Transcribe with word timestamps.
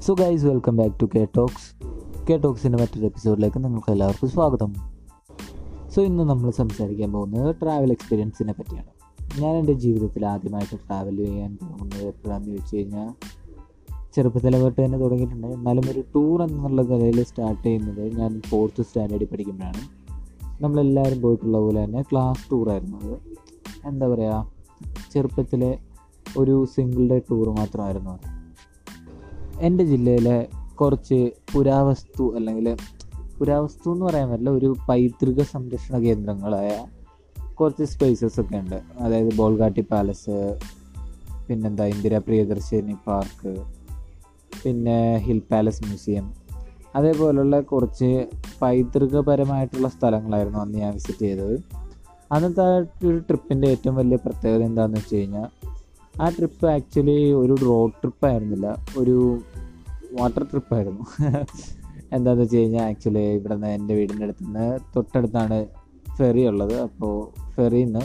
So 0.00 0.14
guys 0.14 0.44
welcome 0.44 0.76
back 0.76 1.00
to 1.00 1.04
K 1.04 1.26
talks 1.36 1.84
K 2.26 2.36
ടോക്സിന്റെ 2.36 2.78
മറ്റൊരു 2.78 3.04
എപ്പിസോഡിലേക്ക് 3.04 3.64
നിങ്ങൾക്ക് 3.64 3.92
എല്ലാവർക്കും 3.92 4.28
സ്വാഗതം. 4.28 4.74
സോ 5.90 6.02
ഇന്ന് 6.02 6.24
നമ്മൾ 6.24 6.50
സംസാരിക്കാൻ 6.50 7.12
പോകുന്നത് 7.12 7.56
ട്രാവൽ 7.62 7.90
എക്സ്പീരിയൻസിനെ 7.90 8.52
പറ്റിയാണ്. 8.52 8.86
ഞാൻ 9.40 9.56
എന്റെ 9.56 9.72
ജീവിതത്തിൽ 9.72 10.26
ആദ്യമായിട്ട് 10.26 10.76
ട്രാവൽ 10.76 11.16
ചെയ്യാൻ 11.16 11.58
പോകുന്നത് 11.62 12.06
എപ്പോഴാണെന്ന് 12.06 12.48
ചോദിച്ചു 12.48 12.76
കഴിഞ്ഞാൽ 12.76 13.12
ചെറുപ്പത്തിലെ 14.14 14.58
തൊട്ട് 14.58 14.84
തന്നെ 14.84 14.98
തുടങ്ങിയിട്ടുണ്ട്. 14.98 15.46
എന്നാലും 15.46 15.84
ഒരു 15.90 16.04
ടൂർ 16.14 16.42
എന്നുള്ള 16.42 16.82
നിലയിൽ 16.82 17.24
സ്റ്റാർട്ട് 17.24 17.62
ചെയ്യുന്നത് 17.62 18.18
ഞാൻ 18.18 18.40
ഫോർത്ത് 18.40 18.82
സ്റ്റാൻഡേർഡിൽ 18.82 19.26
പഠിക്കുമ്പോഴാണ്. 19.26 19.80
നമ്മളെല്ലാവരും 20.62 21.22
പോയിട്ടുള്ള 21.22 21.58
പോലെ 21.58 21.84
തന്നെ 21.84 22.02
ക്ലാസ് 22.02 22.52
ടൂറായിരുന്നു 22.52 22.96
അത്. 22.96 23.18
എന്താ 23.86 24.08
പറയുക 24.08 24.52
ചെറുപ്പത്തിലെ 25.12 25.78
ഒരു 26.38 26.66
സിംഗിൾ 26.74 27.08
ഡേ 27.08 27.18
ടൂർ 27.18 27.50
മാത്രമായിരുന്നു 27.50 28.10
അത്. 28.10 28.39
എന്റെ 29.60 29.84
ജില്ലയിലെ 29.84 30.48
കുറച്ച് 30.74 31.30
പുരാവസ്തു 31.54 32.36
അല്ലെങ്കിൽ 32.36 32.76
പുരാവസ്തു 33.38 33.92
എന്ന് 33.92 34.06
പറയാൻ 34.06 34.30
പറ്റില്ല 34.30 34.50
ഒരു 34.50 34.76
പൈതൃക 34.88 35.42
സംരക്ഷണ 35.42 35.98
കേന്ദ്രങ്ങളായ 35.98 36.86
കുറച്ച് 37.54 37.84
സ്പേസസ് 37.84 38.40
ഒക്കെ 38.40 38.56
ഉണ്ട്. 38.56 38.82
അതായത് 38.98 39.34
ബോൾഗാട്ടി 39.34 39.80
പാലസ് 39.80 40.58
പിന്നെന്താ 41.48 41.84
ഇന്ദിര 41.84 42.18
പ്രിയദർശിനി 42.18 42.96
പാർക്ക് 43.06 43.64
പിന്നെ 44.64 45.16
ഹിൽ 45.16 45.42
പാലസ് 45.52 45.84
മ്യൂസിയം 45.84 46.34
അതേപോലുള്ള 46.96 47.60
കുറച്ച് 47.60 48.26
പൈതൃകപരമായിട്ടുള്ള 48.62 49.88
സ്ഥലങ്ങളായിരുന്നു 49.88 50.58
അന്ന് 50.58 50.78
ഞാൻ 50.78 50.92
വിസിറ്റ് 50.92 51.18
ചെയ്തത്. 51.18 51.60
അന്നത്തെ 52.32 52.62
ഒരു 53.06 53.18
ട്രിപ്പിന്റെ 53.18 53.68
ഏറ്റവും 53.68 53.96
വലിയ 53.96 54.16
പ്രത്യേകത 54.16 54.62
എന്താണെന്ന് 54.62 54.98
വെച്ച് 54.98 55.16
കഴിഞ്ഞാൽ 55.16 55.59
ആ 56.20 56.28
ട്രിപ്പ് 56.28 56.66
ആക്ച്വലി 56.66 57.32
ഒരു 57.32 57.54
റോഡ് 57.64 57.92
ട്രിപ്പ് 57.92 58.26
ആയിരുന്നില്ല. 58.26 58.76
ഒരു 58.98 59.38
വാട്ടർ 60.12 60.42
ട്രിപ്പായിരുന്നു 60.42 61.04
എന്താണെന്ന് 62.12 62.44
വെച്ച് 62.44 62.56
കഴിഞ്ഞാൽ 62.56 62.88
ആക്ച്വലി 62.88 63.18
ഇവിടെ 63.18 63.54
നിന്ന് 63.54 63.66
എന്റെ 63.66 63.94
വീടിന്റെ 63.94 64.24
അടുത്ത് 64.24 64.44
നിന്ന് 64.44 64.78
തൊട്ടടുത്താണ് 64.96 65.66
ഫെറി 66.16 66.46
ഉള്ളത്. 66.46 66.80
അപ്പോൾ 66.80 67.14
ഫെറിയിൽ 67.50 67.84
നിന്ന് 67.84 68.02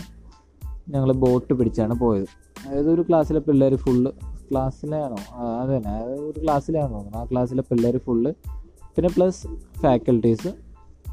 ഞങ്ങൾ 0.89 1.11
ബോട്ട് 1.13 1.53
പിടിച്ചാണ് 1.53 1.99
പോയത്. 1.99 2.27
അതായത് 2.65 2.89
ഒരു 2.91 3.01
ക്ലാസ്സിലെ 3.01 3.39
പിള്ളേർ 3.39 3.75
ഫുള്ള് 3.75 4.11
ക്ലാസ്സിലാണോ 4.51 5.17
അത് 5.61 5.77
തന്നെ. 5.77 5.95
ഒരു 6.05 6.39
ക്ലാസ്സിലാണോ 6.43 7.11
ആ 7.15 7.25
ക്ലാസ്സിലെ 7.25 7.61
പിള്ളേർ 7.61 7.97
ഫുള്ള് 7.97 8.33
പിന്നെ 8.95 9.09
പ്ലസ് 9.09 9.47
ഫാക്കൽറ്റീസ് 9.81 10.51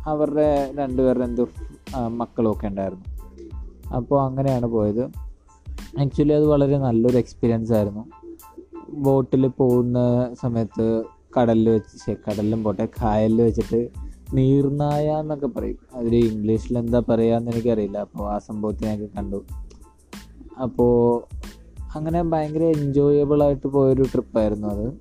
അവരുടെ 0.07 0.73
രണ്ടുപേരുടെ 0.75 1.25
എന്തോ 1.25 1.49
മക്കളും 2.09 2.53
ഒക്കെ 2.53 2.67
ഉണ്ടായിരുന്നു. 2.67 3.05
അപ്പോൾ 3.97 4.23
അങ്ങനെയാണ് 4.23 4.67
പോയത്. 4.67 5.32
ആക്ച്വലി 6.01 6.33
അത് 6.33 6.47
വളരെ 6.47 6.79
നല്ലൊരു 6.79 7.17
എക്സ്പീരിയൻസ് 7.17 7.73
ആയിരുന്നു. 7.73 8.05
ബോട്ടിൽ 8.91 9.47
പോകുന്ന 9.47 9.99
സമയത്ത് 10.41 11.03
കടലിൽ 11.39 11.69
വെച്ച് 11.71 12.13
കടലിലും 12.13 12.65
പോട്ടെ 12.65 12.89
കായലിൽ 13.03 13.43
വെച്ചിട്ട് 13.43 13.89
നീർനായ 14.35 15.11
എന്നൊക്കെ 15.11 15.47
പറയും. 15.47 15.79
അതിൽ 15.95 16.17
ഇംഗ്ലീഷിൽ 16.17 16.79
എന്താ 16.79 17.03
പറയുകയെന്ന് 17.09 17.51
എനിക്കറിയില്ല. 17.51 17.99
അപ്പോൾ 17.99 18.33
ആ 18.33 18.39
സംഭവത്തിനൊക്കെ 18.39 19.09
കണ്ടു. 19.17 19.45
അപ്പോൾ 20.63 21.23
അങ്ങനെ 21.95 22.23
ഭയങ്കര 22.23 22.63
എൻജോയബിൾ 22.63 23.43
ആയിട്ട് 23.43 23.67
പോയൊരു 23.67 24.03
ട്രിപ്പായിരുന്നു 24.03 24.69
അത്. 24.69 24.93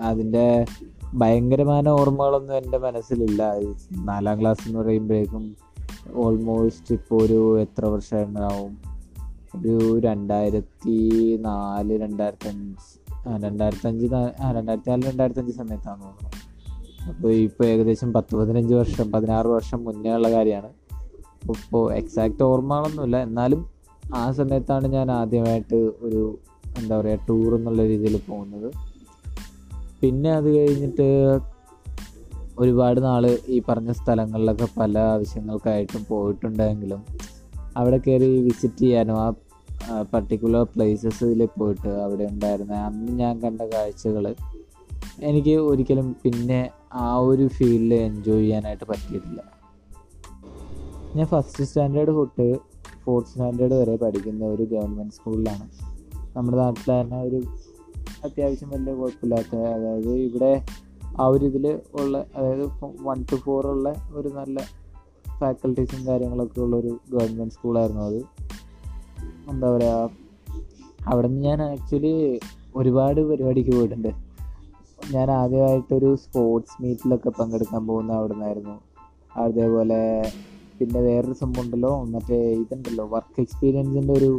അതിന്റെ 0.00 0.64
ഭയങ്കരമായ 1.14 1.88
ഓർമ്മകളൊന്നും 1.88 2.56
എന്റെ 2.56 2.78
മനസ്സിലില്ല. 2.78 3.54
നാലാം 4.04 4.40
ക്ലാസ് 4.40 4.68
എന്ന് 4.68 4.80
പറയുമ്പോഴേക്കും 4.80 5.56
ഓൾമോസ്റ്റ് 6.14 6.94
ഇപ്പോൾ 6.94 7.22
ഒരു 7.22 7.60
എത്ര 7.60 7.84
വർഷമായിട്ടുണ്ടാവും. 7.86 8.93
ഒരു 9.56 10.00
രണ്ടായിരത്തി 10.00 10.96
നാല് 11.40 12.00
രണ്ടായിരത്തി 12.00 12.48
അഞ്ച് 12.48 13.44
രണ്ടായിരത്തി 13.44 13.88
അഞ്ച് 13.88 14.06
രണ്ടായിരത്തി 14.56 14.90
നാല് 14.90 15.02
രണ്ടായിരത്തി 15.02 15.40
അഞ്ച് 15.40 15.52
സമയത്താണ് 15.52 16.02
തോന്നുന്നത് 16.02 17.08
അപ്പോൾ 17.08 17.32
ഇപ്പോൾ 17.32 17.64
ഏകദേശം 17.64 18.12
പത്ത് 18.12 18.36
പതിനഞ്ച് 18.36 18.74
വർഷം 18.74 19.12
പതിനാറ് 19.12 19.46
വർഷം 19.46 19.84
മുന്നേ 19.84 20.10
ഉള്ള 20.10 20.30
കാര്യമാണ്. 20.30 20.66
ഇപ്പോൾ 21.48 21.94
എക്സാക്റ്റ് 21.94 22.42
ഓർമ്മകളൊന്നുമില്ല. 22.42 23.16
എന്നാലും 23.16 23.66
ആ 24.14 24.32
സമയത്താണ് 24.32 24.88
ഞാൻ 24.88 25.10
ആദ്യമായിട്ട് 25.10 25.76
ഒരു 25.76 26.38
എന്താ 26.78 27.00
പറയുക 27.00 27.18
ടൂർ 27.28 27.54
എന്നുള്ള 27.54 27.82
രീതിയിൽ 27.82 28.20
പോകുന്നത്. 28.28 28.72
പിന്നെ 30.00 30.32
അത് 30.32 30.58
കഴിഞ്ഞിട്ട് 30.58 31.38
ഒരുപാട് 32.58 33.02
നാൾ 33.02 33.38
ഈ 33.48 33.62
പറഞ്ഞ 33.68 33.92
സ്ഥലങ്ങളിലൊക്കെ 33.92 34.68
പല 34.80 34.98
ആവശ്യങ്ങൾക്കായിട്ടും 34.98 36.06
പോയിട്ടുണ്ടെങ്കിലും 36.08 37.04
അവിടെ 37.76 37.98
കയറി 37.98 38.42
വിസിറ്റ് 38.42 38.78
ചെയ്യാനോ 38.78 39.16
ആ 39.18 39.30
പർട്ടിക്കുലർ 40.14 40.62
പ്ലേസസിൽ 40.62 41.48
പോയിട്ട് 41.58 41.88
അവിടെ 41.88 42.24
ഉണ്ടായിരുന്ന. 42.24 42.72
അന്ന് 42.72 43.12
ഞാൻ 43.12 43.42
കണ്ട 43.42 43.60
കാഴ്ചകൾ 43.60 44.34
എനിക്ക് 45.22 45.50
ഒരിക്കലും 45.50 46.16
പിന്നെ 46.22 46.70
ആ 46.92 47.16
ഒരു 47.16 47.48
ഫീൽഡിൽ 47.48 47.94
എൻജോയ് 47.94 48.42
ചെയ്യാനായിട്ട് 48.42 48.84
പറ്റിയിട്ടില്ല. 48.84 49.40
ഞാൻ 51.16 51.26
ഫസ്റ്റ് 51.26 51.64
സ്റ്റാൻഡേർഡ് 51.64 52.08
തൊട്ട് 52.08 52.58
ഫോർത്ത് 53.04 53.30
സ്റ്റാൻഡേർഡ് 53.30 53.74
വരെ 53.74 53.96
പഠിക്കുന്ന 53.96 54.44
ഒരു 54.44 54.62
ഗവൺമെന്റ് 54.62 55.14
സ്കൂളിലാണ് 55.14 55.70
നമ്മുടെ 56.36 56.56
നാട്ടിൽ 56.56 57.00
തന്നെ 57.00 57.22
ഒരു 57.22 57.42
അത്യാവശ്യം 58.24 58.70
വലിയ 58.70 58.94
കുഴപ്പമില്ലാത്ത 58.94 59.56
അതായത് 59.56 60.10
ഇവിടെ 60.10 60.66
ആ 61.18 61.26
ഒരു 61.26 61.44
ഇതിൽ 61.44 61.78
ഉള്ള 61.94 62.24
അതായത് 62.36 62.70
വൺ 63.02 63.22
ടു 63.22 63.36
ഫോർ 63.36 63.66
ഉള്ള 63.66 63.94
ഒരു 64.14 64.28
നല്ല 64.28 64.60
ഫാക്കൽറ്റീസും 65.38 66.06
കാര്യങ്ങളൊക്കെ 66.06 66.60
ഉള്ള 66.60 66.76
ഒരു 66.76 66.98
ഗവൺമെന്റ് 67.12 67.54
സ്കൂളായിരുന്നു 67.54 68.02
അത്. 68.02 68.43
എന്താ 69.50 69.70
പറയുക 69.70 70.10
അവിടെ 71.06 71.28
നിന്ന് 71.28 71.46
ഞാൻ 71.46 71.62
ആക്ച്വലി 71.62 72.12
ഒരുപാട് 72.76 73.20
പരിപാടിക്ക് 73.20 73.72
പോയിട്ടുണ്ട്. 73.74 74.12
ഞാൻ 75.12 75.30
ആദ്യമായിട്ടൊരു 75.30 76.16
സ്പോർട്സ് 76.16 76.82
മീറ്റിലൊക്കെ 76.82 77.30
പങ്കെടുക്കാൻ 77.30 77.86
പോകുന്ന 77.86 78.12
അവിടെ 78.12 78.34
നിന്നായിരുന്നു 78.34 78.76
അതേപോലെ 79.36 79.98
പിന്നെ 80.78 81.00
വേറൊരു 81.00 81.32
സംഭവം 81.32 81.64
ഉണ്ടല്ലോ 81.64 82.04
മറ്റേ 82.04 82.38
ഇതുണ്ടല്ലോ 82.54 83.04
വർക്ക് 83.06 83.40
എക്സ്പീരിയൻസിന്റെ 83.40 84.12
ഒരു 84.12 84.30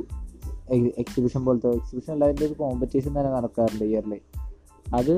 എക്സിബിഷൻ 0.98 1.46
പോലത്തെ 1.46 1.70
എക്സിബിഷൻ 1.72 2.14
അല്ല 2.14 2.26
അതിന്റെ 2.26 2.46
ഒരു 2.46 2.54
കോമ്പറ്റീഷൻ 2.54 3.10
തന്നെ 3.10 3.32
നടക്കാറുണ്ട് 3.32 3.86
ഇയർലി 3.86 4.20
അത് 4.94 5.14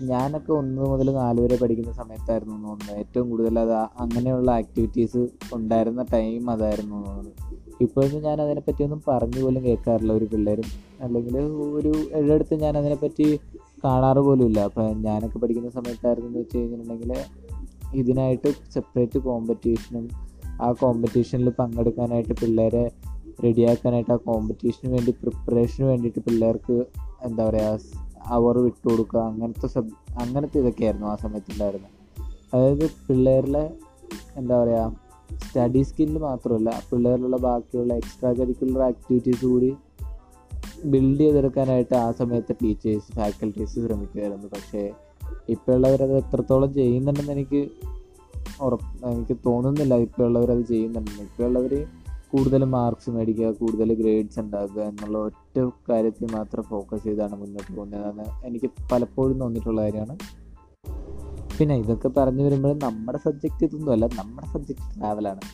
ഞാനൊക്കെ 0.00 0.52
ഒന്ന് 0.52 0.82
മുതൽ 0.82 1.14
നാല് 1.14 1.40
വരെ 1.40 1.56
പഠിക്കുന്ന 1.56 1.92
സമയത്തായിരുന്നു 1.92 2.54
തോന്നുന്നത്. 2.54 2.98
ഏറ്റവും 2.98 3.30
കൂടുതൽ 3.30 3.58
അത് 3.58 3.72
അങ്ങനെയുള്ള 3.72 4.50
ആക്ടിവിറ്റീസ് 4.50 5.28
ഉണ്ടായിരുന്ന 5.52 6.04
ടൈം 6.12 6.50
അതായിരുന്നു 6.50 7.06
തോന്നുന്നത്. 7.06 7.32
ഇപ്പോഴും 7.80 8.22
ഞാൻ 8.22 8.40
അതിനെപ്പറ്റി 8.40 8.84
ഒന്നും 8.84 9.02
പറഞ്ഞു 9.08 9.42
പോലും 9.42 9.64
കേൾക്കാറില്ല. 9.64 10.12
ഒരു 10.12 10.24
പിള്ളേരും 10.24 10.64
അല്ലെങ്കിൽ 11.00 11.38
ഒരു 11.38 11.94
എഴുതെടുത്ത് 12.12 12.54
ഞാൻ 12.54 12.78
അതിനെപ്പറ്റി 12.78 13.40
കാണാറ് 13.84 14.18
പോലും 14.18 14.46
ഇല്ല. 14.46 14.60
അപ്പം 14.60 15.02
ഞാനൊക്കെ 15.02 15.38
പഠിക്കുന്ന 15.38 15.70
സമയത്തായിരുന്നു 15.70 16.30
എന്ന് 16.30 16.40
വെച്ച് 16.40 16.58
കഴിഞ്ഞിട്ടുണ്ടെങ്കിൽ 16.58 17.14
ഇതിനായിട്ട് 17.94 18.52
സെപ്പറേറ്റ് 18.74 19.18
കോമ്പറ്റീഷനും 19.18 20.08
ആ 20.62 20.72
കോമ്പറ്റീഷനിൽ 20.72 21.50
പങ്കെടുക്കാനായിട്ട് 21.50 22.32
പിള്ളേരെ 22.32 22.90
റെഡിയാക്കാനായിട്ട് 23.44 24.12
ആ 24.12 24.16
കോമ്പറ്റീഷന് 24.16 24.92
വേണ്ടി 24.92 25.10
പ്രിപ്പറേഷന് 25.10 25.86
വേണ്ടിയിട്ട് 25.86 26.18
പിള്ളേർക്ക് 26.18 26.84
എന്താ 27.22 27.48
പറയുക 27.48 28.05
അവർ 28.28 28.58
വിട്ടു 28.58 28.88
കൊടുക്കുക 28.88 29.20
അങ്ങനത്തെ 29.20 29.66
സബ് 29.66 29.92
അങ്ങനത്തെ 30.18 30.58
ഇതൊക്കെയായിരുന്നു 30.58 31.06
ആ 31.06 31.16
സമയത്തുണ്ടായിരുന്നത്. 31.16 31.92
അതായത് 32.54 32.90
പിള്ളേരിലെ 32.90 33.70
എന്താ 34.36 34.62
പറയുക 34.62 35.06
സ്റ്റഡി 35.48 35.82
സ്കില്ല് 35.82 36.20
മാത്രമല്ല 36.20 36.82
പിള്ളേരിലുള്ള 36.90 37.36
ബാക്കിയുള്ള 37.36 37.94
എക്സ്ട്രാ 37.94 38.32
കരിക്കുലർ 38.32 38.82
ആക്ടിവിറ്റീസ് 38.82 39.46
കൂടി 39.46 39.76
ബിൽഡ് 40.84 41.20
ചെയ്തെടുക്കാനായിട്ട് 41.20 41.94
ആ 41.94 42.12
സമയത്ത് 42.12 42.56
ടീച്ചേഴ്സ് 42.62 43.12
ഫാക്കൽറ്റീസ് 43.12 43.74
ശ്രമിക്കുമായിരുന്നു 43.74 44.48
പക്ഷേ 44.48 44.92
ഇപ്പോൾ 45.48 45.72
ഉള്ളവരത് 45.72 46.16
എത്രത്തോളം 46.16 46.74
ചെയ്യുന്നുണ്ടെന്ന് 46.74 47.32
എനിക്ക് 47.32 47.68
ഉറപ്പ് 48.60 49.06
എനിക്ക് 49.06 49.36
തോന്നുന്നില്ല 49.46 49.94
ഇപ്പോൾ 49.94 50.24
ഉള്ളവരത് 50.24 50.64
ചെയ്യുന്നുണ്ടെന്ന്. 50.66 51.22
ഇപ്പോൾ 51.22 51.44
ഉള്ളവർ 51.44 51.86
കൂടുതൽ 52.32 52.62
മാർക്സ് 52.64 53.10
മേടിക്കുക 53.10 53.48
കൂടുതൽ 53.60 53.90
ഗ്രേഡ്സ് 54.00 54.38
ഉണ്ടാക്കുക 54.40 54.82
എന്നുള്ള 54.82 55.18
ഒറ്റ 55.18 55.58
കാര്യത്തിൽ 55.90 56.32
മാത്രം 56.32 56.62
ഫോക്കസ് 56.62 57.04
ചെയ്താണ് 57.04 57.34
മുന്നോട്ട് 57.42 57.70
പോകുന്നതെന്ന് 57.76 58.26
എനിക്ക് 58.46 58.70
പലപ്പോഴും 58.92 59.36
തോന്നിയിട്ടുള്ള 59.40 59.82
കാര്യമാണ്. 59.82 60.16
പിന്നെ 61.58 61.74
ഇതൊക്കെ 61.76 62.08
പറഞ്ഞു 62.08 62.42
വരുമ്പോൾ 62.44 62.74
നമ്മുടെ 62.86 63.18
സബ്ജക്റ്റ് 63.18 63.64
ഇതൊന്നും 63.64 63.92
അല്ല 63.92 64.06
നമ്മുടെ 64.18 64.48
സബ്ജക്റ്റ് 64.54 64.88
ട്രാവലാണ് 64.96 65.44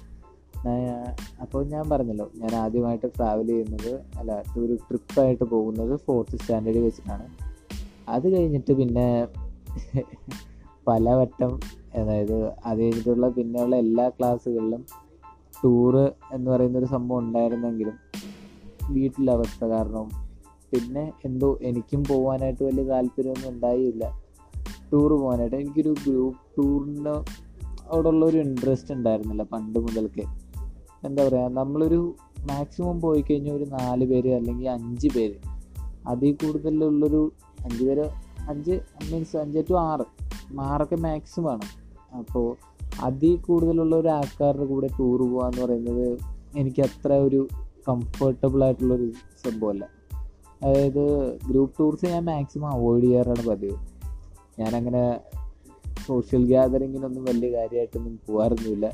അപ്പോൾ 1.42 1.64
ഞാൻ 1.64 1.84
പറഞ്ഞല്ലോ 1.90 2.26
ഞാൻ 2.36 2.52
ആദ്യമായിട്ട് 2.54 3.08
ട്രാവൽ 3.16 3.46
ചെയ്യുന്നത് 3.46 3.92
അല്ല 4.18 4.32
ഒരു 4.58 4.74
ട്രിപ്പായിട്ട് 4.88 5.44
പോകുന്നത് 5.44 5.94
ഫോർത്ത് 6.06 6.36
സ്റ്റാൻഡേർഡ് 6.36 6.78
വെച്ചിട്ടാണ്. 6.78 7.26
അത് 8.08 8.26
കഴിഞ്ഞിട്ട് 8.34 8.72
പിന്നെ 8.72 9.06
പലവട്ടം 10.88 11.52
അതായത് 12.00 12.36
അത് 12.64 12.78
കഴിഞ്ഞിട്ടുള്ള 12.82 13.28
പിന്നെയുള്ള 13.28 13.76
എല്ലാ 13.76 14.08
ക്ലാസ്സുകളിലും 14.08 14.82
ടൂറ് 15.64 16.12
എന്ന് 16.32 16.50
പറയുന്ന 16.50 16.78
ഒരു 16.78 16.84
സംഭവം 16.84 17.18
ഉണ്ടായിരുന്നെങ്കിലും 17.18 17.94
വീട്ടിലെ 18.90 19.32
അവസ്ഥ 19.32 19.64
കാരണം. 19.64 20.08
പിന്നെ 20.72 21.12
എന്തോ 21.24 21.58
എനിക്കും 21.62 22.04
പോകാനായിട്ട് 22.04 22.64
വലിയ 22.64 22.84
താല്പര്യമൊന്നും 22.84 23.50
ഉണ്ടായില്ല. 23.50 24.18
ടൂർ 24.92 25.12
പോകാനായിട്ട് 25.12 25.56
എനിക്കൊരു 25.56 25.94
ഗ്രൂപ്പ് 26.06 26.38
ടൂറിന് 26.58 27.08
അവിടെയുള്ള 27.90 28.26
ഒരു 28.26 28.38
ഇൻട്രസ്റ്റ് 28.38 28.94
ഉണ്ടായിരുന്നില്ല 28.94 29.42
പണ്ട് 29.42 29.78
മുതൽക്കേ. 29.78 30.24
എന്താ 31.04 31.28
പറയുക 31.28 31.48
നമ്മളൊരു 31.48 32.14
മാക്സിമം 32.38 33.00
പോയി 33.00 33.20
കഴിഞ്ഞാൽ 33.20 33.54
ഒരു 33.54 33.64
നാല് 33.64 34.06
പേര് 34.06 34.34
അല്ലെങ്കിൽ 34.34 34.68
അഞ്ച് 34.68 35.08
പേര്. 35.08 35.34
അതിൽ 36.06 36.32
കൂടുതലുള്ളൊരു 36.32 37.32
അഞ്ച് 37.64 37.84
പേര് 37.84 38.10
അഞ്ച് 38.48 38.80
മീൻസ് 39.12 39.36
അഞ്ച് 39.36 39.58
ടു 39.70 39.74
ആറ് 39.74 40.04
ആറൊക്കെ 40.60 40.96
മാക്സിമമാണ് 40.96 41.62
അപ്പോൾ 42.14 42.56
അതിൽ 43.00 43.36
കൂടുതലുള്ള 43.36 43.96
ഒരു 43.96 44.08
ആൾക്കാരുടെ 44.08 44.64
കൂടെ 44.64 44.86
ടൂർ 44.86 45.20
പോകുക 45.22 45.46
എന്ന് 45.46 45.62
പറയുന്നത് 45.62 46.18
എനിക്ക് 46.56 46.82
അത്ര 46.82 47.12
ഒരു 47.12 47.48
കംഫർട്ടബിൾ 47.88 48.64
ആയിട്ടുള്ളൊരു 48.64 49.12
സംഭവമല്ല. 49.44 49.88
അതായത് 50.62 51.36
ഗ്രൂപ്പ് 51.48 51.78
ടൂർസ് 51.78 52.06
ഞാൻ 52.06 52.24
മാക്സിമം 52.24 52.68
അവോയ്ഡ് 52.68 53.04
ചെയ്യാറാണ് 53.04 53.46
പതിവ്. 53.46 53.76
ഞാനങ്ങനെ 54.58 55.20
സോഷ്യൽ 56.06 56.46
ഗ്യാതറിങ്ങിനൊന്നും 56.46 57.24
വലിയ 57.24 57.50
കാര്യമായിട്ടൊന്നും 57.50 58.20
പോകാറൊന്നുമില്ല 58.28 58.86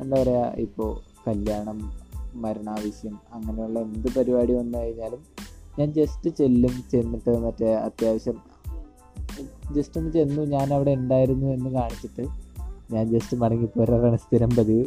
എന്താ 0.00 0.22
പറയുക 0.22 0.54
ഇപ്പോൾ 0.58 1.00
കല്യാണം 1.28 1.92
മരണാവശ്യം 2.34 3.18
അങ്ങനെയുള്ള 3.32 3.80
എന്ത് 3.80 4.08
പരിപാടി 4.18 4.52
വന്നു 4.52 4.78
കഴിഞ്ഞാലും 4.78 5.22
ഞാൻ 5.78 5.92
ജസ്റ്റ് 5.92 6.30
ചെല്ലും 6.30 6.84
ചെന്നിട്ട് 6.90 7.38
മറ്റേ 7.38 7.74
അത്യാവശ്യം 7.74 8.36
ജസ്റ്റ് 9.72 9.98
ഒന്ന് 9.98 10.12
ചെന്നു 10.12 10.42
ഞാൻ 10.42 10.74
അവിടെ 10.74 10.90
ഉണ്ടായിരുന്നു 10.90 11.46
എന്ന് 11.46 11.70
കാണിച്ചിട്ട് 11.70 12.49
ഞാൻ 12.92 13.04
ജസ്റ്റ് 13.10 13.36
മടങ്ങി 13.36 13.64
പോരാറാണ് 13.66 14.16
സ്ഥിരം 14.16 14.50
പതിവ്. 14.58 14.84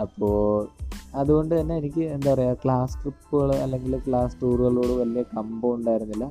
അപ്പോൾ 0.00 0.68
അതുകൊണ്ട് 1.14 1.60
തന്നെ 1.60 1.76
എനിക്ക് 1.76 2.00
എന്താ 2.00 2.34
പറയുക 2.34 2.56
ക്ലാസ് 2.64 3.02
ട്രിപ്പുകൾ 3.02 3.54
അല്ലെങ്കിൽ 3.54 3.98
ക്ലാസ് 3.98 4.36
ടൂറുകളോട് 4.42 4.92
വലിയ 4.92 5.22
കമ്പം 5.22 5.74
ഉണ്ടായിരുന്നില്ല. 5.74 6.26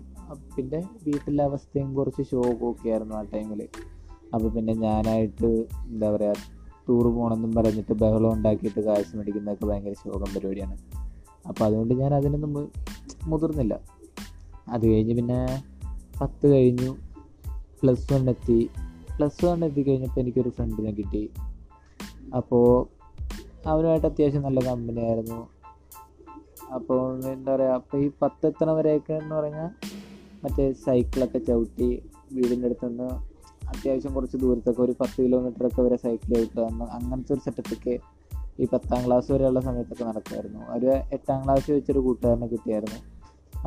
പിന്നെ 0.56 0.80
വീട്ടിലെ 1.04 1.44
അവസ്ഥയും 1.44 1.96
കുറച്ച് 1.96 2.24
ഷോക്കൊക്കെ 2.24 2.90
ആയിരുന്നു 2.90 3.16
ആ 3.16 3.22
ടൈമിൽ 3.22 3.62
അപ്പോൾ 4.34 4.50
പിന്നെ 4.50 4.74
ഞാനായിട്ട് 4.74 5.50
എന്താ 5.88 6.12
പറയുക 6.12 6.36
ടൂർ 6.90 7.08
പോകണമെന്നും 7.08 7.52
പറഞ്ഞിട്ട് 7.56 7.94
ബഹളം 7.94 8.34
ഉണ്ടാക്കിയിട്ട് 8.34 8.80
കാശ് 8.80 9.18
മേടിക്കുന്നതൊക്കെ 9.18 9.66
ഭയങ്കര 9.66 9.94
ശോകം 9.94 10.30
പരിപാടിയാണ്. 10.36 10.78
അപ്പോൾ 11.48 11.64
അതുകൊണ്ട് 11.66 11.94
ഞാൻ 11.94 12.14
അതിനൊന്നും 12.14 12.72
മുതിർന്നില്ല. 13.24 13.80
അത് 14.68 14.86
കഴിഞ്ഞ് 14.88 15.16
പിന്നെ 15.16 15.64
പത്ത് 16.22 16.48
കഴിഞ്ഞു. 16.48 16.96
പ്ലസ് 17.84 18.14
വൺ 18.14 18.30
എത്തി. 18.30 18.70
പ്ലസ് 19.20 19.46
വൺ 19.46 19.66
എത്തി 19.66 19.84
കഴിഞ്ഞപ്പോൾ 19.84 20.22
എനിക്കൊരു 20.22 20.50
ഫ്രണ്ടിനെ 20.50 20.92
കിട്ടി. 20.92 21.30
അപ്പോൾ 22.36 22.88
അവനുമായിട്ട് 23.68 24.08
അത്യാവശ്യം 24.08 24.42
നല്ല 24.42 24.60
കമ്പനി 24.60 25.00
ആയിരുന്നു. 25.00 25.48
അപ്പോൾ 26.74 27.26
എന്താ 27.28 27.56
പറയുക 27.56 27.70
അപ്പോൾ 27.70 27.98
ഈ 27.98 28.12
പത്തെത്തണ 28.22 28.72
വരെയൊക്കെ 28.72 29.14
എന്ന് 29.14 29.36
പറഞ്ഞാൽ 29.36 29.70
മറ്റേ 30.44 30.74
സൈക്കിളൊക്കെ 30.74 31.38
ചവിട്ടി 31.38 32.02
വീടിന്റെ 32.32 32.66
അടുത്ത് 32.66 32.88
നിന്ന് 32.88 33.04
അത്യാവശ്യം 33.68 34.14
കുറച്ച് 34.14 34.38
ദൂരത്തൊക്കെ 34.38 34.82
ഒരു 34.82 34.96
പത്ത് 35.02 35.22
കിലോമീറ്ററൊക്കെ 35.22 35.82
വരെ 35.82 35.96
സൈക്കിൾ 35.96 36.34
ചവിട്ടുക 36.34 36.62
അങ്ങനത്തെ 36.92 37.34
ഒരു 37.34 37.40
സെറ്റപ്പൊക്കെ 37.40 38.00
ഈ 38.60 38.68
പത്താം 38.74 39.06
ക്ലാസ് 39.06 39.32
വരെയുള്ള 39.32 39.60
സമയത്തൊക്കെ 39.60 40.04
നടക്കുമായിരുന്നു. 40.04 40.60
ഒരു 40.70 40.86
എട്ടാം 40.86 41.44
ക്ലാസ് 41.44 41.72
വെച്ചൊരു 41.72 42.00
കൂട്ടുകാരനെ 42.00 42.48
കിട്ടിയായിരുന്നു. 42.48 43.00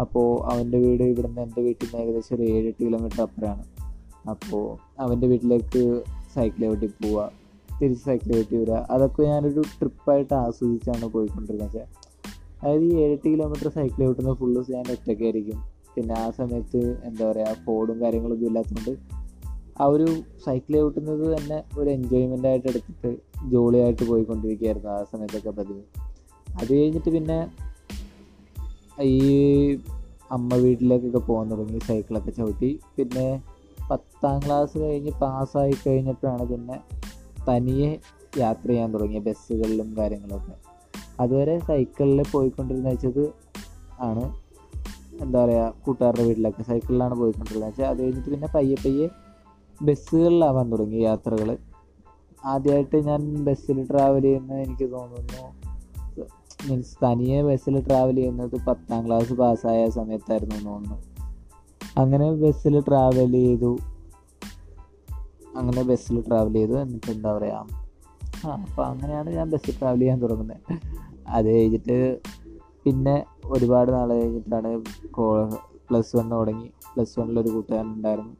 അപ്പോൾ 0.01 0.53
അവന്റെ 0.53 0.79
വീട് 0.79 1.03
ഇവിടുന്ന് 1.03 1.41
എന്റെ 1.41 1.63
വീട്ടിൽ 1.63 1.87
നിന്ന് 1.87 2.07
ഏകദേശം 2.07 2.37
ഒരു 2.37 2.43
ഏഴെട്ട് 2.43 2.85
കിലോമീറ്റർ 2.85 3.23
അപ്പുറമാണ്. 3.23 3.82
അപ്പോൾ 4.29 4.79
അവന്റെ 5.01 5.27
വീട്ടിലേക്ക് 5.27 6.03
സൈക്കിൾ 6.35 6.61
ചവിട്ടി 6.61 6.87
പോവുക 6.87 7.33
തിരിച്ച് 7.83 8.05
സൈക്കിൾ 8.05 8.33
ചവിട്ടി 8.33 8.57
വരിക 8.57 8.75
അതൊക്കെ 8.75 9.23
ഞാനൊരു 9.23 9.61
ട്രിപ്പായിട്ട് 9.61 10.35
ആസ്വദിച്ചാണ് 10.35 11.05
പോയിക്കൊണ്ടിരുന്നത്. 11.05 11.77
വെച്ചാൽ 11.77 12.03
അതായത് 12.63 12.83
ഈ 12.83 12.95
ഏഴെട്ട് 12.95 13.29
കിലോമീറ്റർ 13.29 13.69
സൈക്കിൾ 13.69 14.05
ചവിട്ടുന്ന 14.05 14.35
ഫുള്ള് 14.35 14.73
ഞാൻ 14.73 14.85
ഒറ്റയ്ക്കായിരിക്കും 14.91 15.65
പിന്നെ 15.95 16.15
ആ 16.15 16.31
സമയത്ത് 16.31 17.01
എന്താ 17.05 17.31
പറയുക 17.31 17.57
ഫോണും 17.67 18.01
കാര്യങ്ങളൊന്നും 18.01 18.47
ഇല്ലാത്തതുകൊണ്ട് 18.47 19.23
ആ 19.81 19.85
ഒരു 19.85 20.07
സൈക്കിൾ 20.45 20.73
ചവിട്ടുന്നത് 20.73 21.37
തന്നെ 21.37 21.63
ഒരു 21.79 21.91
എൻജോയ്മെന്റ് 21.91 22.49
ആയിട്ട് 22.49 22.69
എടുത്തിട്ട് 22.69 23.17
ജോളിയായിട്ട് 23.51 24.05
പോയിക്കൊണ്ടിരിക്കുകയായിരുന്നു 24.05 24.91
ആ 24.91 25.05
സമയത്തൊക്കെ 25.13 25.51
പതിവ്. 25.51 25.83
അത് 26.59 26.75
കഴിഞ്ഞിട്ട് 26.75 27.11
പിന്നെ 27.11 27.51
ഈ 29.03 29.21
അമ്മ 30.31 30.55
വീട്ടിലേക്കൊക്കെ 30.55 31.19
പോകാൻ 31.19 31.51
തുടങ്ങി 31.51 31.79
സൈക്കിളൊക്കെ 31.79 32.31
ചവിട്ടി. 32.31 32.79
പിന്നെ 32.97 33.43
പത്താം 33.91 34.41
ക്ലാസ് 34.45 34.79
കഴിഞ്ഞ് 34.79 35.13
പാസ്സായി 35.21 35.75
കഴിഞ്ഞപ്പോഴാണ് 35.87 36.45
പിന്നെ 36.53 36.77
തനിയെ 37.49 37.91
യാത്ര 38.39 38.69
ചെയ്യാൻ 38.69 38.95
തുടങ്ങിയ 38.95 39.21
ബസ്സുകളിലും 39.21 39.97
കാര്യങ്ങളൊക്കെ. 39.99 40.55
അതുവരെ 41.21 41.59
സൈക്കിളിൽ 41.59 42.23
പോയിക്കൊണ്ടിരുന്ന 42.33 42.89
വെച്ചത് 42.89 43.25
ആണ് 44.01 44.25
എന്താ 45.21 45.45
പറയുക 45.45 45.75
കൂട്ടുകാരുടെ 45.85 46.23
വീട്ടിലൊക്കെ 46.23 46.63
സൈക്കിളിലാണ് 46.63 47.15
പോയിക്കൊണ്ടിരുന്നത്. 47.15 47.69
വെച്ചാൽ 47.69 47.87
അത് 47.87 48.03
കഴിഞ്ഞിട്ട് 48.03 48.31
പിന്നെ 48.31 48.49
പയ്യെ 48.55 48.77
പയ്യെ 48.85 49.09
ബസ്സുകളിലാവാൻ 49.81 50.73
തുടങ്ങി 50.73 50.99
യാത്രകൾ 50.99 51.59
ആദ്യമായിട്ട് 52.45 52.97
ഞാൻ 52.97 53.21
ബസ്സിൽ 53.45 53.87
ട്രാവൽ 53.91 54.23
ചെയ്യുന്നത് 54.23 54.61
എനിക്ക് 54.61 54.93
തോന്നുന്നു 54.93 55.45
മീൻസ് 56.69 56.97
തനിയെ 57.05 57.43
ബസ്സിൽ 57.43 57.81
ട്രാവൽ 57.81 58.15
ചെയ്യുന്നത് 58.15 58.57
പത്താം 58.67 59.07
ക്ലാസ് 59.07 59.33
പാസ്സായ 59.33 59.89
സമയത്തായിരുന്നു 59.91 60.59
തോന്നുന്നു. 60.67 60.97
അങ്ങനെ 61.99 62.33
ബസ്സിൽ 62.33 62.81
ട്രാവൽ 62.81 63.33
ചെയ്തു. 63.33 63.79
അങ്ങനെ 65.57 65.83
ബസ്സിൽ 65.83 66.21
ട്രാവൽ 66.21 66.53
ചെയ്തു. 66.53 66.75
എന്നിട്ട് 66.81 67.11
എന്താ 67.11 67.39
പറയുക 67.39 67.67
ആ 68.47 68.53
അപ്പോൾ 68.53 68.87
അങ്ങനെയാണ് 68.87 69.31
ഞാൻ 69.31 69.51
ബസ്സിൽ 69.51 69.75
ട്രാവൽ 69.79 69.99
ചെയ്യാൻ 69.99 70.23
തുടങ്ങുന്നത് 70.23 70.79
അത് 71.29 71.49
കഴിഞ്ഞിട്ട് 71.57 72.21
പിന്നെ 72.85 73.25
ഒരുപാട് 73.45 73.93
നാൾ 73.93 74.09
കഴിഞ്ഞിട്ടാണ് 74.09 74.71
പ്ലസ് 75.91 76.17
വൺ 76.17 76.31
തുടങ്ങി. 76.31 76.69
പ്ലസ് 76.95 77.21
വണ്ണിലൊരു 77.21 77.49
കൂട്ടുകാരൻ 77.49 77.89
ഉണ്ടായിരുന്നു 77.89 78.35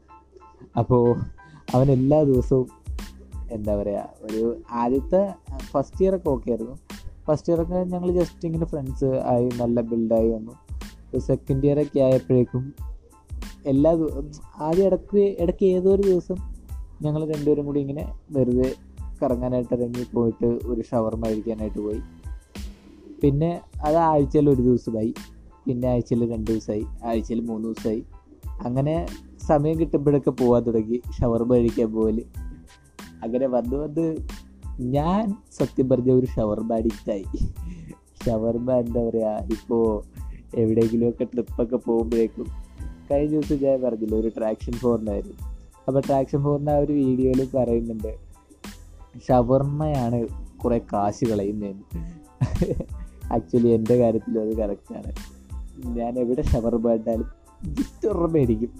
അപ്പോൾ 0.79 1.03
അവൻ 1.73 1.91
എല്ലാ 1.91 2.23
ദിവസവും 2.23 2.67
എന്താ 3.51 3.75
പറയുക 3.75 4.09
ഒരു 4.21 4.57
ആദ്യത്തെ 4.71 5.33
ഫസ്റ്റ് 5.71 6.01
ഇയർ 6.03 6.15
ഒക്കെ 6.15 6.29
ഓക്കെ 6.29 6.51
ആയിരുന്നു. 6.51 6.75
ഫസ്റ്റ് 7.27 7.49
ഇയർ 7.51 7.61
ഒക്കെ 7.61 7.83
ഞങ്ങൾ 7.83 8.11
ജസ്റ്റ് 8.11 8.45
ഇങ്ങനെ 8.45 8.65
ഫ്രണ്ട്സ് 8.65 9.05
ആയി 9.05 9.49
നല്ല 9.61 9.81
ബിൽഡായി 9.81 10.31
വന്നു. 10.31 10.51
സെക്കൻഡ് 11.19 11.65
ഇയർ 11.65 11.79
ഒക്കെ 11.79 11.99
ആയപ്പോഴേക്കും 11.99 12.92
എല്ലാ 13.67 13.91
ആദ്യം 14.57 14.85
ഇടയ്ക്ക് 14.85 15.17
ഇടയ്ക്ക് 15.17 15.65
ഏതോ 15.65 15.95
ദിവസം 15.95 16.35
ഞങ്ങൾ 17.01 17.33
രണ്ടുപേരും 17.33 17.65
കൂടി 17.65 17.79
ഇങ്ങനെ 17.79 18.13
വെറുതെ 18.31 18.75
കറങ്ങാനായിട്ട് 19.23 19.73
ഇറങ്ങി 19.73 20.05
പോയിട്ട് 20.13 20.45
ഒരു 20.45 20.81
ഷവർമ 20.81 21.27
കഴിക്കാനായിട്ട് 21.27 21.79
പോയി. 21.79 22.01
പിന്നെ 23.23 23.61
അത് 23.83 23.95
ആഴ്ചയിൽ 23.95 24.49
ഒരു 24.49 24.61
ദിവസമായി. 24.61 25.13
പിന്നെ 25.65 25.87
ആഴ്ചയിൽ 25.87 26.31
രണ്ട് 26.31 26.51
ദിവസമായി. 26.51 26.85
ആഴ്ചയിൽ 27.05 27.39
മൂന്ന് 27.39 27.65
ദിവസമായി. 27.65 28.03
അങ്ങനെ 28.61 29.05
സമയം 29.47 29.79
കിട്ടുമ്പോഴൊക്കെ 29.79 30.29
പോകാൻ 30.29 30.63
തുടങ്ങി. 30.63 31.01
ഷവർമ 31.21 31.53
കഴിക്കാൻ 31.53 31.93
പോകൽ 31.93 32.23
അങ്ങനെ 33.23 33.47
വന്ന് 33.47 33.75
വന്ന് 33.75 34.17
ഞാൻ 34.79 35.35
സത്യം 35.51 35.89
പറഞ്ഞ 35.89 36.11
ഒരു 36.11 36.25
ഷവർമ 36.25 36.73
അഡിക്റ്റായി 36.73 37.25
ഷവർമ 38.25 38.71
എന്താ 38.71 39.09
പറയുക 39.09 39.47
ഇപ്പോൾ 39.51 40.03
എവിടെയെങ്കിലുമൊക്കെ 40.55 41.23
ട്രിപ്പൊക്കെ 41.23 41.75
പോകുമ്പോഴേക്കും 41.75 42.62
കഴിഞ്ഞ 43.13 43.39
ദിവസം 43.39 43.57
ഞാൻ 43.63 43.81
പറഞ്ഞില്ല 43.81 44.15
ഒരു 44.15 44.31
ട്രാക്ഷൻ 44.37 44.73
ഫോറിനായിരുന്നു 44.73 45.37
അപ്പോൾ 45.87 45.99
ട്രാക്ഷൻ 45.99 46.43
ഫോറിന്റെ 46.43 46.71
ആ 46.71 46.77
ഒരു 46.77 46.93
വീഡിയോയിൽ 46.93 47.47
പറയുന്നുണ്ട് 47.55 48.11
ഷവർമ്മയാണ് 49.27 50.27
കുറേ 50.57 50.77
കാശ് 50.93 51.25
കളയുന്നതെന്ന്. 51.25 51.85
ആക്ച്വലി 53.33 53.67
എന്റെ 53.67 53.95
കാര്യത്തിലും 53.97 54.41
അത് 54.41 54.57
കറക്റ്റാണ് 54.57 55.11
ഞാൻ 55.97 56.19
എവിടെ 56.19 56.41
ഷവർമ്മ 56.41 56.93
ഇട്ടാലും 56.93 57.43
ഒരെണ്ണം 58.07 58.33
മേടിക്കും. 58.33 58.71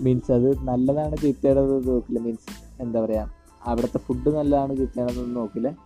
മീൻസ് 0.00 0.32
അത് 0.32 0.48
നല്ലതാണ് 0.60 1.16
ചീത്തയാണെന്ന് 1.16 1.88
നോക്കില്ല. 1.88 2.18
മീൻസ് 2.18 2.82
എന്താ 2.82 3.00
പറയുക 3.00 3.34
അവിടുത്തെ 3.66 3.98
ഫുഡ് 3.98 4.30
നല്ലതാണ് 4.34 4.76
ചീത്തയാണെന്നൊന്നും 4.76 5.34
നോക്കില്ല. 5.34 5.76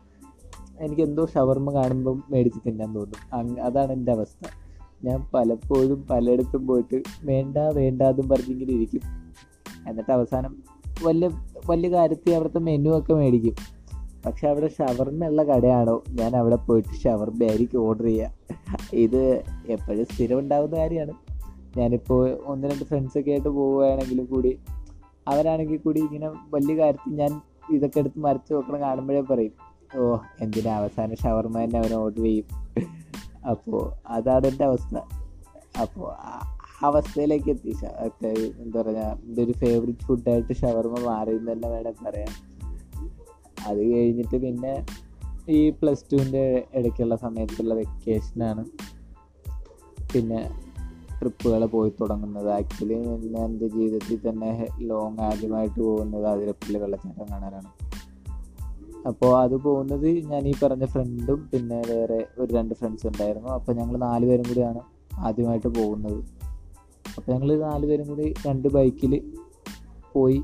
എനിക്ക് 0.81 1.03
എന്തോ 1.03 1.27
ഷവർമ 1.35 1.75
കാണുമ്പം 1.75 2.25
മേടിച്ച് 2.31 2.61
തിന്നാൻ 2.67 2.95
തോന്നും. 2.95 3.61
അതാണ് 3.61 3.93
എന്റെ 3.93 4.13
അവസ്ഥ. 4.13 4.66
ഞാൻ 5.05 5.27
പലപ്പോഴും 5.35 6.07
പലയിടത്തും 6.11 6.67
പോയിട്ട് 6.67 7.03
വേണ്ട 7.23 7.59
വേണ്ട 7.59 8.03
എന്നും 8.03 8.29
പറഞ്ഞിങ്ങനെ 8.29 8.73
ഇരിക്കും. 8.73 9.01
എന്നിട്ട് 9.89 10.13
അവസാനം 10.13 10.57
വലിയ 11.05 11.31
വലിയ 11.67 11.91
കാര്യത്തിൽ 11.91 12.35
അവിടുത്തെ 12.35 12.59
മെനു 12.59 12.99
ഒക്കെ 12.99 13.15
മേടിക്കും. 13.15 13.55
പക്ഷെ 14.27 14.49
അവിടെ 14.49 14.69
ഷവർമ്മയുള്ള 14.69 15.43
കടയാണോ? 15.43 16.03
ഞാൻ 16.09 16.37
അവിടെ 16.37 16.57
പോയിട്ട് 16.57 16.89
ഷവർമ 16.89 17.45
ആയിരിക്കും 17.45 17.79
ഓർഡർ 17.79 18.05
ചെയ്യുക 18.05 18.31
ഇത് 18.93 19.45
എപ്പോഴും 19.69 20.05
സ്ഥിരം 20.05 20.39
ഉണ്ടാകുന്ന 20.39 20.77
കാര്യമാണ്. 20.77 21.13
ഞാനിപ്പോൾ 21.79 22.39
ഒന്ന് 22.45 22.69
രണ്ട് 22.69 22.85
ഫ്രണ്ട്സൊക്കെ 22.85 23.31
ആയിട്ട് 23.31 23.49
പോവുകയാണെങ്കിലും 23.49 24.25
കൂടി 24.25 24.59
അവരാണെങ്കിൽ 25.29 25.77
കൂടി 25.77 26.01
ഇങ്ങനെ 26.01 26.29
വലിയ 26.29 26.77
കാര്യത്തിൽ 26.77 27.13
ഞാൻ 27.13 27.41
ഇതൊക്കെ 27.73 27.99
എടുത്ത് 27.99 28.19
മറിച്ച് 28.19 28.53
നോക്കണം 28.53 28.81
കാണുമ്പോഴേ 28.81 29.21
പറയും 29.21 29.53
ഓ 29.99 30.17
എന്തിനാ 30.41 30.77
അവസാനം 30.77 31.17
ഷവർമ 31.17 31.65
തന്നെ 31.65 31.79
അവൻ 31.79 31.95
ഓർഡർ 31.95 32.23
ചെയ്യും? 32.23 32.45
അപ്പോൾ 33.49 33.93
അതാണ് 34.07 34.47
എന്റെ 34.47 34.65
അവസ്ഥ. 34.65 34.97
അപ്പോൾ 35.81 36.15
അവസ്ഥയിലേക്ക് 36.83 37.51
എത്തി. 37.51 37.77
എന്താ 38.63 38.83
പറയുക 38.83 38.99
എന്റെ 38.99 39.43
ഒരു 39.43 39.53
ഫേവറേറ്റ് 39.53 39.99
ഫുഡായിട്ട് 39.99 40.53
ഷവർമ 40.53 40.99
മാറിയെന്ന് 40.99 41.53
തന്നെ 41.53 41.69
വേണം 41.69 42.05
പറയാൻ. 42.07 42.29
അത് 43.67 43.93
കഴിഞ്ഞിട്ട് 43.93 44.37
പിന്നെ 44.37 44.87
ഈ 45.49 45.71
പ്ലസ് 45.71 46.05
ടുവിന്റെ 46.13 46.65
ഇടയ്ക്കുള്ള 46.75 47.17
സമയത്തുള്ള 47.17 47.75
വെക്കേഷനാണ് 47.75 48.65
പിന്നെ 50.15 50.61
ട്രിപ്പുകൾ 51.19 51.65
പോയി 51.65 51.91
തുടങ്ങുന്നത്. 51.91 52.51
ആക്ച്വലി 52.51 52.93
എന്റെ 52.93 53.69
ജീവിതത്തിൽ 53.69 54.29
തന്നെ 54.29 54.69
ലോങ് 54.81 55.21
ആദ്യമായിട്ട് 55.21 55.81
പോകുന്നത് 55.81 56.27
അതിരപ്പള്ളി 56.27 56.79
വെള്ളച്ചാട്ടം 56.79 57.27
കാണാനാണ്. 57.31 57.86
അപ്പോൾ 59.07 59.33
അത് 59.43 59.57
പോകുന്നത് 59.57 60.09
ഞാൻ 60.31 60.49
ഈ 60.49 60.53
പറഞ്ഞ 60.63 60.85
ഫ്രണ്ടും 60.85 61.49
പിന്നെ 61.53 61.83
വേറെ 61.89 62.27
ഒരു 62.39 62.55
രണ്ട് 62.55 62.75
ഫ്രണ്ട്സ് 62.75 63.07
ഉണ്ടായിരുന്നു. 63.07 63.49
അപ്പോൾ 63.49 63.73
ഞങ്ങൾ 63.73 63.97
നാല് 63.97 64.27
പേരും 64.27 64.47
കൂടിയാണ് 64.49 64.81
ആദ്യമായിട്ട് 65.19 65.69
പോകുന്നത്. 65.69 66.21
അപ്പോൾ 67.17 67.33
ഞങ്ങൾ 67.33 67.51
നാല് 67.61 67.87
പേരും 67.87 68.07
കൂടി 68.09 68.35
രണ്ട് 68.47 68.69
ബൈക്കിൽ 68.69 69.13
പോയി 70.15 70.43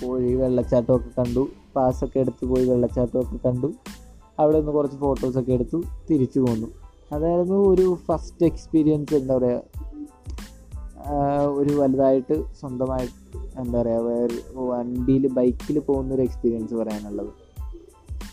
പോയി 0.00 0.34
വെള്ളച്ചാട്ടമൊക്കെ 0.34 1.10
കണ്ടു. 1.20 1.48
പാസ്സൊക്കെ 1.76 2.18
എടുത്ത് 2.18 2.44
പോയി 2.46 2.64
വെള്ളച്ചാട്ടമൊക്കെ 2.68 3.38
കണ്ടു. 3.48 3.68
അവിടെ 4.38 4.58
നിന്ന് 4.58 4.72
കുറച്ച് 4.72 4.96
ഫോട്ടോസൊക്കെ 4.96 5.52
എടുത്തു 5.52 5.82
തിരിച്ചു 6.10 6.40
പോന്നു. 6.40 6.68
അതായിരുന്നു 7.12 7.58
ഒരു 7.68 7.86
ഫസ്റ്റ് 8.06 8.46
എക്സ്പീരിയൻസ് 8.46 9.14
എന്താ 9.14 9.36
പറയുക 9.36 9.62
ഒരു 11.60 11.72
വലുതായിട്ട് 11.80 12.36
സ്വന്തമായിട്ട് 12.60 13.14
എന്താ 13.60 13.82
പറയുക 13.82 14.60
വണ്ടിയിൽ 14.70 15.24
ബൈക്കിൽ 15.28 15.78
പോകുന്ന 15.78 16.14
ഒരു 16.14 16.22
എക്സ്പീരിയൻസ് 16.22 16.74
പറയാനുള്ളത്. 16.74 17.32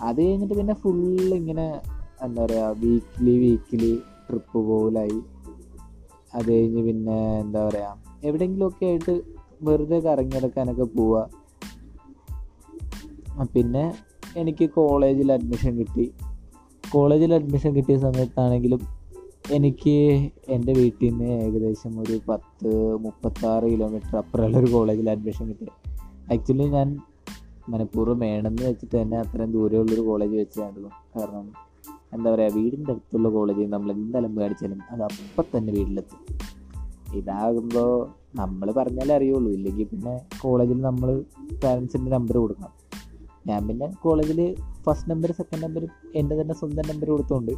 അത് 0.01 0.24
കഴിഞ്ഞിട്ട് 0.24 0.53
പിന്നെ 0.53 0.74
ഫുൾ 0.74 1.34
ഇങ്ങനെ 1.34 1.81
എന്താ 2.22 2.46
പറയുക 2.46 2.75
വീക്ക്ലി 2.79 3.38
വീക്ക്ലി 3.38 3.98
ട്രിപ്പ് 4.29 4.60
പോലായി 4.60 5.20
അത് 6.34 6.51
കഴിഞ്ഞ് 6.51 6.84
പിന്നെ 6.84 7.39
എന്താ 7.39 7.67
പറയുക 7.67 7.98
എവിടെയെങ്കിലുമൊക്കെ 8.24 8.86
ആയിട്ട് 8.86 9.22
വെറുതെ 9.62 10.00
കറങ്ങി 10.00 10.36
നടക്കാനൊക്കെ 10.36 10.84
പോവുക 10.84 11.41
പിന്നെ 13.55 13.93
എനിക്ക് 14.38 14.70
കോളേജിൽ 14.70 15.31
അഡ്മിഷൻ 15.31 15.77
കിട്ടി. 15.77 16.12
കോളേജിൽ 16.91 17.34
അഡ്മിഷൻ 17.34 17.75
കിട്ടിയ 17.75 17.98
സമയത്താണെങ്കിലും 17.98 18.81
എനിക്ക് 19.51 19.96
എന്റെ 20.48 20.74
വീട്ടിൽ 20.74 21.10
നിന്ന് 21.10 21.24
ഏകദേശം 21.24 22.00
ഒരു 22.00 22.20
പത്ത് 22.29 22.98
മുപ്പത്താറ് 22.98 23.63
കിലോമീറ്റർ 23.63 24.17
അപ്പുറമുള്ള 24.17 24.58
ഒരു 24.58 24.72
കോളേജിൽ 24.72 25.10
അഡ്മിഷൻ 25.10 25.48
കിട്ടി. 25.48 25.67
ആക്ച്വലി 26.34 26.67
ഞാൻ 26.70 27.00
മനഃപൂർവം 27.72 28.20
വേണമെന്ന് 28.20 28.63
വെച്ചിട്ട് 28.70 28.96
തന്നെ 29.01 29.18
അത്രയും 29.18 29.51
ദൂരമുള്ളൊരു 29.51 30.01
കോളേജ് 30.01 30.36
വെച്ചായിരുന്നു 30.36 30.90
കാരണം 31.16 31.46
എന്താ 32.13 32.32
പറയുക 32.34 32.54
വീടിന്റെ 32.56 32.92
അടുത്തുള്ള 32.92 33.30
കോളേജിൽ 33.30 33.70
നമ്മൾ 33.70 33.92
എന്തെല്ലാം 33.92 34.36
മേടിച്ചാലും 34.36 34.80
അത് 34.92 35.04
അപ്പം 35.04 35.46
തന്നെ 35.58 35.74
വീട്ടിലെത്തും. 35.74 36.20
ഇതാകുമ്പോൾ 37.16 37.92
നമ്മൾ 38.36 38.72
പറഞ്ഞാലേ 38.72 39.16
അറിയുള്ളൂ. 39.16 39.51
ഇല്ലെങ്കിൽ 39.51 39.88
പിന്നെ 39.88 40.13
കോളേജിൽ 40.42 40.82
നമ്മൾ 40.82 41.10
പാരൻസിന്റെ 41.63 42.12
നമ്പർ 42.12 42.38
കൊടുക്കണം. 42.38 42.74
ഞാൻ 43.48 43.68
പിന്നെ 43.68 43.88
കോളേജിൽ 44.01 44.56
ഫസ്റ്റ് 44.86 45.12
നമ്പർ 45.12 45.32
സെക്കൻഡ് 45.32 45.63
നമ്പർ 45.63 45.88
എന്റെ 46.16 46.42
തന്നെ 46.42 46.54
സ്വന്തം 46.54 46.84
നമ്പർ 46.90 47.10
കൊടുത്തോണ്ട് 47.10 47.51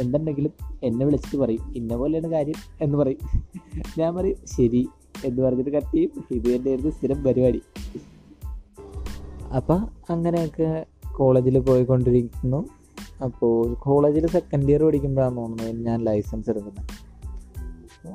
എന്തുണ്ടെങ്കിലും 0.00 0.52
എന്നെ 0.82 1.06
വിളിച്ചിട്ട് 1.06 1.36
പറയും. 1.36 1.74
ഇന്ന 1.76 1.96
പോലെയാണ് 1.96 2.26
കാര്യം 2.26 2.58
എന്ന് 2.80 2.98
പറയും. 2.98 3.18
ഞാൻ 3.98 4.14
പറയും 4.14 4.36
ശരി 4.44 4.88
എന്ന് 5.24 5.42
പറഞ്ഞിട്ട് 5.42 5.70
കട്ട് 5.70 5.92
ചെയ്യും. 5.94 6.10
ഇത് 6.30 6.48
തന്നെയായിരുന്നു 6.56 6.90
സ്ഥിരം 6.90 7.22
പരിപാടി. 7.24 7.62
അപ്പം 9.56 9.88
അങ്ങനെയൊക്കെ 10.10 10.86
കോളേജിൽ 11.16 11.58
പോയിക്കൊണ്ടിരിക്കുന്നു. 11.58 12.68
അപ്പോൾ 13.24 13.74
കോളേജിൽ 13.74 14.26
സെക്കൻഡ് 14.26 14.70
ഇയർ 14.70 14.82
പഠിക്കുമ്പോഴാണ് 14.82 15.36
തോന്നുന്നത് 15.36 15.86
ഞാൻ 15.86 16.04
ലൈസൻസ് 16.04 16.50
എടുക്കുന്നത്. 16.50 17.10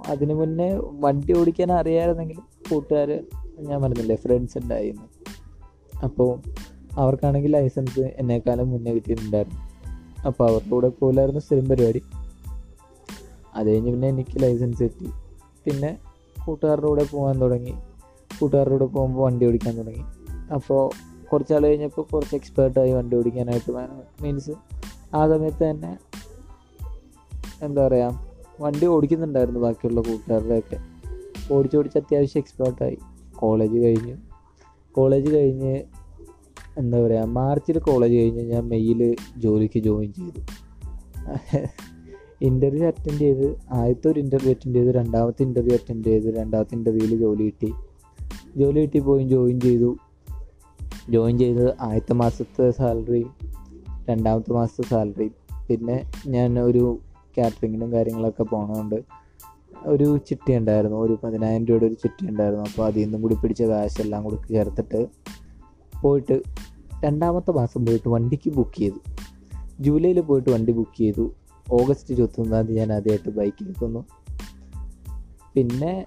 അതിന് 0.08 0.34
മുന്നേ 0.34 0.80
വണ്ടി 0.82 1.38
ഓടിക്കാൻ 1.38 1.72
അറിയാമായിരുന്നെങ്കിൽ 1.72 2.38
കൂട്ടുകാർ 2.70 3.24
ഞാൻ 3.60 3.82
പറഞ്ഞില്ലേ 3.82 4.16
ഫ്രണ്ട്സ് 4.16 4.58
ഉണ്ടായിരുന്നു. 4.58 5.02
അപ്പോൾ 6.04 6.40
അവർക്കാണെങ്കിൽ 6.94 7.52
ലൈസൻസ് 7.52 8.00
എന്നെക്കാളും 8.00 8.72
മുന്നേ 8.72 8.94
കിട്ടിയിട്ടുണ്ടായിരുന്നു. 8.94 9.60
അപ്പോൾ 10.26 10.50
അവരുടെ 10.50 10.70
കൂടെ 10.70 10.88
പോലായിരുന്നു 10.88 11.40
സ്ഥിരം 11.40 11.66
പരിപാടി. 11.66 12.02
അത് 13.56 13.68
കഴിഞ്ഞ് 13.68 13.92
പിന്നെ 13.92 14.08
എനിക്ക് 14.08 14.44
ലൈസൻസ് 14.44 14.84
കിട്ടി. 14.84 15.06
പിന്നെ 15.66 15.98
കൂട്ടുകാരുടെ 16.46 16.88
കൂടെ 16.88 17.06
പോകാൻ 17.12 17.42
തുടങ്ങി. 17.42 17.74
കൂട്ടുകാരുടെ 18.40 18.78
കൂടെ 18.78 18.86
പോകുമ്പോൾ 18.86 19.24
വണ്ടി 19.24 19.46
ഓടിക്കാൻ 19.46 19.78
തുടങ്ങി. 19.78 20.04
അപ്പോൾ 20.54 21.15
കുറച്ച് 21.32 21.54
നാൾ 21.54 21.64
കഴിഞ്ഞപ്പോൾ 21.64 22.02
കുറച്ച് 22.02 22.36
എക്സ്പേർട്ടായി 22.36 22.92
വണ്ടി 22.92 23.18
ഓടിക്കാനായിട്ട് 23.18 23.72
മീൻസ് 24.24 24.52
ആ 25.16 25.28
സമയത്ത് 25.28 25.70
തന്നെ 25.70 25.98
എന്താ 27.62 27.88
പറയുക 27.88 28.28
വണ്ടി 28.62 28.86
ഓടിക്കുന്നുണ്ടായിരുന്നു 28.86 29.60
ബാക്കിയുള്ള 29.60 30.02
കൂട്ടുകാരുടെയൊക്കെ. 30.02 30.78
ഓടിച്ചോടിച്ച് 31.54 31.98
അത്യാവശ്യം 31.98 32.40
എക്സ്പേർട്ടായി 32.40 32.98
കോളേജ് 33.36 33.78
കഴിഞ്ഞു. 33.78 34.16
കോളേജ് 34.92 35.34
കഴിഞ്ഞ് 35.36 35.84
എന്താ 36.78 37.02
പറയുക 37.02 37.24
മാർച്ചിൽ 37.24 37.80
കോളേജ് 37.80 38.16
കഴിഞ്ഞ് 38.16 38.42
ഞാൻ 38.42 38.64
മെയ്യിൽ 38.64 39.16
ജോലിക്ക് 39.38 39.80
ജോയിൻ 39.80 40.14
ചെയ്തു. 40.14 40.42
ഇന്റർവ്യൂ 42.42 42.88
അറ്റൻഡ് 42.88 43.20
ചെയ്ത് 43.20 43.60
ആദ്യത്തെ 43.72 44.08
ഒരു 44.08 44.20
ഇന്റർവ്യൂ 44.20 44.50
അറ്റൻഡ് 44.50 44.76
ചെയ്ത് 44.76 44.96
രണ്ടാമത്തെ 44.96 45.44
ഇന്റർവ്യൂ 45.44 45.74
അറ്റൻഡ് 45.74 46.06
ചെയ്ത് 46.06 46.38
രണ്ടാമത്തെ 46.38 46.76
ഇന്റർവ്യൂവിൽ 46.76 47.20
ജോലി 47.20 47.44
കിട്ടി. 47.44 47.74
ജോലി 48.58 48.80
കിട്ടി 48.80 49.00
പോയി 49.00 49.24
ജോയിൻ 49.24 49.60
ചെയ്തു. 49.60 49.98
ജോയിൻ 51.10 51.38
ചെയ്ത് 51.38 51.82
ആദ്യത്തെ 51.82 52.14
മാസത്തെ 52.14 52.72
സാലറിയും 52.72 53.36
രണ്ടാമത്തെ 54.10 54.54
മാസത്തെ 54.54 54.84
സാലറി 54.84 55.32
പിന്നെ 55.68 56.12
ഞാൻ 56.28 56.60
ഒരു 56.60 57.00
കാറ്ററിങ്ങിനും 57.38 57.92
കാര്യങ്ങളൊക്കെ 57.92 58.44
പോണതുകൊണ്ട് 58.44 59.04
ഒരു 59.86 60.18
ചിട്ടി 60.30 60.56
ഉണ്ടായിരുന്നു. 60.56 60.98
ഒരു 60.98 61.20
പതിനായിരം 61.24 61.66
രൂപയുടെ 61.66 61.86
ഒരു 61.86 61.94
ചിട്ടി 61.94 62.28
ഉണ്ടായിരുന്നു. 62.28 62.66
അപ്പോൾ 62.66 62.86
അതിൽ 62.86 63.04
നിന്നും 63.04 63.22
കൂടി 63.22 63.36
പിടിച്ച 63.36 63.64
കാശെല്ലാം 63.64 64.24
കൂടി 64.24 64.54
ചേർത്തിട്ട് 64.54 65.08
പോയിട്ട് 66.02 66.42
രണ്ടാമത്തെ 67.04 67.52
മാസം 67.52 67.86
പോയിട്ട് 67.86 68.10
വണ്ടിക്ക് 68.10 68.50
ബുക്ക് 68.50 68.80
ചെയ്തു. 68.80 69.00
ജൂലൈയിൽ 69.80 70.22
പോയിട്ട് 70.22 70.50
വണ്ടി 70.50 70.72
ബുക്ക് 70.72 70.98
ചെയ്തു. 70.98 71.32
ഓഗസ്റ്റ് 71.72 72.14
ഇരുപത്തൊന്നാം 72.14 72.66
തീയതി 72.66 72.80
ഞാൻ 72.80 72.94
ആദ്യമായിട്ട് 72.94 73.30
ബൈക്കിൽ 73.30 73.66
നിൽക്കുന്നു 73.66 74.06
പിന്നെ 75.54 76.06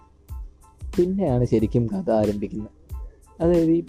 പിന്നെയാണ് 0.97 1.45
ശരിക്കും 1.45 1.87
കഥ 1.87 2.11
ആരംഭിക്കുന്നത്. 2.11 2.71
അതായത് 3.43 3.71
ഈ 3.71 3.83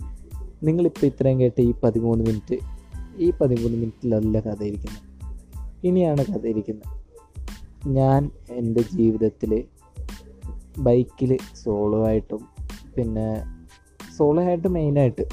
നിങ്ങളിപ്പോൾ 0.63 1.05
ഇത്രയും 1.05 1.39
കേട്ട 1.39 1.61
ഈ 1.61 1.73
പതിമൂന്ന് 1.83 2.25
മിനിറ്റ് 2.25 2.57
ഈ 3.17 3.31
പതിമൂന്ന് 3.41 3.77
മിനിറ്റിലല്ല 3.77 4.39
കഥയിരിക്കുന്നത് 4.39 5.05
ഇനിയാണ് 5.83 6.25
കഥയിരിക്കുന്നത്. 6.25 6.87
ഞാൻ 7.87 8.31
എന്റെ 8.49 8.81
ജീവിതത്തിൽ 8.81 9.65
ബൈക്കിൽ 10.77 11.37
സോളോ 11.63 12.05
ആയിട്ടും 12.07 12.41
പിന്നെ 12.97 13.27
സോളോ 14.17 14.43
ആയിട്ട് 14.43 14.67
മെയിനായിട്ട് 14.67 15.25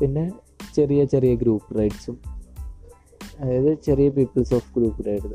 പിന്നെ 0.00 0.32
ചെറിയ 0.74 1.04
ചെറിയ 1.04 1.34
ഗ്രൂപ്പ് 1.34 1.78
റൈഡ്സും 1.78 2.16
അതായത് 3.40 3.82
ചെറിയ 3.82 4.08
പീപ്പിൾസ് 4.08 4.54
ഓഫ് 4.54 4.74
ഗ്രൂപ്പ് 4.76 5.06
റൈഡ് 5.06 5.28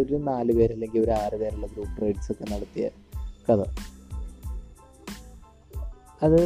ഒരു 0.00 0.14
നാല് 0.14 0.52
പേരല്ലെങ്കിൽ 0.52 1.00
ഒരു 1.00 1.10
ആറ് 1.10 1.36
പേരുള്ള 1.36 1.66
ഗ്രൂപ്പ് 1.66 2.02
റൈഡ്സ് 2.02 2.32
ഒക്കെ 2.32 2.54
നടത്തിയ 2.54 2.90
കഥ. 3.48 3.60
അത് 6.22 6.40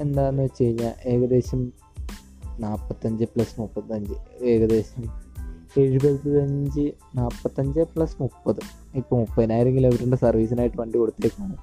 എന്താണെന്ന് 0.00 0.42
വെച്ച് 0.42 0.64
കഴിഞ്ഞാൽ 0.64 0.94
ഏകദേശം 1.04 1.72
നാൽപ്പത്തഞ്ച് 2.60 3.24
പ്ലസ് 3.24 3.60
മുപ്പത്തഞ്ച് 3.60 4.14
ഏകദേശം 4.42 5.02
എഴുപത്തഞ്ച് 5.78 6.92
നാൽപ്പത്തഞ്ച് 7.16 7.80
പ്ലസ് 7.80 8.16
മുപ്പത്. 8.20 8.60
ഇപ്പോൾ 8.96 9.16
മുപ്പതിനായിരം 9.16 9.76
കിലോമീറ്ററിന്റെ 9.76 10.16
സർവീസിനായിട്ട് 10.16 10.80
വണ്ടി 10.80 10.98
കൊടുത്തേക്കാണ് 10.98 11.56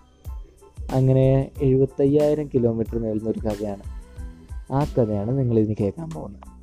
അങ്ങനെ 0.92 1.52
എഴുപത്തയ്യായിരം 1.62 2.48
കിലോമീറ്റർ 2.48 3.02
നീളുന്ന 3.02 3.30
ഒരു 3.30 3.40
കഥയാണ്. 3.40 3.84
ആ 4.72 4.84
കഥയാണ് 4.84 5.40
നിങ്ങൾ 5.40 5.60
ഇതിന് 5.60 5.76
കേൾക്കാൻ 5.80 6.10
പോകുന്നത്. 6.10 6.60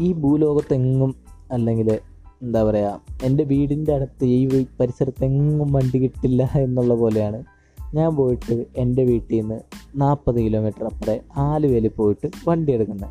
ഈ 0.00 0.12
ഭൂലോകത്തെങ്ങും 0.12 1.14
അല്ലെങ്കിൽ 1.52 1.98
എന്താ 2.42 2.64
പറയുക 2.64 3.00
എന്റെ 3.24 3.44
വീടിന്റെ 3.44 3.94
അടുത്ത് 3.94 4.24
ഈ 4.24 4.66
പരിസരത്തെങ്ങും 4.80 5.72
വണ്ടി 5.72 5.98
കിട്ടില്ല 5.98 6.42
എന്നുള്ള 6.42 6.94
പോലെയാണ് 6.94 7.44
ഞാൻ 7.94 8.16
പോയിട്ട് 8.16 8.66
എന്റെ 8.76 9.04
വീട്ടിൽ 9.04 9.40
നിന്ന് 9.40 9.60
നാൽപ്പത് 9.94 10.36
കിലോമീറ്റർ 10.36 10.84
അപ്പുറം 10.84 11.18
ആലുവയിൽ 11.36 11.88
പോയിട്ട് 11.88 12.30
വണ്ടി 12.48 12.72
എടുക്കുന്നത് 12.72 13.10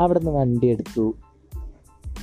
അവിടെ 0.00 0.18
നിന്ന് 0.18 0.32
വണ്ടി 0.32 0.66
എടുത്തു. 0.66 1.14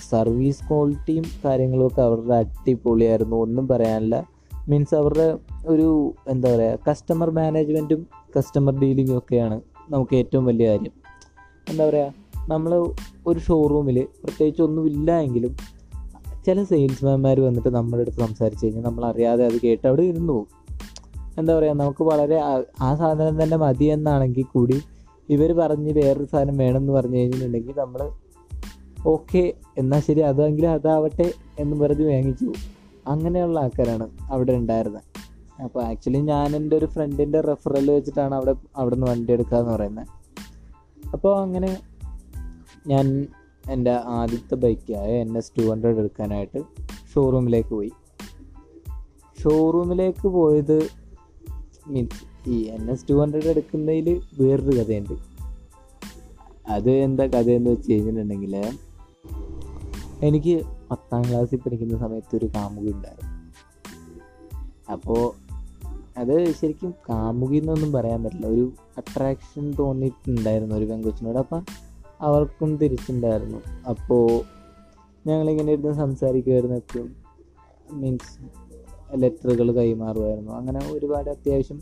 സർവീസ് 0.10 0.70
ക്വാളിറ്റിയും 0.70 1.24
കാര്യങ്ങളൊക്കെ 1.46 2.02
അവരുടെ 2.02 2.36
അടിപൊളിയായിരുന്നു. 2.36 3.36
ഒന്നും 3.36 3.68
പറയാനില്ല. 3.68 4.26
മീൻസ് 4.70 4.96
അവരുടെ 4.96 5.38
ഒരു 5.68 6.14
എന്താ 6.28 6.56
പറയുക 6.56 6.80
കസ്റ്റമർ 6.90 7.30
മാനേജ്മെന്റും 7.30 8.08
കസ്റ്റമർ 8.38 8.80
ഡീലിങ്ങും 8.80 9.18
ഒക്കെയാണ് 9.18 9.62
നമുക്ക് 9.90 10.16
ഏറ്റവും 10.16 10.46
വലിയ 10.46 10.68
കാര്യം. 10.68 10.92
എന്താ 11.70 11.90
പറയുക 11.90 12.14
നമ്മൾ 12.48 12.94
ഒരു 13.28 13.40
ഷോറൂമിൽ 13.40 14.08
പ്രത്യേകിച്ച് 14.24 14.62
ഒന്നുമില്ല 14.62 15.20
എങ്കിലും 15.20 15.56
ചില 16.46 16.64
സെയിൽസ്മാൻമാർ 16.64 17.40
വന്നിട്ട് 17.40 17.70
നമ്മുടെ 17.70 18.02
അടുത്ത് 18.02 18.18
സംസാരിച്ച് 18.18 18.66
കഴിഞ്ഞാൽ 18.66 18.84
നമ്മൾ 18.84 19.06
അറിയാതെ 19.06 19.46
അത് 19.46 19.62
കേട്ട് 19.62 19.88
അവിടെ 19.88 20.02
ഇരുന്നു 20.02 20.34
പോകും. 20.34 20.65
എന്താ 21.38 21.60
പറയുക 21.60 21.74
നമുക്ക് 21.74 22.04
വളരെ 22.04 22.36
ആ 22.82 22.96
സാധനം 22.96 23.44
തന്നെ 23.44 23.58
മതി 23.58 23.86
എന്നാണെങ്കിൽ 23.86 24.44
കൂടി 24.44 24.82
ഇവർ 25.30 25.54
പറഞ്ഞ് 25.54 25.92
വേറൊരു 25.94 26.26
സാധനം 26.26 26.58
വേണം 26.58 26.78
എന്ന് 26.78 26.94
പറഞ്ഞു 26.94 27.18
കഴിഞ്ഞിട്ടുണ്ടെങ്കിൽ 27.18 27.74
നമ്മൾ 27.78 28.12
ഓക്കെ 29.08 29.54
എന്നാൽ 29.78 30.00
ശരി 30.00 30.20
അതെങ്കിലും 30.20 30.72
അതാവട്ടെ 30.72 31.34
എന്ന് 31.60 31.78
പറഞ്ഞ് 31.78 32.06
വാങ്ങിച്ചു. 32.06 32.54
അങ്ങനെയുള്ള 33.08 33.60
ആൾക്കാരാണ് 33.60 34.10
അവിടെ 34.30 34.52
ഉണ്ടായിരുന്നത് 34.52 35.04
അപ്പോൾ 35.64 35.84
ആക്ച്വലി 35.84 36.20
ഞാൻ 36.20 36.56
എന്റെ 36.56 36.78
ഒരു 36.78 36.86
ഫ്രണ്ടിന്റെ 36.86 37.42
റെഫറൽ 37.42 37.92
വെച്ചിട്ടാണ് 37.92 38.36
അവിടെ 38.36 38.56
അവിടെ 38.76 38.96
നിന്ന് 38.96 39.08
വണ്ടി 39.08 39.34
എടുക്കുക 39.34 39.58
എന്ന് 39.58 39.72
പറയുന്നത് 39.72 40.08
അപ്പോൾ 41.14 41.40
അങ്ങനെ 41.42 41.78
ഞാൻ 42.88 43.28
എന്റെ 43.70 43.92
ആദ്യത്തെ 43.92 44.56
ബൈക്കായ 44.56 45.12
എൻ 45.20 45.38
എസ് 45.38 45.52
ടു 45.58 45.62
ഹൺഡ്രഡ് 45.62 45.98
എടുക്കാനായിട്ട് 45.98 46.60
ഷോറൂമിലേക്ക് 47.14 47.70
പോയി. 47.70 47.92
ഷോറൂമിലേക്ക് 49.44 50.28
പോയത് 50.28 51.05
മീൻസ് 51.88 52.50
ഈ 52.50 52.64
എൻ 52.64 52.92
എസ് 52.92 53.06
ടു 53.10 53.14
ഹൺഡ്രഡ് 53.14 53.48
എടുക്കുന്നതിൽ 53.48 54.22
വേറൊരു 54.42 54.78
കഥയുണ്ട്. 54.78 55.14
അത് 56.68 56.92
എന്താ 56.92 57.26
കഥയെന്ന് 57.26 57.70
വെച്ച് 57.70 57.92
കഴിഞ്ഞിട്ടുണ്ടെങ്കിൽ 57.92 58.56
എനിക്ക് 60.24 60.66
പത്താം 60.92 61.22
ക്ലാസ്സിൽ 61.22 61.58
പഠിക്കുന്ന 61.58 61.98
സമയത്ത് 61.98 62.36
ഒരു 62.36 62.46
കാമുകി 62.46 62.92
ഉണ്ടായിരുന്നു. 62.92 63.36
അപ്പോൾ 64.92 65.34
അത് 66.18 66.52
ശരിക്കും 66.52 66.94
കാമുകി 67.10 67.56
എന്നൊന്നും 67.56 67.92
പറയാൻ 67.92 68.24
പറ്റില്ല. 68.24 68.48
ഒരു 68.48 68.74
അട്രാക്ഷൻ 68.98 69.72
തോന്നിയിട്ടുണ്ടായിരുന്നു 69.72 70.76
ഒരു 70.76 70.86
പെങ്കൊച്ചിനോട് 70.86 71.38
അപ്പം 71.38 71.66
അവർക്കും 72.22 72.78
തിരിച്ചുണ്ടായിരുന്നു. 72.78 73.58
അപ്പോൾ 73.90 74.44
ഞങ്ങളിങ്ങനെ 75.28 75.74
ഇരുന്ന് 75.74 75.94
സംസാരിക്കുമായിരുന്നു 75.94 76.76
എപ്പോഴും 76.76 77.16
മീൻസ് 77.92 78.65
ലെറ്ററുകൾ 79.14 79.72
കൈമാറുമായിരുന്നു. 79.72 80.52
അങ്ങനെ 80.52 80.92
ഒരുപാട് 80.92 81.30
അത്യാവശ്യം 81.30 81.82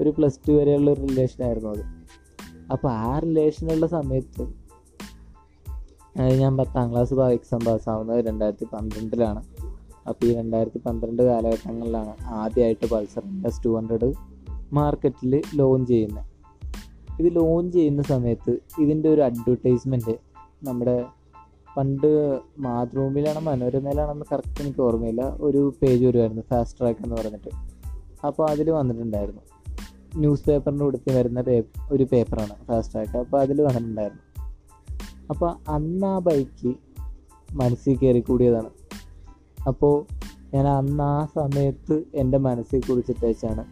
ഒരു 0.00 0.10
പ്ലസ് 0.10 0.40
ടു 0.48 0.52
വരെയുള്ള 0.52 0.90
ഒരു 0.90 1.00
റിലേഷനായിരുന്നു 1.00 1.70
അത്. 1.70 1.84
അപ്പോൾ 2.72 2.92
ആ 2.92 3.18
റിലേഷനുള്ള 3.18 3.86
സമയത്ത് 3.86 4.62
ഞാൻ 6.18 6.56
പത്താം 6.56 6.92
ക്ലാസ് 6.92 7.14
എക്സാം 7.14 7.60
പാസ്സാവുന്നത് 7.64 8.26
രണ്ടായിരത്തി 8.26 8.64
പന്ത്രണ്ടിലാണ് 8.64 9.44
അപ്പോൾ 10.08 10.26
ഈ 10.26 10.34
രണ്ടായിരത്തി 10.34 10.78
പന്ത്രണ്ട് 10.78 11.22
കാലഘട്ടങ്ങളിലാണ് 11.22 12.14
ആദ്യമായിട്ട് 12.24 12.86
പൾസർ 12.86 13.22
എസ് 13.46 13.64
ടു 13.64 13.68
ഹൺഡ്രഡ് 13.68 14.12
മാർക്കറ്റിൽ 14.72 15.42
ലോഞ്ച് 15.54 15.88
ചെയ്യുന്നത്. 15.88 16.24
ഇത് 17.20 17.36
ലോഞ്ച് 17.36 17.76
ചെയ്യുന്ന 17.76 18.02
സമയത്ത് 18.02 18.58
ഇതിന്റെ 18.78 19.08
ഒരു 19.08 19.20
അഡ്വർടൈസ്മെന്റ് 19.20 20.18
നമ്മുടെ 20.62 21.04
പണ്ട് 21.76 22.40
മാതൃഭൂമിയിലാണോ 22.58 23.40
മനോരമയിലാണെന്ന് 23.40 24.24
കറക്റ്റ് 24.32 24.62
എനിക്ക് 24.62 24.80
ഓർമ്മയില്ല. 24.80 25.36
ഒരു 25.40 25.74
പേജ് 25.82 26.06
വരുമായിരുന്നു 26.06 26.42
ഫാസ്റ്റ് 26.50 26.80
ട്രാക്ക് 26.80 27.00
എന്ന് 27.04 27.16
പറഞ്ഞിട്ട്. 27.16 27.48
അപ്പോൾ 28.26 28.50
അതിൽ 28.50 28.70
വന്നിട്ടുണ്ടായിരുന്നു. 28.70 29.40
ന്യൂസ് 30.16 30.44
പേപ്പറിന്റെ 30.44 30.84
കൊടുത്ത് 30.84 31.16
വരുന്ന 31.16 31.40
പേ 31.40 31.62
ഒരു 31.92 32.06
പേപ്പറാണ് 32.12 32.66
ഫാസ്റ്റ് 32.68 32.94
ട്രാക്ക് 32.94 33.18
അപ്പോൾ 33.18 33.40
അതിൽ 33.40 33.62
വന്നിട്ടുണ്ടായിരുന്നു. 33.62 34.22
അപ്പോൾ 35.30 35.70
അന്ന് 35.70 36.06
ആ 36.06 36.18
ബൈക്ക് 36.18 36.74
മനസ്സിൽ 37.54 37.96
കയറി 37.96 38.20
കൂടിയതാണ്. 38.20 38.70
അപ്പോൾ 39.66 40.06
ഞാൻ 40.54 40.68
അന്ന് 40.68 41.02
ആ 41.02 41.24
സമയത്ത് 41.24 42.04
എന്റെ 42.14 42.38
മനസ്സിൽ 42.38 42.80
കുറിച്ചിട്ട് 42.80 43.26
വെച്ചാണ് 43.26 43.64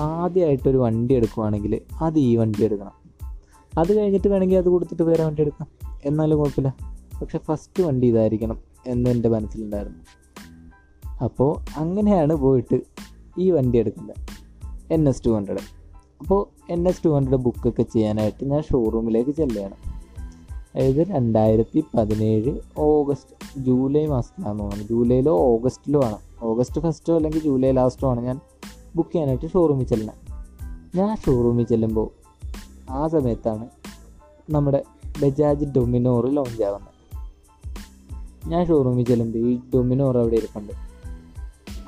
ആദ്യമായിട്ടൊരു 0.00 0.78
വണ്ടി 0.78 1.14
എടുക്കുവാണെങ്കിൽ 1.14 1.80
അത് 2.02 2.18
ഈ 2.18 2.36
വണ്ടി 2.36 2.64
എടുക്കണം. 2.64 2.92
അത് 3.78 3.96
കഴിഞ്ഞിട്ട് 3.96 4.28
വേണമെങ്കിൽ 4.28 4.56
അത് 4.56 4.68
കൊടുത്തിട്ട് 4.68 5.02
വേറെ 5.02 5.24
വണ്ടി 5.24 5.42
എടുക്കാം. 5.42 5.68
എന്നാലും 6.04 6.38
കുഴപ്പമില്ല. 6.38 6.91
പക്ഷെ 7.22 7.38
ഫസ്റ്റ് 7.38 7.82
വണ്ടി 7.82 8.06
ഇതായിരിക്കണം 8.06 8.58
എന്ന് 8.86 9.10
എന്റെ 9.10 9.28
മനസ്സിലുണ്ടായിരുന്നു. 9.28 9.98
അപ്പോൾ 11.24 11.78
അങ്ങനെയാണ് 11.78 12.34
പോയിട്ട് 12.34 12.80
ഈ 13.38 13.50
വണ്ടി 13.50 13.78
എടുക്കുന്നത്. 13.78 14.16
എൻ 14.92 15.08
എസ് 15.08 15.24
ടു 15.26 15.30
ഹൺഡ്രഡ് 15.30 15.82
അപ്പോൾ 16.20 16.72
എൻ 16.72 16.88
എസ് 16.88 17.04
ടു 17.04 17.08
ഹൺഡ്രഡ് 17.08 17.36
ബുക്കൊക്കെ 17.36 17.82
ചെയ്യാനായിട്ട് 17.82 18.44
ഞാൻ 18.44 18.62
ഷോറൂമിലേക്ക് 18.62 19.30
ചെല്ലുകയാണ്. 19.30 19.74
അതായത് 20.76 21.06
രണ്ടായിരത്തി 21.08 21.84
പതിനേഴ് 21.94 22.60
ഓഗസ്റ്റ് 22.78 23.64
ജൂലൈ 23.64 24.06
മാസത്തിലാണെന്ന് 24.06 24.62
തോന്നുന്നു. 24.62 24.88
ജൂലൈയിലോ 24.88 25.38
ഓഗസ്റ്റിലോ 25.38 26.04
ആണ്. 26.04 26.18
ഓഗസ്റ്റ് 26.42 26.80
ഫസ്റ്റോ 26.80 27.16
അല്ലെങ്കിൽ 27.16 27.42
ജൂലൈ 27.42 27.72
ലാസ്റ്റോ 27.72 28.10
ആണ് 28.10 28.20
ഞാൻ 28.20 28.40
ബുക്ക് 28.96 29.12
ചെയ്യാനായിട്ട് 29.12 29.46
ഷോറൂമിൽ 29.46 29.84
ചെല്ലണം 29.84 30.14
ഞാൻ 30.94 31.16
ഷോറൂമിൽ 31.16 31.64
ചെല്ലുമ്പോൾ 31.64 32.10
ആ 32.90 33.08
സമയത്താണ് 33.08 33.68
നമ്മുടെ 34.50 34.84
ബജാജ് 35.22 35.64
ഡൊമിനോർ 35.64 36.30
ലോഞ്ച് 36.30 36.62
ആവുന്നത്. 36.62 36.91
ഞാൻ 38.48 38.66
ഷോറൂമിൽ 38.66 39.04
ചെല്ലുമ്പോൾ 39.04 39.38
ഈ 39.38 39.58
ഡൊമിനോർ 39.74 40.18
അവിടെ 40.18 40.34
ഇരിപ്പുണ്ട്. 40.34 40.72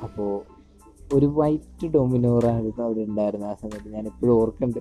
അപ്പോൾ 0.03 0.41
ഒരു 1.13 1.25
വൈറ്റ് 1.25 1.87
ഡൊമിനോറായിരുന്നു 1.87 2.83
അവിടെ 2.83 2.99
ഉണ്ടായിരുന്നത് 2.99 3.49
ആ 3.49 3.53
സമയത്ത്. 3.53 3.89
ഞാൻ 3.89 4.05
എപ്പോഴും 4.05 4.33
ഓർക്കുന്നുണ്ട്. 4.33 4.79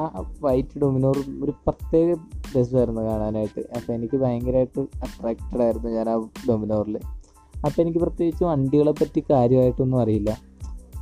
ആ 0.00 0.32
വൈറ്റ് 0.40 0.78
ഡൊമിനോർ 0.78 1.18
ഒരു 1.42 1.50
പ്രത്യേക 1.50 2.16
രസമായിരുന്നു 2.58 3.00
കാണാനായിട്ട്. 3.00 3.60
അപ്പോൾ 3.76 3.92
എനിക്ക് 3.92 4.16
ഭയങ്കരമായിട്ട് 4.16 4.80
അട്രാക്റ്റഡ് 4.80 5.62
ആയിരുന്നു 5.62 5.88
ഞാൻ 5.88 6.08
ആ 6.08 6.28
ഡൊമിനോറിൽ 6.48 6.98
അപ്പോൾ 7.66 7.82
എനിക്ക് 7.82 7.98
പ്രത്യേകിച്ച് 7.98 8.44
വണ്ടികളെ 8.44 8.92
പറ്റി 8.92 9.22
കാര്യമായിട്ടൊന്നും 9.30 10.00
അറിയില്ല. 10.00 10.38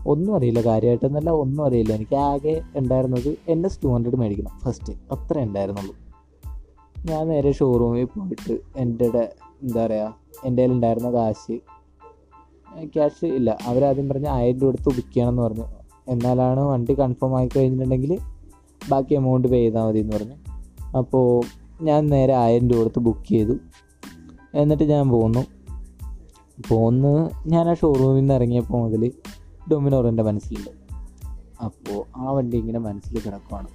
ഒന്നും 0.07 0.37
അറിയില്ല 0.37 0.61
കാര്യമായിട്ടൊന്നല്ല 0.61 1.31
ഒന്നും 1.31 1.64
അറിയില്ല. 1.66 1.92
എനിക്ക് 1.92 2.16
ആകെ 2.16 2.62
ഉണ്ടായിരുന്നത് 2.76 3.37
എൻ 3.48 3.66
എസ് 3.66 3.83
ടു 3.85 3.88
ഹൺഡ്രഡ് 3.88 4.16
മേടിക്കണം. 4.16 4.61
ഫസ്റ്റ് 4.61 4.92
അത്രേ 4.92 5.42
ഉണ്ടായിരുന്നുള്ളൂ. 5.42 6.03
ഞാൻ 7.04 7.28
നേരെ 7.28 7.52
ഷോറൂമിൽ 7.52 8.04
പോയിട്ട് 8.04 8.60
എന്റെ 8.76 9.04
എന്താ 9.62 9.86
പറയുക 9.86 10.14
എന്റെ 10.44 10.62
കയ്യിൽ 10.62 10.74
ഉണ്ടായിരുന്ന 10.74 11.12
കാശ് 11.12 11.58
ക്യാഷ് 12.84 13.26
ഇല്ല. 13.26 13.58
അവരാദ്യം 13.66 14.08
പറഞ്ഞ് 14.08 14.28
ആയിരം 14.28 14.58
രൂപ 14.58 14.68
എടുത്ത് 14.68 14.84
ബുക്ക് 14.84 15.14
പറഞ്ഞു. 15.42 15.64
എന്നാലാണ് 16.08 16.60
വണ്ടി 16.60 16.94
കൺഫേം 16.94 17.36
ആയി 17.36 17.48
കഴിഞ്ഞിട്ടുണ്ടെങ്കിൽ 17.56 18.18
ബാക്കി 18.88 19.14
എമൗണ്ട് 19.14 19.48
പേ 19.48 19.58
ചെയ്താൽ 19.58 19.86
മതി 19.86 19.98
എന്ന് 19.98 20.16
പറഞ്ഞു. 20.16 20.34
അപ്പോൾ 20.96 21.42
ഞാൻ 21.82 22.06
നേരെ 22.06 22.32
ആയിരം 22.32 22.70
രൂപ 22.70 22.80
എടുത്ത് 22.80 22.98
ബുക്ക് 22.98 23.28
ചെയ്തു. 23.28 23.58
എന്നിട്ട് 24.54 24.84
ഞാൻ 24.84 25.08
പോന്നു. 25.08 25.44
പോന്ന് 26.68 27.30
ഞാൻ 27.46 27.68
ആ 27.68 27.74
ഷോറൂമിൽ 27.74 28.16
നിന്ന് 28.16 28.34
ഇറങ്ങിയപ്പോൾ 28.34 28.82
മുതൽ 28.82 29.12
ഡൊമിനോർ 29.72 30.06
എന്റെ 30.06 30.22
മനസ്സിലുണ്ട്. 30.22 30.70
അപ്പോൾ 31.64 32.04
ആ 32.16 32.32
വണ്ടി 32.32 32.56
ഇങ്ങനെ 32.56 32.78
മനസ്സിൽ 32.78 33.20
കിടക്കുവാണ്. 33.20 33.68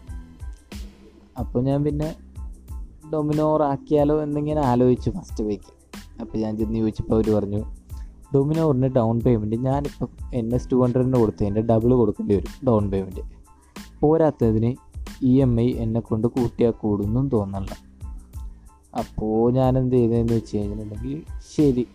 അപ്പോൾ 1.40 1.64
ഞാൻ 1.64 1.84
പിന്നെ 1.84 2.29
ഡൊമിനോർ 3.14 3.64
ആക്കിയാലോ 3.64 4.24
എന്നിങ്ങനെ 4.24 4.62
ആലോചിച്ചു 4.62 5.10
ഫസ്റ്റ് 5.10 5.44
വീക്ക് 5.44 5.74
അപ്പോൾ 6.22 6.38
ഞാൻ 6.38 6.58
ചെന്ന് 6.58 6.80
ചോദിച്ചപ്പോൾ 6.80 7.16
അവർ 7.16 7.36
പറഞ്ഞു 7.36 7.66
ഡൊമിനോറിന് 8.36 8.88
ഡൗൺ 8.88 9.20
പേയ്മെന്റ് 9.20 9.56
ഞാനിപ്പോൾ 9.56 10.36
എൻ 10.36 10.56
എസ് 10.56 10.72
ടു 10.72 10.76
ഹൺഡ്രഡിന് 10.76 11.14
കൊടുത്തതിന്റെ 11.14 11.62
ഡബിൾ 11.62 11.94
കൊടുക്കേണ്ടി 11.94 12.36
വരും 12.36 12.66
ഡൗൺ 12.68 12.92
പേയ്മെന്റ് 12.92 13.22
പോരാത്തതിന് 14.00 14.76
ഇ 15.24 15.42
എം 15.42 15.62
ഐ 15.62 15.74
എന്നെ 15.74 16.02
കൊണ്ട് 16.02 16.28
കൂട്ടിയാൽ 16.28 16.72
കൂടുന്നും 16.72 17.30
തോന്നല്ല 17.30 17.90
അപ്പോൾ 18.98 19.54
ഞാൻ 19.54 19.92
ചെയ്തതെന്ന് 19.92 20.34
വെച്ച് 20.34 20.58
കഴിഞ്ഞിട്ടുണ്ടെങ്കിൽ 20.58 21.24
ശരി 21.56 21.88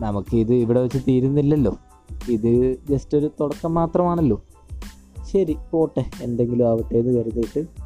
നമുക്കിത് 0.00 0.54
ഇവിടെ 0.54 0.80
വെച്ച് 0.80 0.98
തീരുന്നില്ലല്ലോ. 1.08 1.78
ഇത് 2.28 2.78
ജസ്റ്റ് 2.90 3.18
ഒരു 3.18 3.30
തുടക്കം 3.40 3.74
മാത്രമാണല്ലോ. 3.74 4.42
ശരി 5.32 5.56
പോട്ടെ. 5.70 6.04
എന്തെങ്കിലും 6.22 6.68
ആവട്ടെ 6.68 6.98
എന്ന് 6.98 7.20
കരുതിയിട്ട് 7.20 7.79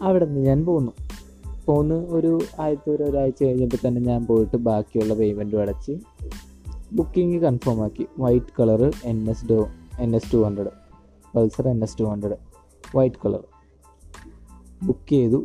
അവിടെ 0.00 0.24
നിന്ന് 0.24 0.40
ഞാൻ 0.40 0.64
പോന്നു. 0.64 0.92
പോന്ന് 1.66 1.94
ഒരു 1.94 2.38
ആദ്യത്തെ 2.60 2.90
ഒരു 2.90 3.02
ഒരാഴ്ച 3.02 3.42
കഴിഞ്ഞപ്പോൾ 3.42 3.88
തന്നെ 3.88 4.00
ഞാൻ 4.00 4.26
പോയിട്ട് 4.26 4.56
ബാക്കിയുള്ള 4.56 5.14
പേയ്മെന്റും 5.14 5.60
അടച്ച് 5.60 5.92
ബുക്കിംഗ് 6.92 7.38
കൺഫേം 7.38 7.84
ആക്കി. 7.84 8.06
വൈറ്റ് 8.18 8.60
കളറ് 8.60 8.90
എൻ 9.04 9.30
എസ് 9.30 9.46
ഡോ 9.46 9.68
N 10.00 10.16
S 10.16 10.32
two 10.32 10.36
hundred 10.36 10.70
Pulsar 11.34 11.68
N 11.68 11.82
S 11.82 11.98
two 12.00 12.04
hundred 12.04 12.36
white 12.96 13.16
colour 13.24 13.44
book 14.82 15.10
ചെയ്തു. 15.10 15.42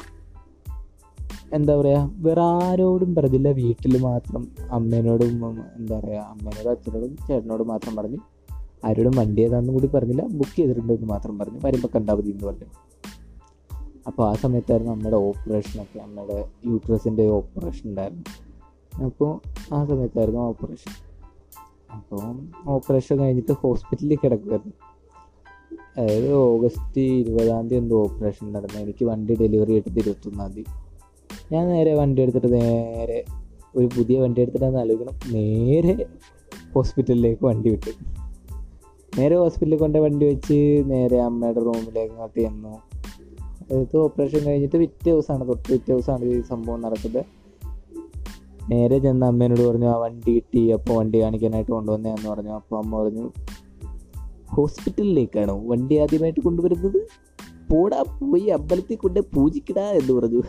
എന്താ 1.53 1.81
പറയുക 1.81 2.11
വേറെ 2.15 2.41
ആരോടും 2.41 3.15
പറഞ്ഞില്ല. 3.15 3.49
വീട്ടിൽ 3.49 4.01
മാത്രം. 4.01 4.47
അമ്മേനോടും 4.71 5.59
എന്താ 5.77 5.99
പറയുക 5.99 6.19
അമ്മേനോടും 6.19 6.69
അച്ഛനോടും 6.69 7.17
ചേട്ടനോടും 7.27 7.67
മാത്രം 7.67 7.95
പറഞ്ഞു 7.95 8.17
ആരോടും 8.85 9.11
വണ്ടി 9.15 9.41
ഏതാണെന്നും 9.41 9.75
കൂടി 9.75 9.87
പറഞ്ഞില്ല. 9.87 10.21
ബുക്ക് 10.21 10.55
ചെയ്തിട്ടുണ്ടെന്ന് 10.55 11.05
മാത്രം 11.05 11.39
പറഞ്ഞു. 11.39 11.59
വരുമ്പോൾ 11.65 11.87
കണ്ടാൽ 11.95 12.15
എന്ന് 12.15 12.47
പറഞ്ഞു. 12.47 12.90
അപ്പോൾ 14.07 14.29
ആ 14.29 14.33
സമയത്തായിരുന്നു 14.33 14.91
അമ്മയുടെ 14.91 15.15
ഓപ്പറേഷനൊക്കെ 15.15 15.99
അമ്മയുടെ 15.99 16.45
യൂട്രസിന്റെ 16.65 17.27
ഓപ്പറേഷൻ 17.27 17.89
ഉണ്ടായിരുന്നു. 17.89 18.23
അപ്പോൾ 19.05 19.39
ആ 19.73 19.85
സമയത്തായിരുന്നു 19.85 20.41
ഓപ്പറേഷൻ 20.41 20.91
അപ്പോൾ 21.95 22.39
ഓപ്പറേഷൻ 22.69 23.19
കഴിഞ്ഞിട്ട് 23.19 23.51
ഹോസ്പിറ്റലിൽ 23.51 24.17
കിടക്കുമായിരുന്നു 24.23 24.73
അതായത് 25.97 26.33
ഓഗസ്റ്റ് 26.33 27.01
ഇരുപതാം 27.01 27.67
തീയതി 27.67 27.83
എന്തോ 27.83 28.03
ഓപ്പറേഷൻ 28.03 28.53
നടന്നു. 28.53 28.79
എനിക്ക് 28.79 29.05
വണ്ടി 29.05 29.35
ഡെലിവറി 29.35 29.73
എടുത്തത് 29.73 29.99
ഇരുപത്തൊന്നാം 29.99 30.51
തീയതി. 30.51 30.69
ഞാൻ 31.51 31.67
നേരെ 31.67 31.93
വണ്ടി 31.93 32.21
എടുത്തിട്ട് 32.21 32.53
നേരെ 32.53 33.25
ഒരു 33.75 33.85
പുതിയ 33.85 34.19
വണ്ടി 34.19 34.41
എടുത്തിട്ട് 34.41 34.65
ആലോചിക്കണം. 34.65 35.33
നേരെ 35.33 36.05
ഹോസ്പിറ്റലിലേക്ക് 36.75 37.45
വണ്ടി 37.45 37.69
വിട്ടു. 37.69 37.89
നേരെ 39.19 39.37
ഹോസ്പിറ്റലിൽ 39.37 39.77
കൊണ്ട് 39.77 39.99
വണ്ടി 39.99 40.25
വെച്ച് 40.25 40.83
നേരെ 40.85 41.21
അമ്മയുടെ 41.21 41.59
റൂമിലേക്ക് 41.59 42.13
അങ്ങോട്ട് 42.13 42.39
ചെന്നു. 42.39 42.90
അതായത് 43.71 43.97
ഓപ്പറേഷൻ 43.97 44.45
കഴിഞ്ഞിട്ട് 44.45 44.77
പിറ്റേ 44.77 45.11
ദിവസമാണ് 45.11 45.47
തൊട്ട് 45.47 45.71
പിറ്റേ 45.71 45.93
ദിവസമാണ് 45.93 46.25
ഈ 46.25 46.41
സംഭവം 46.41 46.81
നടക്കുന്നത്. 46.81 47.25
നേരെ 48.71 48.99
ചെന്ന് 48.99 49.25
അമ്മേനോട് 49.25 49.61
പറഞ്ഞു 49.61 49.85
ആ 49.85 49.95
വണ്ടി 49.95 50.33
കിട്ടി 50.33 50.69
അപ്പോൾ 50.69 50.93
വണ്ടി 50.93 51.21
കാണിക്കാനായിട്ട് 51.21 51.71
കൊണ്ടുവന്നതെന്ന് 51.71 52.29
പറഞ്ഞു. 52.29 52.49
അപ്പോൾ 52.49 52.77
അമ്മ 52.77 53.03
പറഞ്ഞു 53.03 53.31
ഹോസ്പിറ്റലിലേക്കാണ് 54.49 55.67
വണ്ടി 55.67 55.95
ആദ്യമായിട്ട് 55.95 56.39
കൊണ്ടുവരുന്നത്? 56.39 57.07
പോടാ 57.71 58.01
പോയി 58.01 58.47
അമ്പലത്തിൽ 58.47 58.95
കൊണ്ട് 58.95 59.19
പൂജിക്കടാ 59.19 59.81
എന്ന് 59.81 60.13
പറഞ്ഞു. 60.13 60.41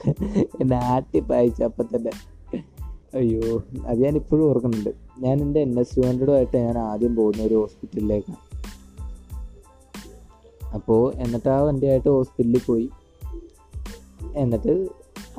എന്നെ 0.61 0.77
ആട്ടി 0.77 1.21
പായിച്ച 1.21 1.63
അപ്പം 1.63 1.85
തന്നെ. 1.97 2.11
അയ്യോ 3.15 3.63
അത് 3.87 4.05
ഞാൻ 4.05 4.17
ഇപ്പോഴും 4.17 4.51
ഓർക്കുന്നുണ്ട്. 4.51 4.91
ഞാൻ 5.19 5.43
എന്റെ 5.43 5.61
എൻ 5.61 5.81
എസ് 5.81 5.97
ടു 5.97 6.01
ഹൺഡ്രഡുമായിട്ട് 6.01 6.57
ഞാൻ 6.57 6.79
ആദ്യം 6.79 7.17
പോകുന്ന 7.17 7.43
ഒരു 7.43 7.55
ഹോസ്പിറ്റലിലേക്കാണ് 7.55 8.53
അപ്പോൾ 10.75 11.13
എന്നിട്ട് 11.15 11.49
ആ 11.49 11.61
വണ്ടിയായിട്ട് 11.61 12.09
ഹോസ്പിറ്റലിൽ 12.09 12.61
പോയി. 12.67 12.91
എന്നിട്ട് 14.37 14.89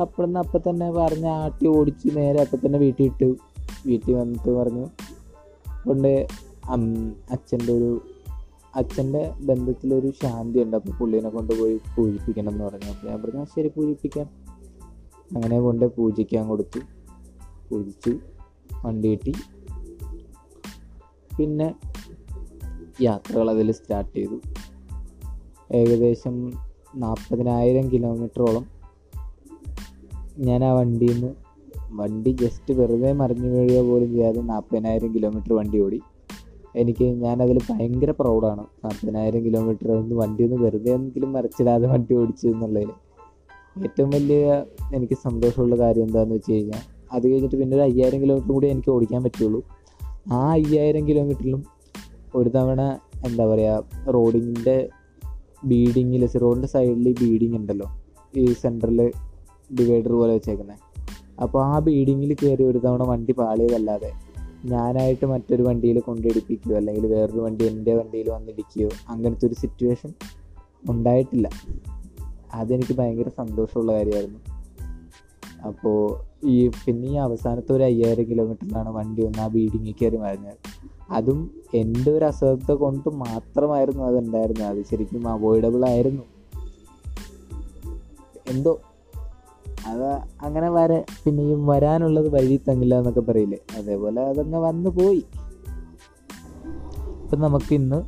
അപ്പോഴന്ന് 0.01 0.39
അപ്പം 0.39 0.61
തന്നെ 0.69 0.91
പറഞ്ഞ് 0.91 1.27
ആട്ടി 1.27 1.67
ഓടിച്ച് 1.67 2.17
നേരെ 2.17 2.41
അപ്പം 2.41 2.59
തന്നെ 2.65 2.79
വീട്ടിൽ 2.79 3.03
ഇട്ടു 3.03 3.35
വീട്ടിൽ 3.85 4.13
വന്നിട്ട് 4.13 4.49
പറഞ്ഞു 4.49 4.87
കൊണ്ട് 5.87 6.27
അച്ഛന്റെ 7.31 7.73
ഒരു 7.73 8.01
അച്ഛന്റെ 8.75 9.31
ബന്ധത്തിലൊരു 9.39 10.13
ശാന്തി 10.21 10.59
ഉണ്ട് 10.59 10.77
അപ്പോൾ 10.77 10.97
പുള്ളീനെ 10.97 11.29
കൊണ്ടുപോയി 11.29 11.79
പൂജിപ്പിക്കണം 11.97 12.49
എന്ന് 12.49 12.63
പറഞ്ഞു. 12.63 12.89
അപ്പോൾ 12.89 13.07
ഞാൻ 13.07 13.21
പറഞ്ഞു 13.21 13.45
ശരി 13.45 13.67
പൂജിപ്പിക്കാം. 13.67 14.25
അങ്ങനെ 15.35 15.59
കൊണ്ട് 15.59 15.95
പൂജിക്കാൻ 15.95 16.47
കൊടുത്തു. 16.47 16.79
പൂജിച്ചു 17.69 18.19
വണ്ടി 18.85 19.09
കിട്ടി. 19.11 19.33
പിന്നെ 21.37 21.75
യാത്രകൾ 23.01 23.49
അതിൽ 23.49 23.71
സ്റ്റാർട്ട് 23.71 24.17
ചെയ്തു. 24.17 24.41
ഏകദേശം 25.71 26.51
നാൽപ്പതിനായിരം 26.95 27.91
കിലോമീറ്ററോളം 27.91 28.72
ഞാൻ 30.37 30.63
ആ 30.63 30.73
വണ്ടിയിൽ 30.73 31.13
നിന്ന് 31.13 31.33
വണ്ടി 31.91 32.29
ജസ്റ്റ് 32.29 32.73
വെറുതെ 32.73 33.13
മറിഞ്ഞു 33.13 33.47
വീഴുക 33.47 33.81
പോലും 33.81 34.11
ചെയ്യാതെ 34.11 34.41
നാൽപ്പതിനായിരം 34.41 35.13
കിലോമീറ്റർ 35.15 35.53
വണ്ടി 35.53 35.79
ഓടി. 35.79 36.01
എനിക്ക് 36.75 37.05
ഞാനതിൽ 37.05 37.59
ഭയങ്കര 37.69 38.11
പ്രൗഡാണ് 38.11 38.59
നാൽപ്പതിനായിരം 38.59 39.45
കിലോമീറ്റർ 39.45 39.91
ഒന്ന് 39.91 40.15
വണ്ടി 40.15 40.43
ഒന്ന് 40.43 40.55
വെറുതെ 40.55 40.91
എന്തെങ്കിലും 40.91 41.33
മറിച്ചിടാതെ 41.33 41.87
വണ്ടി 41.87 42.15
ഓടിച്ചു 42.15 42.47
എന്നുള്ളതിൽ. 42.47 42.89
ഏറ്റവും 43.83 44.09
വലിയ 44.09 44.63
എനിക്ക് 44.93 45.13
സന്തോഷമുള്ള 45.13 45.77
കാര്യം 45.77 46.03
എന്താണെന്ന് 46.03 46.35
വെച്ച് 46.35 46.51
കഴിഞ്ഞാൽ 46.51 46.81
അത് 47.11 47.31
കഴിഞ്ഞിട്ട് 47.31 47.55
പിന്നെ 47.55 47.75
ഒരു 47.75 47.83
അയ്യായിരം 47.83 48.21
കിലോമീറ്റർ 48.21 48.51
കൂടി 48.51 48.67
എനിക്ക് 48.67 48.91
ഓടിക്കാൻ 48.91 49.23
പറ്റുള്ളൂ. 49.23 49.63
ആ 50.33 50.51
അയ്യായിരം 50.51 51.07
കിലോമീറ്ററിലും 51.07 51.63
ഒരു 52.35 52.49
തവണ 52.49 52.99
എന്താ 53.25 53.45
പറയുക 53.45 53.83
റോഡിന്റെ 54.09 54.89
ബീഡിങ്ങിൽ 55.65 56.29
റോഡിന്റെ 56.35 56.67
സൈഡിൽ 56.67 57.15
ബീഡിങ് 57.21 57.55
ഉണ്ടല്ലോ. 57.55 57.87
ഈ 58.37 58.53
സെന്ററിൽ 58.53 59.11
ഡിവൈഡർ 59.79 60.11
പോലെ 60.11 60.33
വെച്ചേക്കുന്നത് 60.33 60.77
അപ്പോൾ 61.41 61.65
ആ 61.65 61.79
ബീഡിങ്ങിൽ 61.79 62.33
കയറി 62.33 62.63
ഒരു 62.63 62.77
തവണ 62.77 63.03
വണ്ടി 63.03 63.31
പാളിയതല്ലാതെ 63.31 64.11
ഞാനായിട്ട് 64.65 65.25
മറ്റൊരു 65.25 65.63
വണ്ടിയിൽ 65.63 65.99
കൊണ്ടിടിപ്പിക്കുകയോ 65.99 66.77
അല്ലെങ്കിൽ 66.77 67.07
വേറൊരു 67.07 67.39
വണ്ടി 67.39 67.65
എന്റെ 67.65 67.95
വണ്ടിയിൽ 67.95 68.29
വന്നിടിക്കുകയോ 68.29 68.89
അങ്ങനത്തെ 69.09 69.47
ഒരു 69.47 69.53
സിറ്റുവേഷൻ 69.53 70.13
ഉണ്ടായിട്ടില്ല. 70.89 71.49
അതെനിക്ക് 72.53 72.93
ഭയങ്കര 72.93 73.29
സന്തോഷമുള്ള 73.37 73.93
കാര്യമായിരുന്നു. 73.93 74.39
അപ്പോൾ 75.67 76.19
ഈ 76.45 76.67
പിന്നെ 76.67 77.07
ഈ 77.07 77.15
അവസാനത്തെ 77.15 77.73
ഒരു 77.73 77.83
അയ്യായിരം 77.83 78.23
കിലോമീറ്ററിലാണ് 78.23 78.89
വണ്ടി 78.89 79.25
ഒന്ന് 79.25 79.39
ആ 79.39 79.47
ബീഡിങ്ങിൽ 79.47 79.93
കയറി 80.01 80.17
മറിഞ്ഞത്. 80.17 80.57
അതും 81.11 81.51
എന്റെ 81.73 82.11
ഒരു 82.11 82.25
അശ്രദ്ധ 82.25 82.71
കൊണ്ട് 82.71 83.09
മാത്രമായിരുന്നു 83.09 84.03
അതുണ്ടായിരുന്നത് 84.03 84.67
അത് 84.67 84.85
ശരിക്കും 84.85 85.27
അവോയ്ഡബിൾ 85.27 85.85
ആയിരുന്നു. 85.85 86.23
എന്തോ 88.47 88.81
അത് 89.85 90.07
അങ്ങനെ 90.41 90.69
വര 90.69 91.01
പിന്നെയും 91.25 91.67
വരാനുള്ളത് 91.67 92.29
വഴി 92.33 92.61
തങ്ങില്ല 92.67 92.97
എന്നൊക്കെ 92.97 93.21
പറയില്ലേ? 93.21 93.57
അതേപോലെ 93.77 94.21
അതങ്ങ് 94.21 94.57
വന്നു 94.57 94.89
പോയി. 94.89 95.23
ഇപ്പം 97.23 97.39
നമുക്ക് 97.39 97.73
ഇന്ന് 97.73 98.03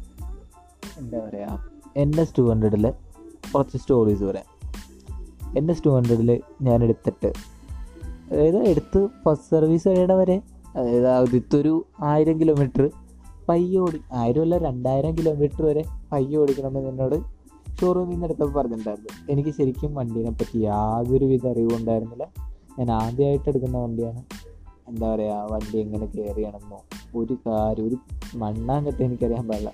എന്താ 0.98 1.20
പറയുക 1.20 1.70
എൻ 1.98 2.20
എസ് 2.20 2.34
ടു 2.38 2.42
ഹൺഡ്രഡിലെ 2.42 2.94
കുറച്ച് 3.56 3.78
സ്റ്റോറീസ് 3.78 4.24
പറയാം. 4.24 4.46
എൻ 5.58 5.72
എസ് 5.72 5.86
ടു 5.86 5.90
ഹൺഡ്രഡിൽ 5.90 6.42
ഞാൻ 6.62 6.84
എടുത്തിട്ട് 6.84 7.34
അതായത് 8.32 8.58
എടുത്ത് 8.58 9.08
ഫസ്റ്റ് 9.26 9.58
സർവീസ് 9.58 9.88
കഴിയണ 9.88 10.14
വരെ? 10.14 10.42
അതായത് 10.76 11.08
ആദ്യത്തെ 11.08 11.58
ഒരു 11.58 11.86
ആയിരം 12.04 12.40
കിലോമീറ്റർ 12.40 12.90
പയ്യോടി 13.50 13.98
ഓടി 13.98 14.02
ആയിരം 14.14 14.42
അല്ല 14.42 14.58
രണ്ടായിരം 14.58 15.18
കിലോമീറ്റർ 15.18 15.66
വരെ 15.66 15.84
പയ്യെ 16.12 16.38
എന്നോട് 16.40 17.35
ഷോറൂമിൽ 17.82 18.10
നിന്ന് 18.10 18.26
എടുത്തപ്പോൾ 18.26 18.54
പറഞ്ഞിട്ടുണ്ടായിരുന്നു. 18.54 19.32
എനിക്ക് 19.32 19.50
ശരിക്കും 19.50 19.96
വണ്ടീനെ 19.96 20.32
പറ്റി 20.32 20.60
യാതൊരുവിധ 20.60 21.48
അറിവും 21.48 21.76
ഉണ്ടായിരുന്നില്ല. 21.76 22.28
ഞാൻ 22.80 22.92
ആദ്യമായിട്ട് 22.92 23.50
എടുക്കുന്ന 23.50 23.78
വണ്ടിയാണ്. 23.78 24.24
എന്താ 24.88 25.16
പറയുക 25.16 25.48
വണ്ടി 25.52 25.78
എങ്ങനെ 25.78 26.06
ചെയ്യണമെന്നോ 26.06 26.82
ഒരു 27.16 27.38
കാര്യം 27.48 27.88
ഒരു 27.88 27.98
മണ്ണാങ്കത്തെ 28.36 29.04
എനിക്കറിയാൻ 29.04 29.48
പാടില്ല. 29.48 29.72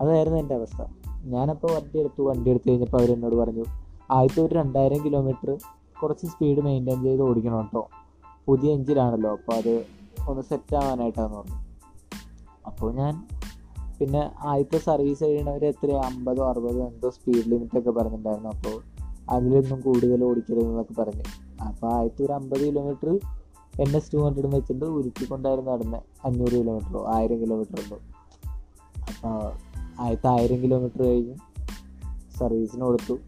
അതായിരുന്നു 0.00 0.38
എന്റെ 0.38 0.54
അവസ്ഥ. 0.54 0.82
ഞാനപ്പോൾ 1.24 1.72
വണ്ടി 1.72 1.98
എടുത്തു. 1.98 2.22
വണ്ടി 2.22 2.50
എടുത്തു 2.50 2.70
കഴിഞ്ഞപ്പോൾ 2.70 2.98
അവരെന്നോട് 2.98 3.34
പറഞ്ഞു 3.34 3.64
ആദ്യത്തെ 4.10 4.42
ഒരു 4.42 4.54
രണ്ടായിരം 4.54 5.04
കിലോമീറ്റർ 5.04 5.58
കുറച്ച് 6.02 6.26
സ്പീഡ് 6.26 6.60
മെയിന്റെയിൻ 6.60 7.02
ചെയ്ത് 7.02 7.22
ഓടിക്കണം 7.22 7.58
കേട്ടോ. 7.58 7.88
പുതിയ 8.46 8.72
എഞ്ചിനാണല്ലോ 8.72 9.32
അപ്പോൾ 9.32 9.54
അത് 9.54 9.86
ഒന്ന് 10.28 10.42
സെറ്റ് 10.42 10.76
ആവാനായിട്ടാണെന്ന് 10.76 11.36
പറഞ്ഞു. 11.36 11.54
അപ്പോൾ 12.66 12.94
ഞാൻ 12.94 13.28
പിന്നെ 14.00 14.30
ആദ്യത്തെ 14.40 14.78
സർവീസ് 14.78 15.24
കഴിയണവർ 15.24 15.64
എത്ര 15.64 15.92
അമ്പതോ 15.92 16.50
അറുപതോ 16.50 16.86
എന്തോ 16.86 17.10
സ്പീഡ് 17.10 17.50
ലിമിറ്റ് 17.50 17.78
ഒക്കെ 17.78 17.90
പറഞ്ഞിട്ടുണ്ടായിരുന്നു. 17.90 18.48
അപ്പോൾ 18.48 18.82
അതിലൊന്നും 19.30 19.80
കൂടുതൽ 19.80 20.24
ഓടിക്കരുതെന്നൊക്കെ 20.24 21.02
പറഞ്ഞു. 21.02 21.22
അപ്പോൾ 21.62 21.92
ആദ്യത്തെ 21.92 22.24
ഒരു 22.24 22.32
അമ്പത് 22.32 22.66
kilometre 22.66 23.20
N 23.80 23.96
S 23.96 24.12
two 24.12 24.16
hundred 24.16 24.54
വെച്ചിട്ട് 24.54 24.84
ഉരുട്ടിക്കൊണ്ടായിരുന്നു 24.84 25.70
നടന്നത് 25.70 26.02
അഞ്ഞൂറ് 26.24 26.52
കിലോമീറ്ററോ 26.52 27.06
ആയിരം 27.08 27.40
കിലോമീറ്ററുണ്ടോ 27.40 27.96
അപ്പോൾ 29.08 29.52
ആദ്യത്തെ 30.00 30.28
ആയിരം 30.28 30.62
കിലോമീറ്റർ 30.62 31.02
കഴിഞ്ഞു 31.02 31.34
സർവീസിന് 32.38 32.82
കൊടുത്തു. 32.82 33.18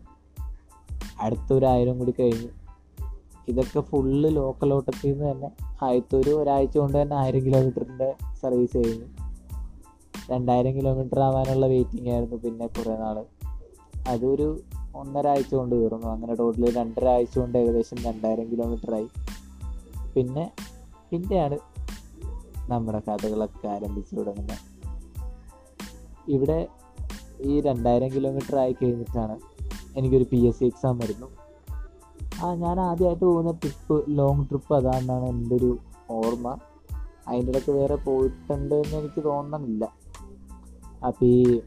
അടുത്തൊരായിരം 1.20 1.98
കൂടി 1.98 2.14
കഴിഞ്ഞു. 2.20 2.48
ഇതൊക്കെ 3.48 3.80
ഫുള്ള് 3.80 4.36
ലോക്കൽ 4.36 4.72
ഓട്ടത്തിൽ 4.72 5.12
നിന്ന് 5.12 5.32
തന്നെ 5.32 5.50
ആദ്യത്തെ 5.84 6.16
ഒരു 6.16 6.30
ഒരാഴ്ച 6.30 6.78
കൊണ്ട് 6.78 7.02
തന്നെ 7.02 7.16
ആയിരം 7.16 7.44
കിലോമീറ്ററിന്റെ 7.44 8.14
സർവീസ് 8.42 8.76
കഴിഞ്ഞു 8.76 9.21
രണ്ടായിരം 10.30 10.74
കിലോമീറ്റർ 10.74 11.20
ആവാനുള്ള 11.20 11.66
വെയിറ്റിംഗ് 11.66 12.10
ആയിരുന്നു 12.10 12.36
പിന്നെ 12.36 12.66
കുറേ 12.66 12.96
നാൾ 12.96 13.24
അതൊരു 14.08 14.60
ഒന്നര 14.94 15.28
ആഴ്ച 15.28 15.54
കൊണ്ട് 15.54 15.74
തീർന്നു. 15.74 16.06
അങ്ങനെ 16.06 16.34
ടോട്ടൽ 16.34 16.76
രണ്ടര 16.76 17.08
ആഴ്ച 17.08 17.38
കൊണ്ട് 17.38 17.58
ഏകദേശം 17.58 17.96
രണ്ടായിരം 18.04 18.50
കിലോമീറ്റർ 18.50 18.94
ആയി. 18.94 19.08
പിന്നെ 20.16 20.52
പിന്നെയാണ് 21.10 21.58
നമ്മുടെ 22.70 22.98
കഥകളൊക്കെ 22.98 23.68
ആരംഭിച്ചു 23.68 24.14
തുടങ്ങുന്നത്. 24.14 24.58
ഇവിടെ 26.28 26.68
ഈ 27.40 27.60
രണ്ടായിരം 27.60 28.08
കിലോമീറ്റർ 28.12 28.56
ആയി 28.56 28.72
കഴിഞ്ഞിട്ടാണ് 28.72 29.38
എനിക്കൊരു 29.96 30.26
പി 30.30 30.36
എസ് 30.36 30.58
സി 30.58 30.64
എക്സാം 30.64 30.98
വരുന്നു. 30.98 31.26
ആ 32.44 32.54
ഞാൻ 32.54 32.80
ആദ്യമായിട്ട് 32.80 33.24
പോകുന്ന 33.24 33.50
ട്രിപ്പ് 33.50 34.04
ലോങ് 34.08 34.44
ട്രിപ്പ് 34.44 34.74
അതാണെന്നാണ് 34.74 35.24
എന്റെ 35.24 35.56
ഒരു 35.56 35.78
ഓർമ്മ. 36.10 36.56
അതിന്റെ 37.28 37.52
ഇടയ്ക്ക് 37.52 37.72
വേറെ 37.72 37.94
പോയിട്ടുണ്ട് 37.94 38.74
എന്ന് 38.74 38.96
എനിക്ക് 38.96 39.24
തോന്നണില്ല. 39.24 40.01
അപ്പോൾ 41.06 41.24
ഈ 41.24 41.60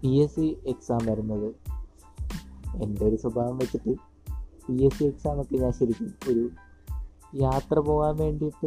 പി 0.00 0.08
എസ് 0.08 0.34
സി 0.34 0.56
എക്സാം 0.66 1.06
വരുന്നത്. 1.06 1.54
എന്റെ 2.82 3.04
ഒരു 3.06 3.16
സ്വഭാവം 3.16 3.58
വെച്ചിട്ട് 3.58 3.92
പി 4.66 4.84
എസ് 4.84 4.98
സി 4.98 5.04
എക്സാമൊക്കെ 5.04 5.56
ഞാൻ 5.56 5.72
ശരിക്കും 5.72 6.14
ഒരു 6.30 6.50
യാത്ര 7.34 7.78
പോകാൻ 7.78 8.16
വേണ്ടിയിട്ട് 8.16 8.66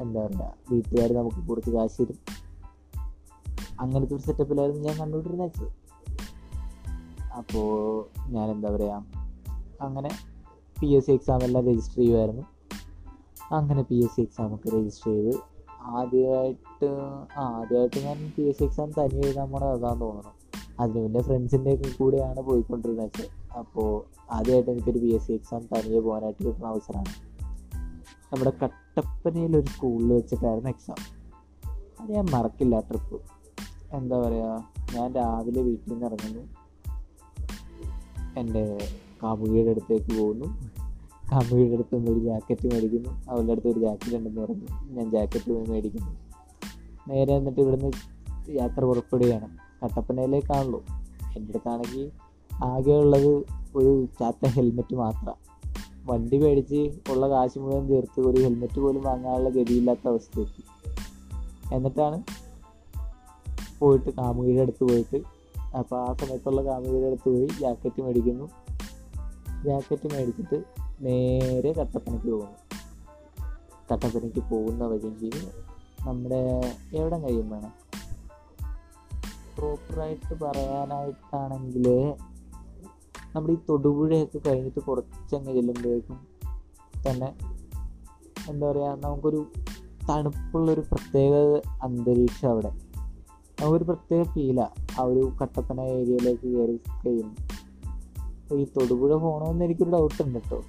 എന്താ 0.00 0.26
പറയുക 0.26 0.54
വീട്ടുകാർ 0.70 1.12
നമുക്ക് 1.12 1.46
കുറച്ച് 1.48 1.70
കാശ് 1.70 2.02
തരും. 2.02 2.18
അങ്ങനത്തെ 3.80 4.14
ഒരു 4.14 4.22
സെറ്റപ്പിലായിരുന്നു 4.22 4.88
ഞാൻ 4.88 4.96
കണ്ടുകൊണ്ടിരുന്ന 4.98 5.44
വെച്ചത് 5.44 5.68
അപ്പോൾ 7.36 7.68
ഞാൻ 8.28 8.50
എന്താ 8.50 8.70
പറയുക 8.70 9.04
അങ്ങനെ 9.80 10.10
പി 10.80 10.86
എസ് 10.86 11.06
സി 11.06 11.12
എക്സാം 11.12 11.44
എല്ലാം 11.44 11.66
രജിസ്റ്റർ 11.66 11.98
ചെയ്യുമായിരുന്നു 11.98 12.42
അങ്ങനെ 13.52 13.82
പി 13.82 13.94
എസ് 13.94 14.16
സി 14.16 14.20
എക്സാമൊക്കെ 14.20 14.68
രജിസ്റ്റർ 14.68 15.12
ചെയ്ത് 15.12 15.49
ആദ്യമായിട്ട് 15.80 16.86
ആ 17.36 17.42
ആദ്യമായിട്ട് 17.42 18.00
ഞാൻ 18.00 18.32
പി 18.36 18.42
എസ് 18.42 18.58
സി 18.58 18.64
എക്സാം 18.64 18.90
തനിയെ 18.90 19.22
എഴുതാൻ 19.22 19.50
പോണത് 19.50 19.68
അതാന്ന് 19.68 20.00
തോന്നുന്നു. 20.00 20.32
അതിന് 20.80 21.02
പിന്നെ 21.02 21.22
ഫ്രണ്ട്സിന്റെ 21.22 21.74
ഒക്കെ 21.74 21.88
കൂടെയാണ് 21.98 22.40
പോയിക്കൊണ്ടിരുന്നത്. 22.40 23.54
അപ്പോൾ 23.58 24.04
ആദ്യമായിട്ട് 24.30 24.70
എനിക്കൊരു 24.70 24.98
പി 24.98 25.06
എസ് 25.06 25.26
സി 25.26 25.32
എക്സാം 25.32 25.60
തനിയെ 25.60 26.00
പോകാനായിട്ട് 26.00 26.44
കിട്ടുന്ന 26.44 26.66
അവസരമാണ്. 26.66 27.30
നമ്മുടെ 28.32 28.52
കട്ടപ്പനയിൽ 28.62 29.56
ഒരു 29.56 29.66
സ്കൂളിൽ 29.66 30.12
വെച്ചിട്ടായിരുന്നു 30.12 30.70
എക്സാം 30.70 31.20
അത് 32.00 32.12
ഞാൻ 32.12 32.26
മറക്കില്ല 32.32 32.80
ട്രിപ്പ് 32.80 33.20
എന്താ 33.92 34.20
പറയുക 34.20 34.68
ഞാൻ 34.94 35.14
രാവിലെ 35.14 35.62
വീട്ടിൽ 35.62 35.92
നിന്ന് 35.92 36.06
ഇറങ്ങുന്നു. 36.06 36.48
എന്റെ 38.36 38.88
കാമുകിയുടെ 39.22 39.70
അടുത്തേക്ക് 39.70 40.18
പോകുന്നു. 40.18 40.70
കാമുകിയുടെ 41.32 41.72
അടുത്ത് 41.72 41.96
നിന്ന് 41.96 42.10
ഒരു 42.10 42.18
ജാക്കറ്റ് 42.18 42.74
മേടിക്കുന്നു. 42.74 43.30
അവളുടെ 43.30 43.52
അടുത്ത് 43.52 43.68
ഒരു 43.68 43.80
ജാക്കറ്റ് 43.80 44.16
ഉണ്ടെന്ന് 44.16 44.40
പറഞ്ഞു. 44.40 44.66
ഞാൻ 44.84 45.10
ജാക്കറ്റ് 45.10 45.70
മേടിക്കുന്നു. 45.70 46.16
നേരെ 47.08 47.34
എന്നിട്ട് 47.34 47.60
ഇവിടുന്ന് 47.60 47.92
യാത്ര 48.50 48.84
പുറപ്പെടുകയാണ്. 48.84 49.58
കട്ടപ്പനയിലേക്കാണല്ലോ. 49.84 50.82
എന്റെ 51.36 51.48
അടുത്താണെങ്കിൽ 51.48 52.10
ആകെ 52.62 52.92
ഉള്ളത് 52.92 53.46
ഒരു 53.76 54.04
ചാത്ത 54.20 54.46
ഹെൽമെറ്റ് 54.46 54.94
മാത്രമാണ് 54.94 55.50
വണ്ടി 56.10 56.38
മേടിച്ച് 56.38 56.90
ഉള്ള 57.10 57.28
കാശ് 57.28 57.58
മുഴുവൻ 57.58 57.86
തീർത്ത് 57.86 58.20
ഒരു 58.20 58.42
ഹെൽമെറ്റ് 58.42 58.80
പോലും 58.80 59.02
വാങ്ങാനുള്ള 59.02 59.48
ഗതിയില്ലാത്ത 59.48 60.08
അവസ്ഥയെത്തി 60.08 60.64
എന്നിട്ടാണ് 61.74 62.22
പോയിട്ട് 63.78 64.10
കാമുകിയുടെ 64.10 64.60
അടുത്ത് 64.60 64.84
പോയിട്ട് 64.84 65.16
അപ്പോൾ 65.76 66.08
ആ 66.08 66.12
സമയത്തുള്ള 66.12 66.64
കാമുകിയുടെ 66.64 67.06
അടുത്ത് 67.06 67.28
പോയി 67.28 67.48
ജാക്കറ്റ് 67.60 68.02
മേടിക്കുന്നു. 68.02 68.50
ജാക്കറ്റ് 69.64 70.14
മേടിച്ചിട്ട് 70.14 70.79
നേരെ 71.00 71.72
കട്ടപ്പനയ്ക്ക് 71.72 72.26
പോകുന്നു. 72.26 72.58
കട്ടപ്പനയ്ക്ക് 73.92 74.48
പോകുന്ന 74.50 74.84
വഴിക്ക് 74.84 75.48
നമ്മുടെ 76.00 76.60
എവിടെ 76.94 77.18
കഴിയും 77.18 77.50
വേണം? 77.50 77.72
പ്രോപ്പറായിട്ട് 79.58 80.40
പറയാനായിട്ടാണെങ്കിൽ 80.44 82.14
നമ്മുടെ 83.34 83.52
ഈ 83.52 83.56
തൊടുപുഴയൊക്കെ 83.68 84.38
കഴിഞ്ഞിട്ട് 84.38 84.80
കുറച്ചങ്ങ് 84.80 85.54
ചെല്ലുമ്പോഴേക്കും 85.54 86.28
തന്നെ 87.10 87.34
എന്താ 88.48 88.72
പറയുക 88.72 88.84
നമുക്കൊരു 88.84 89.46
തണുപ്പുള്ളൊരു 90.10 90.80
പ്രത്യേക 90.80 91.34
അന്തരീക്ഷം 91.82 92.48
അവിടെ. 92.48 92.72
നമുക്കൊരു 93.60 93.84
പ്രത്യേക 93.84 94.22
ഫീലാണ് 94.22 95.00
ആ 95.00 95.02
ഒരു 95.02 95.32
കട്ടപ്പന 95.42 95.80
ഏരിയയിലേക്ക് 95.80 96.46
കയറി 96.46 96.80
കഴിയുമ്പോൾ. 97.06 98.54
ഈ 98.54 98.64
തൊടുപുഴ 98.64 99.14
പോകണമെന്ന് 99.14 99.64
എനിക്കൊരു 99.64 99.90
ഡൗട്ട് 99.90 100.22
ഉണ്ട് 100.22 100.38
കേട്ടോ. 100.38 100.62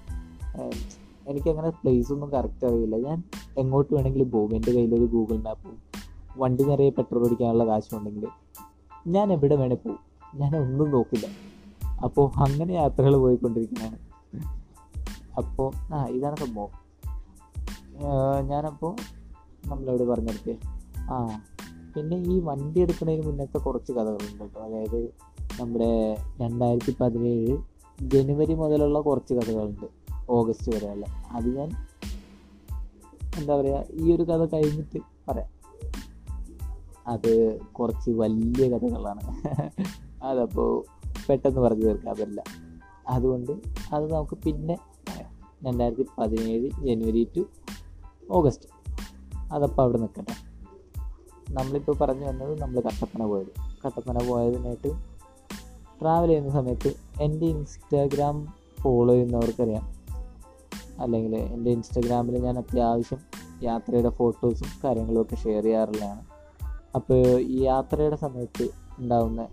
എനിക്കങ്ങനെ 1.28 1.70
പ്ലേസ് 1.70 2.14
ഒന്നും 2.14 2.30
കറക്റ്റ് 2.34 2.66
അറിയില്ല. 2.66 2.96
ഞാൻ 2.96 3.24
എങ്ങോട്ട് 3.58 3.94
വേണമെങ്കിലും 3.96 4.32
പോകും. 4.32 4.56
എന്റെ 4.56 4.72
കയ്യിലൊരു 4.72 5.06
ഗൂഗിൾ 5.06 5.38
മാപ്പും 5.38 5.78
വണ്ടി 6.38 6.64
നിറയെ 6.64 6.90
പെട്രോൾ 6.90 7.26
അടിക്കാനുള്ള 7.26 7.66
കാശുണ്ടെങ്കിൽ 7.66 8.28
ഞാൻ 9.08 9.34
എവിടെ 9.34 9.56
വേണേൽ 9.56 9.80
പോകും 9.86 10.00
ഞാൻ 10.36 10.56
ഒന്നും 10.56 10.92
നോക്കില്ല. 10.92 11.28
അപ്പോൾ 12.04 12.32
അങ്ങനെ 12.38 12.74
യാത്രകൾ 12.74 13.18
പോയിക്കൊണ്ടിരിക്കുന്നതാണ് 13.18 13.98
അപ്പോൾ 15.38 15.94
ആ 15.94 16.06
ഇതാണ് 16.06 16.36
സംഭവം. 16.36 16.72
ഞാനപ്പോൾ 18.48 18.96
നമ്മളവിടെ 19.70 20.04
പറഞ്ഞെടുത്ത് 20.04 20.54
ആ 21.12 21.42
പിന്നെ 21.96 22.18
ഈ 22.18 22.40
വണ്ടി 22.40 22.80
എടുക്കുന്നതിന് 22.82 23.28
മുന്നത്തെ 23.28 23.58
കുറച്ച് 23.58 23.92
കഥകളുണ്ട് 23.92 24.44
കേട്ടോ 24.44 24.60
അതായത് 24.62 25.02
നമ്മുടെ 25.60 25.90
രണ്ടായിരത്തി 26.42 26.96
പതിനേഴ് 27.02 27.58
ജനുവരി 28.00 28.54
മുതലുള്ള 28.54 29.00
കുറച്ച് 29.00 29.34
കഥകളുണ്ട്. 29.34 30.01
ഓഗസ്റ്റ് 30.32 30.76
വരെ 30.76 30.90
അല്ല? 30.90 31.06
അത് 31.32 31.58
ഞാൻ 31.58 31.70
എന്താ 33.38 33.56
പറയുക 33.56 33.84
ഈ 33.92 34.16
ഒരു 34.16 34.24
കഥ 34.24 34.46
കഴിഞ്ഞിട്ട് 34.46 35.00
പറയാം. 35.30 35.50
അത് 37.08 37.60
കുറച്ച് 37.60 38.10
വലിയ 38.10 38.70
കഥകളാണ്. 38.70 39.22
അതപ്പോൾ 40.24 40.84
പെട്ടെന്ന് 41.30 41.62
പറഞ്ഞു 41.62 41.84
തീർക്കാൻ 41.84 42.16
പറ്റില്ല. 42.16 42.44
അതുകൊണ്ട് 43.08 43.52
അത് 43.94 44.14
നമുക്ക് 44.14 44.38
പിന്നെ 44.38 44.78
പറയാം. 45.10 45.32
രണ്ടായിരത്തി 45.66 46.06
പതിനേഴ് 46.20 46.70
ജനുവരി 46.84 47.28
ടു 47.38 47.42
ഓഗസ്റ്റ്. 48.32 48.70
അതപ്പോൾ 49.54 49.82
അവിടെ 49.82 49.98
നിൽക്കട്ടെ 49.98 50.52
നമ്മളിപ്പോൾ 51.54 51.98
പറഞ്ഞു 51.98 52.26
വന്നത് 52.26 52.62
നമ്മൾ 52.62 52.80
കട്ടപ്പന 52.80 53.26
പോയത്. 53.26 53.48
കട്ടപ്പന 53.86 54.28
പോയതിനായിട്ട് 54.28 54.90
ട്രാവൽ 56.02 56.28
ചെയ്യുന്ന 56.28 56.50
സമയത്ത് 56.50 56.96
എന്റെ 57.22 57.46
ഇൻസ്റ്റാഗ്രാം 57.46 58.48
ഫോളോ 58.82 59.14
ചെയ്യുന്നവർക്കറിയാം. 59.14 60.01
അല്ലെങ്കിൽ 61.02 61.36
എന്റെ 61.36 61.72
ഇൻസ്റ്റഗ്രാമിൽ 61.72 62.38
ഞാൻ 62.38 62.58
അത്യാവശ്യം 62.58 63.20
യാത്രയുടെ 63.64 64.10
ഫോട്ടോസും 64.10 64.68
കാര്യങ്ങളും 64.84 65.22
ഒക്കെ 65.22 65.36
ഷെയർ 65.36 65.64
ചെയ്യാറുള്ളതാണ്. 65.64 66.24
അപ്പോൾ 66.96 67.40
ഈ 67.40 67.60
യാത്രയുടെ 67.62 68.16
സമയത്ത് 68.16 68.70
ഉണ്ടാകുന്ന 69.00 69.48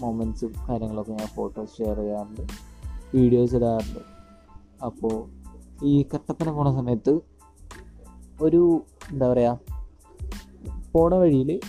മൊമെന്റ്സും 0.00 0.54
കാര്യങ്ങളൊക്കെ 0.68 1.12
ഞാൻ 1.12 1.26
ഫോട്ടോസ് 1.26 1.76
ഷെയർ 1.78 1.98
ചെയ്യാറുണ്ട് 1.98 2.40
വീഡിയോസ് 3.16 3.54
ഇടാറുണ്ട്. 3.54 3.98
അപ്പോൾ 4.84 5.44
ഈ 5.84 6.02
കട്ടപ്പന 6.02 6.50
പോണ 6.50 6.74
സമയത്ത് 6.74 7.20
ഒരു 8.42 8.82
എന്താ 9.10 9.32
പറയുക 9.32 9.60
പോണ 10.92 11.14
വഴിയിൽ 11.14 11.60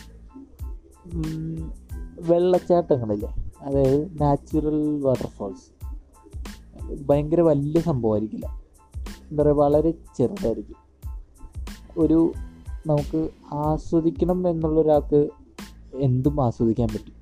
വെള്ളച്ചാട്ടങ്ങളില്ലേ 2.20 3.36
അതായത് 3.62 4.22
നാച്ചുറൽ 4.22 5.02
വാട്ടർഫോൾസ് 5.02 5.76
ഭയങ്കര 7.06 7.42
വലിയ 7.42 7.82
സംഭവമായിരിക്കില്ല. 7.82 8.65
എന്താ 9.32 9.44
പറയുക 9.44 9.56
വളരെ 9.56 9.92
ചെറുതായിരിക്കും. 9.92 10.76
ഒരു 11.98 12.32
നമുക്ക് 12.88 13.30
ആസ്വദിക്കണം 13.54 14.50
എന്നുള്ള 14.50 14.82
ഒരാൾക്ക് 14.82 15.30
എന്തും 15.96 16.44
ആസ്വദിക്കാൻ 16.44 16.88
പറ്റും. 16.88 17.16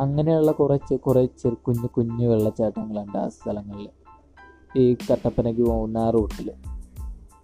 അങ്ങനെയുള്ള 0.00 0.52
കുറച്ച് 0.52 0.94
കുറേ 0.94 1.26
ചെറു 1.26 1.54
കുഞ്ഞു 1.54 1.86
കുഞ്ഞു 1.86 2.26
വെള്ളച്ചാട്ടങ്ങളുണ്ട് 2.28 3.18
ആ 3.18 3.28
സ്ഥലങ്ങളിൽ. 3.28 3.88
ഈ 4.78 4.94
കട്ടപ്പനയ്ക്ക് 4.94 5.62
പോകുന്ന 5.62 5.98
ആ 5.98 6.10
റൂട്ടിൽ 6.10 6.52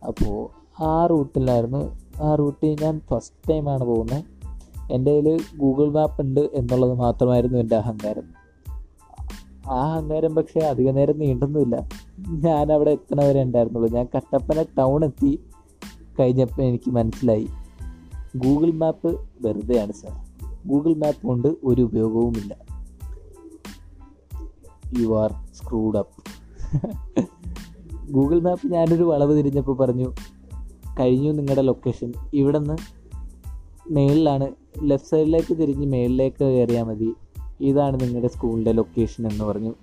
അപ്പോൾ 0.07 0.49
ആ 0.83 1.07
റൂട്ടിലായിരുന്നു 1.07 1.99
ആ 2.23 2.35
റൂട്ടിൽ 2.35 2.77
ഞാൻ 2.83 3.01
ഫസ്റ്റ് 3.11 3.51
ടൈമാണ് 3.51 3.85
പോകുന്നത്. 3.85 4.25
എന്റെ 4.93 5.21
കയ്യിൽ 5.21 5.41
ഗൂഗിൾ 5.57 5.91
മാപ്പ് 5.91 6.23
ഉണ്ട് 6.23 6.41
എന്നുള്ളത് 6.41 6.95
മാത്രമായിരുന്നു 6.95 7.59
എന്റെ 7.59 7.77
അഹങ്കാരം. 7.77 8.23
ആ 9.73 9.93
അഹങ്കാരം 9.93 10.35
പക്ഷേ 10.35 10.61
അധിക 10.61 10.91
നേരം 10.91 11.19
നീണ്ടൊന്നുമില്ല. 11.19 11.89
ഞാൻ 12.19 12.73
അവിടെ 12.73 12.91
എത്തണ 12.91 13.25
വരെ 13.25 13.43
ഉണ്ടായിരുന്നുള്ളൂ. 13.43 13.91
ഞാൻ 13.91 14.07
കട്ടപ്പന 14.17 14.63
ടൗൺ 14.79 15.05
എത്തി. 15.05 15.41
കഴിഞ്ഞപ്പോൾ 16.21 16.63
എനിക്ക് 16.63 16.91
മനസ്സിലായി. 16.91 17.49
ഗൂഗിൾ 18.37 18.71
മാപ്പ് 18.71 19.21
വെറുതെയാണ് 19.41 19.93
സാർ 19.93 20.31
ഗൂഗിൾ 20.67 20.95
മാപ്പ് 20.95 21.27
കൊണ്ട് 21.27 21.49
ഒരു 21.65 21.83
ഉപയോഗവുമില്ല. 21.83 22.57
You 24.99 25.21
are 25.21 25.33
screwed 25.55 25.99
up 25.99 26.23
Google 28.11 28.41
map 28.41 28.67
ഞാനൊരു 28.67 29.03
വളവ് 29.03 29.39
തിരിഞ്ഞപ്പോൾ 29.39 29.77
പറഞ്ഞു 29.77 30.15
കഴിഞ്ഞു 31.01 31.33
നിങ്ങളുടെ 31.33 31.63
ലൊക്കേഷൻ 31.63 32.13
ഇവിടെ 32.35 32.59
നിന്ന് 32.59 32.77
മേളിലാണ് 33.91 34.49
ലെഫ്റ്റ് 34.83 35.11
സൈഡിലേക്ക് 35.11 35.59
തിരിഞ്ഞ് 35.59 35.87
മേളിലേക്ക് 35.87 36.45
കയറിയാൽ 36.45 36.83
മതി. 36.83 37.15
ഇതാണ് 37.61 38.01
നിങ്ങളുടെ 38.01 38.29
സ്കൂളിന്റെ 38.29 38.73
ലൊക്കേഷൻ 38.73 39.27
എന്ന് 39.27 39.45
പറഞ്ഞു. 39.45 39.75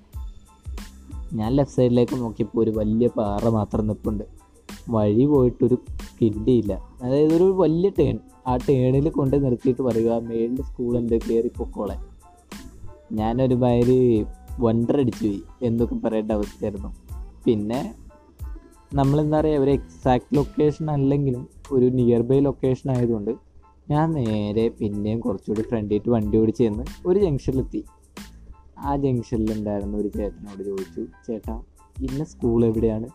ഞാൻ 1.34 1.52
ലെഫ്റ്റ് 1.56 1.76
സൈഡിലേക്ക് 1.76 2.16
നോക്കിയപ്പോൾ 2.16 2.62
ഒരു 2.62 2.72
വലിയ 2.72 3.08
പാറ 3.08 3.50
മാത്രം 3.50 3.88
നിൽപ്പുണ്ട് 3.88 4.24
വഴി 4.90 5.26
പോയിട്ടൊരു 5.26 5.78
കിണ്ടിയില്ല. 6.22 6.74
അതായത് 7.04 7.34
ഒരു 7.34 7.44
വലിയ 7.44 7.90
ടേൺ 8.00 8.20
ആ 8.48 8.56
ടേണിൽ 8.56 9.10
കൊണ്ട് 9.10 9.44
നിർത്തിയിട്ട് 9.44 9.82
പറയുക 9.82 10.12
മേളിൽ 10.12 10.62
സ്കൂളുണ്ട് 10.62 11.22
കയറി 11.22 11.48
പൊക്കോളെ. 11.48 11.96
ഞാനൊരു 13.12 13.60
വണ്ടർ 14.60 15.00
അടിച്ചു 15.00 15.28
പോയി. 15.28 15.44
എന്നൊക്കെ 15.62 15.96
പറയേണ്ട 15.96 16.32
അവസ്ഥയായിരുന്നു. 16.32 16.96
പിന്നെ 17.46 17.96
നമ്മളെന്താ 18.94 19.40
പറയുക 19.40 19.60
ഒരു 19.60 19.72
എക്സാക്ട് 19.72 20.36
ലൊക്കേഷൻ 20.36 20.92
അല്ലെങ്കിലും 20.92 21.48
ഒരു 21.72 21.86
നിയർ 21.86 22.22
ബൈ 22.22 22.40
ലൊക്കേഷൻ 22.40 22.92
ആയതുകൊണ്ട് 22.92 23.32
ഞാൻ 23.90 24.12
നേരെ 24.12 24.70
പിന്നെയും 24.70 25.20
കുറച്ചുകൂടി 25.20 25.62
ഫ്രണ്ടിയിട്ട് 25.62 26.10
വണ്ടി 26.10 26.38
ഓടിച്ച് 26.38 26.64
ചെന്ന് 26.64 26.84
ഒരു 27.06 27.20
ജംഗ്ഷനിലെത്തി 27.20 27.84
ആ 28.80 28.96
ജംഗ്ഷനിലുണ്ടായിരുന്ന 28.96 29.98
ഒരു 29.98 30.08
ചേട്ടനോട് 30.08 30.64
ചോദിച്ചു 30.64 31.02
ചേട്ടാ 31.28 31.62
ഇന്ന 32.02 32.24
സ്കൂൾ 32.24 32.66
എവിടെയാണ്? 32.66 33.10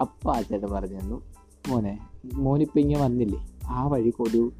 അപ്പം 0.00 0.36
ആ 0.36 0.40
ചേട്ടൻ 0.40 0.70
പറഞ്ഞു 0.72 1.00
തന്നു 1.00 1.22
മോനെ 1.68 1.98
മോനിപ്പോൾ 2.34 2.80
ഇങ്ങനെ 2.80 3.02
വന്നില്ലേ? 3.02 3.48
ആ 3.68 3.88
വഴി 3.88 4.12
ഒരു 4.20 4.52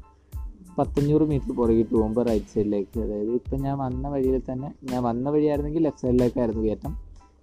പത്തഞ്ഞൂറ് 0.79 1.21
മീറ്റർ 1.21 1.55
പുറകിട്ട് 1.55 1.95
പോകുമ്പോൾ 1.95 2.25
റൈറ്റ് 2.25 2.45
സൈഡിലേക്ക് 2.45 2.99
അതായത് 2.99 3.31
ഇപ്പം 3.31 3.61
ഞാൻ 3.61 3.77
വന്ന 3.77 4.09
വഴിയിൽ 4.09 4.41
തന്നെ 4.51 4.73
ഞാൻ 4.83 5.03
വന്ന 5.03 5.29
വഴിയായിരുന്നെങ്കിൽ 5.29 5.83
ലെഫ്റ്റ് 5.83 6.01
സൈഡിലേക്കായിരുന്നു 6.01 6.61
കയറ്റം. 6.61 6.91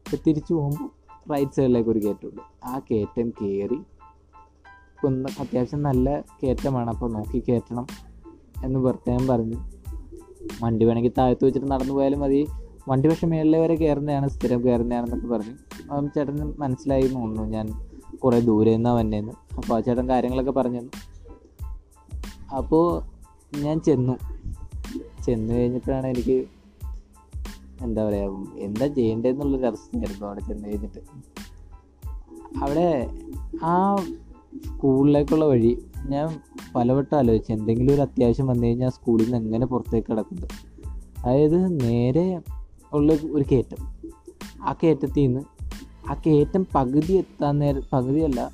ഇപ്പം 0.07 0.19
തിരിച്ചു 0.27 0.55
പോകുമ്പോൾ 0.55 0.91
റൈറ്റ് 1.33 1.53
സൈഡിലേക്ക് 1.53 1.91
ഒരു 1.91 1.99
കയറ്റമുണ്ട് 1.99 2.41
ആ 2.65 2.79
കയറ്റം 2.79 3.31
കയറി 3.31 3.81
കുന്ന 5.05 5.29
അത്യാവശ്യം 5.41 5.83
നല്ല 5.83 6.21
കയറ്റമാണ്. 6.21 6.91
അപ്പോൾ 6.91 7.13
നോക്കി 7.13 7.43
കയറ്റണം 7.49 7.87
എന്ന് 8.65 8.79
പ്രത്യേകം 8.79 9.27
പറഞ്ഞു. 9.27 9.80
വണ്ടി 10.63 10.85
വേണമെങ്കിൽ 10.85 11.13
താഴത്ത് 11.19 11.45
വെച്ചിട്ട് 11.45 11.71
നടന്നു 11.71 11.95
പോയാലും 11.95 12.21
മതി. 12.21 12.47
വണ്ടി 12.89 13.09
പക്ഷെ 13.09 13.27
മേളിലെ 13.27 13.61
വരെ 13.61 13.75
കയറുന്നതാണ് 13.75 14.29
സ്ഥിരം 14.29 14.65
കയറുന്നതാണെന്നൊക്കെ 14.65 15.27
പറഞ്ഞു. 15.27 15.53
അപ്പം 15.83 16.09
ചേട്ടന് 16.09 16.53
മനസ്സിലായി 16.59 17.07
തോന്നുന്നു 17.07 17.43
ഞാൻ 17.43 17.67
കുറേ 18.17 18.41
ദൂരെ 18.41 18.77
നിന്നാണ് 18.77 18.97
വന്നേന്ന് 18.97 19.33
അപ്പോൾ 19.57 19.75
ആ 19.75 19.81
ചേട്ടൻ 19.81 20.09
കാര്യങ്ങളൊക്കെ 20.09 20.51
പറഞ്ഞു 20.51 20.81
തന്നു. 20.81 20.91
അപ്പോൾ 22.57 22.87
ഞാൻ 23.57 23.81
ചെന്നു. 23.81 24.13
ചെന്ന് 25.27 25.55
കഴിഞ്ഞിട്ടാണ് 25.55 26.07
എനിക്ക് 26.07 26.45
എന്താ 27.81 28.09
പറയുക 28.09 28.47
എന്താ 28.57 28.87
ചെയ്യേണ്ടതെന്നുള്ളൊരു 28.87 29.67
അവസ്ഥയായിരുന്നു 29.67 30.27
അവിടെ 30.27 30.41
ചെന്ന് 30.41 30.69
കഴിഞ്ഞിട്ട്. 30.69 30.99
അവിടെ 32.63 33.11
ആ 33.63 33.97
സ്കൂളിലേക്കുള്ള 34.67 35.45
വഴി 35.45 35.79
ഞാൻ 36.09 36.41
പലവട്ടം 36.75 37.19
ആലോചിച്ചു 37.19 37.53
എന്തെങ്കിലും 37.53 37.95
ഒരു 37.95 38.01
അത്യാവശ്യം 38.01 38.47
വന്നു 38.47 38.67
കഴിഞ്ഞാൽ 38.67 38.91
സ്കൂളിൽ 38.91 39.25
നിന്ന് 39.25 39.39
എങ്ങനെ 39.39 39.67
പുറത്തേക്ക് 39.67 40.07
കിടക്കുന്നത്? 40.11 40.49
അതായത് 41.21 41.81
നേരെ 41.81 42.41
ഉള്ള 42.93 43.13
ഒരു 43.13 43.45
കയറ്റം. 43.53 43.77
ആ 44.63 44.75
കയറ്റത്തിൽ 44.83 45.21
നിന്ന് 45.21 45.41
ആ 46.11 46.23
കയറ്റം 46.27 46.67
പകുതി 46.75 47.13
എത്താൻ 47.13 47.59
നേരം 47.59 47.83
പകുതിയല്ല 47.93 48.51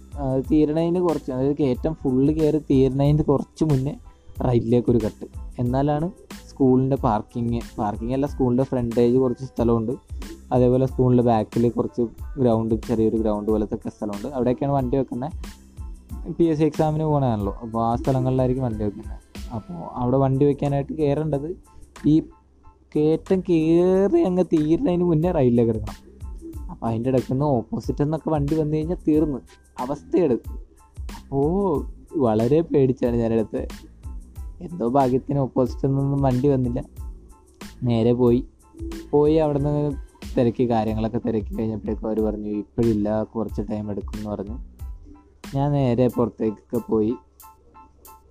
തീരണതിന് 0.52 1.00
കുറച്ച് 1.00 1.32
അതായത് 1.32 1.56
കയറ്റം 1.56 1.94
ഫുള്ള് 1.94 2.32
കയറി 2.32 2.59
തീരണതിന് 2.59 3.22
കുറച്ച് 3.22 3.64
മുന്നേ 3.64 3.96
റൈറ്റിലേക്ക് 4.44 4.90
ഒരു 4.90 4.98
കട്ട്. 4.98 5.26
എന്നാലാണ് 5.59 6.11
സ്കൂളിന്റെ 6.50 6.96
പാർക്കിങ് 6.96 7.61
പാർക്കിംഗ് 7.78 8.14
അല്ല 8.14 8.26
സ്കൂളിന്റെ 8.26 8.64
ഫ്രണ്ടേജ് 8.64 9.16
കുറച്ച് 9.16 9.44
സ്ഥലമുണ്ട്. 9.44 9.92
അതേപോലെ 10.52 10.87
സ്കൂളിന്റെ 10.87 11.24
ബാക്കിൽ 11.24 11.70
കുറച്ച് 11.70 12.02
ഗ്രൗണ്ട് 12.40 12.74
ചെറിയൊരു 12.88 13.16
ഗ്രൗണ്ട് 13.16 13.50
പോലത്തെ 13.50 13.74
ഒക്കെ 13.74 13.88
സ്ഥലമുണ്ട്. 13.88 14.28
അവിടെയൊക്കെയാണ് 14.28 14.74
വണ്ടി 14.74 14.96
വെക്കുന്നത്. 14.96 15.30
പി 16.32 16.44
എസ് 16.44 16.58
സി 16.58 16.64
എക്സാമിന് 16.64 17.04
പോകണതാണല്ലോ 17.04 17.58
അപ്പോൾ 17.62 17.86
ആ 17.86 17.96
സ്ഥലങ്ങളിലായിരിക്കും 17.96 18.64
വണ്ടി 18.64 18.84
വെക്കുന്നത് 18.84 19.50
അപ്പോൾ 19.54 19.72
അവിടെ 19.72 20.16
വണ്ടി 20.16 20.46
വെക്കാനായിട്ട് 20.46 20.92
കയറേണ്ടത് 20.92 21.56
ഈ 22.06 22.20
കയറ്റം 22.96 23.40
കയറി 23.40 24.22
അങ്ങ് 24.22 24.44
തീരുന്നതിന് 24.44 25.04
മുന്നേ 25.04 25.30
റൈലിലേക്ക് 25.30 25.70
എടുക്കണം. 25.70 26.06
അപ്പോൾ 26.70 26.86
അതിന്റെ 26.86 27.10
ഇടയ്ക്ക് 27.10 27.32
നിന്ന് 27.32 27.44
ഓപ്പോസിറ്റ് 27.44 28.02
എന്നൊക്കെ 28.02 28.30
വണ്ടി 28.30 28.56
വന്നു 28.56 28.76
കഴിഞ്ഞാൽ 28.76 28.96
തീർന്ന്. 29.08 29.38
അവസ്ഥയാണ് 29.78 30.32
അപ്പോൾ 31.20 31.86
വളരെ 32.16 32.60
പേടിച്ചാണ് 32.60 33.16
ഞാനെടുത്ത്. 33.16 33.68
എന്തോ 34.60 34.88
ഭാഗ്യത്തിന് 34.88 35.38
ഓപ്പോസിറ്റിൽ 35.38 35.88
നിന്നൊന്നും 35.88 36.22
വണ്ടി 36.22 36.48
വന്നില്ല. 36.48 36.84
നേരെ 37.82 38.12
പോയി. 38.12 38.44
പോയി 39.10 39.34
അവിടെ 39.34 39.58
നിന്ന് 39.58 39.92
തിരക്കി 40.38 40.70
കാര്യങ്ങളൊക്കെ 40.70 41.18
തിരക്കി 41.18 41.58
കഴിഞ്ഞപ്പോഴേക്കും 41.58 42.06
അവർ 42.06 42.20
പറഞ്ഞു 42.20 42.48
ഇപ്പോഴില്ല 42.48 43.22
കുറച്ച് 43.22 43.62
ടൈം 43.70 43.90
എടുക്കും 43.90 44.18
എന്ന് 44.18 44.30
പറഞ്ഞു. 44.30 44.75
ഞാൻ 45.54 45.72
നേരെ 45.72 46.09
പുറത്തേക്കൊക്കെ 46.09 46.90
പോയി. 46.92 47.14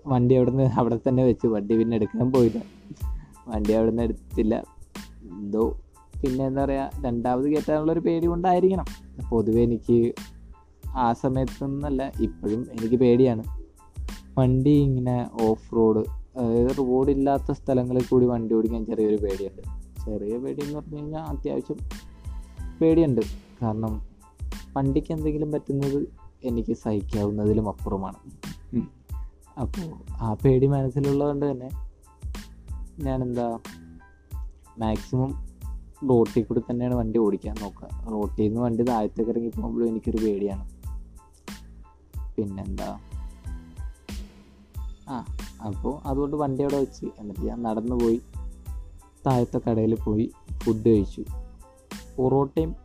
വണ്ടി 0.08 0.36
അവിടെ 0.36 0.50
നിന്ന് 0.50 0.64
അവിടെ 0.64 1.00
തന്നെ 1.08 1.24
വെച്ച്. 1.24 1.48
വണ്ടി 1.48 1.78
പിന്നെ 1.78 1.96
എടുക്കാൻ 1.96 2.32
പോയില്ല. 2.32 2.62
വണ്ടി 3.48 3.74
അവിടെ 3.74 3.90
നിന്ന് 3.90 4.04
എടുത്തില്ല. 4.04 4.64
എന്തോ 5.24 5.80
പിന്നെ 6.24 6.46
എന്താ 6.46 6.66
പറയുക 6.66 6.90
രണ്ടാമത് 7.06 7.46
കയറ്റാനുള്ളൊരു 7.46 8.00
പേടി 8.00 8.28
കൊണ്ടായിരിക്കണം. 8.28 8.86
പൊതുവെ 9.30 9.62
എനിക്ക് 9.62 10.14
ആ 10.96 11.14
സമയത്തൊന്നല്ല 11.14 12.12
ഇപ്പോഴും 12.22 12.68
എനിക്ക് 12.72 12.96
പേടിയാണ്. 12.96 13.44
വണ്ടി 14.38 14.70
ഇങ്ങനെ 14.70 15.30
ഓഫ് 15.42 15.76
റോഡ് 15.76 16.04
അതായത് 16.38 16.78
റോഡില്ലാത്ത 16.78 17.52
സ്ഥലങ്ങളിൽ 17.52 18.04
കൂടി 18.04 18.26
വണ്ടി 18.26 18.56
ഓടിക്കാൻ 18.56 18.86
ചെറിയൊരു 18.86 19.16
പേടിയുണ്ട്. 19.16 19.62
ചെറിയ 20.06 20.38
പേടി 20.38 20.62
എന്ന് 20.62 20.80
പറഞ്ഞു 20.80 20.98
കഴിഞ്ഞാൽ 20.98 21.22
അത്യാവശ്യം 21.22 21.78
പേടിയുണ്ട്. 22.82 23.22
കാരണം 23.62 24.02
വണ്ടിക്ക് 24.78 25.14
എന്തെങ്കിലും 25.14 25.52
പറ്റുന്നത് 25.52 26.25
എനിക്ക് 26.46 26.74
സഹിക്കാവുന്നതിലും 26.74 27.68
അപ്പുറമാണ്. 27.70 28.16
അപ്പോൾ 29.60 30.14
ആ 30.14 30.34
പേടി 30.34 30.68
മനസ്സിലുള്ളതുകൊണ്ട് 30.68 31.52
തന്നെ 31.52 31.70
ഞാൻ 33.00 33.24
എന്താ 33.24 33.60
മാക്സിമം 34.80 35.48
റോട്ടിൽ 36.10 36.44
കൂടി 36.44 36.60
തന്നെയാണ് 36.60 36.94
വണ്ടി 36.94 37.20
ഓടിക്കാൻ 37.20 37.56
നോക്കുക. 37.62 37.88
റോട്ടിൽ 38.12 38.44
നിന്ന് 38.44 38.62
വണ്ടി 38.62 38.84
താഴത്തേക്ക് 38.84 39.32
ഇറങ്ങി 39.32 39.50
പോകുമ്പോഴും 39.50 39.88
എനിക്കൊരു 39.88 40.18
പേടിയാണ്. 40.18 40.70
പിന്നെന്താ? 42.36 43.00
ആ 45.10 45.38
അപ്പോൾ 45.66 46.08
അതുകൊണ്ട് 46.08 46.36
വണ്ടി 46.36 46.64
അവിടെ 46.64 46.78
വെച്ച്. 46.78 47.06
എന്നിട്ട് 47.20 47.42
ഞാൻ 47.42 47.64
നടന്നു 47.64 47.96
പോയി. 47.96 48.22
താഴത്തെ 49.28 49.70
കടയിൽ 49.70 49.96
പോയി 49.96 50.32
ഫുഡ് 50.64 50.90
കഴിച്ചു. 50.90 51.26
പൊറോട്ടയും 52.18 52.76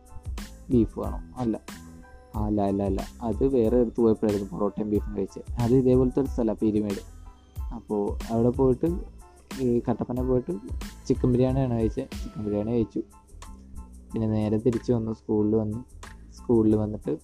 ബീഫ് 0.69 0.99
വേണം. 0.99 1.33
അല്ല 1.37 1.80
അല്ല 2.35 2.61
അല്ല 2.61 2.83
അല്ല. 2.83 3.07
അത് 3.21 3.47
വേറെ 3.47 3.77
എടുത്ത് 3.77 4.01
പോയപ്പോഴായിരുന്നു 4.01 4.49
പൊറോട്ടയും 4.49 4.89
ബീഫും 4.89 5.17
കഴിച്ചത് 5.17 5.61
അത് 5.61 5.75
ഇതേപോലത്തെ 5.75 6.21
ഒരു 6.21 6.27
സ്ഥലമാണ് 6.27 6.57
പീരിമേട്. 6.57 7.01
അപ്പോൾ 7.73 8.33
അവിടെ 8.33 8.49
പോയിട്ട് 8.49 8.99
ഈ 9.61 9.81
കട്ടപ്പന 9.89 10.21
പോയിട്ട് 10.21 10.53
ചിക്കൻ 11.07 11.31
ബിരിയാണിയാണ് 11.31 11.73
കഴിച്ചത് 11.73 12.07
ചിക്കൻ 12.23 12.43
ബിരിയാണി 12.45 12.71
കഴിച്ചു. 12.71 12.99
പിന്നെ 14.13 14.27
നേരെ 14.27 14.57
തിരിച്ച് 14.57 14.91
വന്നു 14.91 15.13
സ്കൂളിൽ 15.13 15.55
വന്നു. 15.55 15.85
സ്കൂളിൽ 16.37 16.75
വന്നിട്ട് 16.75 17.17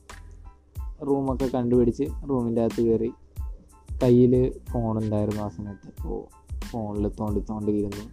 റൂമൊക്കെ 1.07 1.45
കണ്ടുപിടിച്ച് 1.45 2.03
റൂമിന്റെ 2.29 2.61
അകത്ത് 2.61 2.81
കയറി 2.81 3.13
കയ്യിൽ 4.03 4.59
ഫോണുണ്ടായിരുന്നു 4.71 5.41
ആ 5.41 5.47
സമയത്ത്. 5.47 5.87
അപ്പോൾ 5.99 6.19
ഫോണിൽ 6.65 7.07
തോണ്ടി 7.07 7.39
തോണ്ടി 7.39 7.71
ഇരുന്നു 7.71 8.05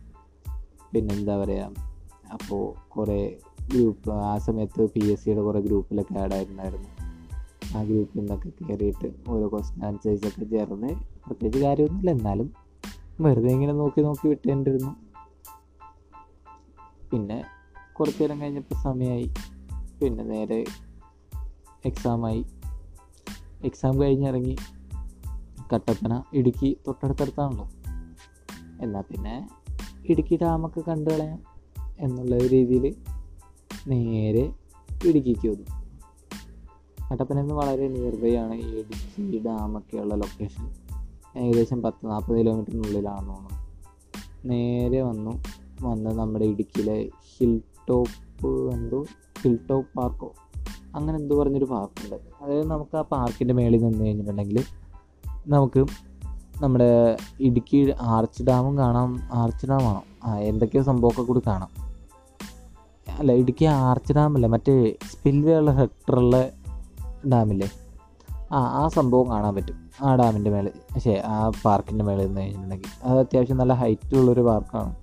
പിന്നെന്താ 0.93 1.45
പറയുക 1.45 1.94
അപ്പോൾ 2.33 2.89
കുറേ 2.89 3.39
ഗ്രൂപ്പ് 3.73 4.11
ആ 4.11 4.39
സമയത്ത് 4.39 4.91
പി 4.93 5.01
എസ് 5.05 5.25
സിയുടെ 5.25 5.41
കുറേ 5.41 5.61
ഗ്രൂപ്പിലൊക്കെ 5.61 6.19
ആഡ് 6.19 6.33
ആയിട്ടുണ്ടായിരുന്നു. 6.33 6.89
ആ 7.79 7.83
ഗ്രൂപ്പിൽ 7.83 8.21
നിന്നൊക്കെ 8.21 8.49
കയറിയിട്ട് 8.49 9.13
ഓരോ 9.29 9.49
ക്വസ്റ്റൻ 9.49 9.85
ആൻസേഴ്സൊക്കെ 9.85 10.45
ചേർന്ന് 10.45 10.95
പ്രത്യേകിച്ച് 11.27 11.59
കാര്യമൊന്നുമില്ല. 11.59 12.11
എന്നാലും 12.11 12.53
വെറുതെ 13.21 13.49
ഇങ്ങനെ 13.49 13.73
നോക്കി 13.73 14.01
നോക്കി 14.01 14.29
വിട്ടേണ്ടിരുന്നു 14.29 14.97
പിന്നെ 17.13 17.45
കുറച്ച് 17.93 18.23
നേരം 18.23 18.41
കഴിഞ്ഞപ്പോൾ 18.41 18.75
സമയമായി 18.75 19.31
പിന്നെ 20.03 20.25
നേരെ 20.25 20.65
എക്സാമായി 21.85 22.45
എക്സാം 23.65 24.01
കഴിഞ്ഞിറങ്ങി. 24.01 24.57
കട്ടപ്പന 25.75 26.23
ഇടുക്കി 26.33 26.77
തൊട്ടടുത്തടുത്താണല്ലോ. 26.87 27.69
എന്നാൽ 28.81 29.01
പിന്നെ 29.01 29.49
ഇടുക്കി 30.09 30.39
ഡാമൊക്കെ 30.43 30.81
കണ്ടു 30.81 31.11
കളയാം. 31.11 31.54
എന്നുള്ള 31.99 32.39
രീതിയിൽ 32.39 32.95
നേരെ 33.89 34.53
ഇടുക്കിക്ക് 35.07 35.49
വന്നു 35.49 35.85
കട്ടപ്പനയിൽ 37.13 37.53
വളരെ 37.53 37.89
നിയർ 37.89 38.17
ബൈ 38.17 38.37
ആണ് 38.37 38.55
ഇടുക്കി 38.55 39.43
ഡാമൊക്കെയുള്ള 39.47 40.15
ലൊക്കേഷൻ 40.15 40.71
ഏകദേശം 41.39 41.83
പത്ത് 41.83 42.07
നാൽപ്പത് 42.07 42.39
കിലോമീറ്ററിനുള്ളിലാണെന്ന് 42.39 43.31
തോന്നുന്നു. 43.31 43.65
നേരെ 44.45 45.03
വന്നു. 45.03 45.43
വന്ന് 45.83 46.11
നമ്മുടെ 46.11 46.45
ഇടുക്കിയിലെ 46.45 47.11
ഹിൽ 47.37 47.63
ടോപ്പ് 47.89 48.73
എന്തോ 48.73 49.05
ഹിൽ 49.43 49.59
ടോപ്പ് 49.71 49.95
പാർക്കോ 49.97 50.33
അങ്ങനെ 50.95 51.19
എന്തോ 51.19 51.43
പറഞ്ഞൊരു 51.43 51.65
പാർക്കുണ്ട് 51.65 52.17
അതായത് 52.43 52.67
നമുക്ക് 52.67 52.97
ആ 52.97 53.01
പാർക്കിന്റെ 53.01 53.55
മേളിൽ 53.55 53.85
നിന്ന് 53.85 54.05
കഴിഞ്ഞിട്ടുണ്ടെങ്കിൽ 54.05 54.63
നമുക്ക് 55.47 55.87
നമ്മുടെ 56.63 57.17
ഇടുക്കി 57.41 57.95
ആർച്ച് 58.01 58.43
ഡാമും 58.43 58.79
കാണാം 58.79 59.19
ആർച്ച് 59.33 59.67
ഡാമാണോ 59.67 60.31
എന്തൊക്കെയോ 60.33 60.83
സംഭവമൊക്കെ 60.83 61.23
കൂടി 61.23 61.41
കാണാം. 61.47 61.84
അല്ല 63.19 63.33
ഇടുക്കി 63.33 63.65
ആർച്ച് 63.65 64.13
ഡാമല്ല? 64.13 64.47
മറ്റേ 64.47 64.95
സ്പിൽവേ 65.13 65.57
ഉള്ള 65.57 65.71
ഹെക്ടറുള്ള 65.71 66.51
ഡാമില്ലേ? 67.33 67.69
ആ 68.53 68.59
ആ 68.59 68.89
സംഭവം 68.89 69.31
കാണാൻ 69.31 69.55
പറ്റും. 69.55 69.91
ആ 70.03 70.17
ഡാമിന്റെ 70.17 70.51
മേളിൽ 70.51 70.99
ശേ 70.99 71.23
ആ 71.27 71.53
പാർക്കിന്റെ 71.65 72.05
മേളിൽ 72.05 72.27
നിന്ന് 72.27 72.41
കഴിഞ്ഞിട്ടുണ്ടെങ്കിൽ. 72.41 72.91
അത് 73.05 73.19
അത്യാവശ്യം 73.19 73.57
നല്ല 73.57 73.73
ഹൈറ്റ് 73.73 74.17
ഉള്ളൊരു 74.17 74.41
പാർക്കാണ്. 74.41 74.95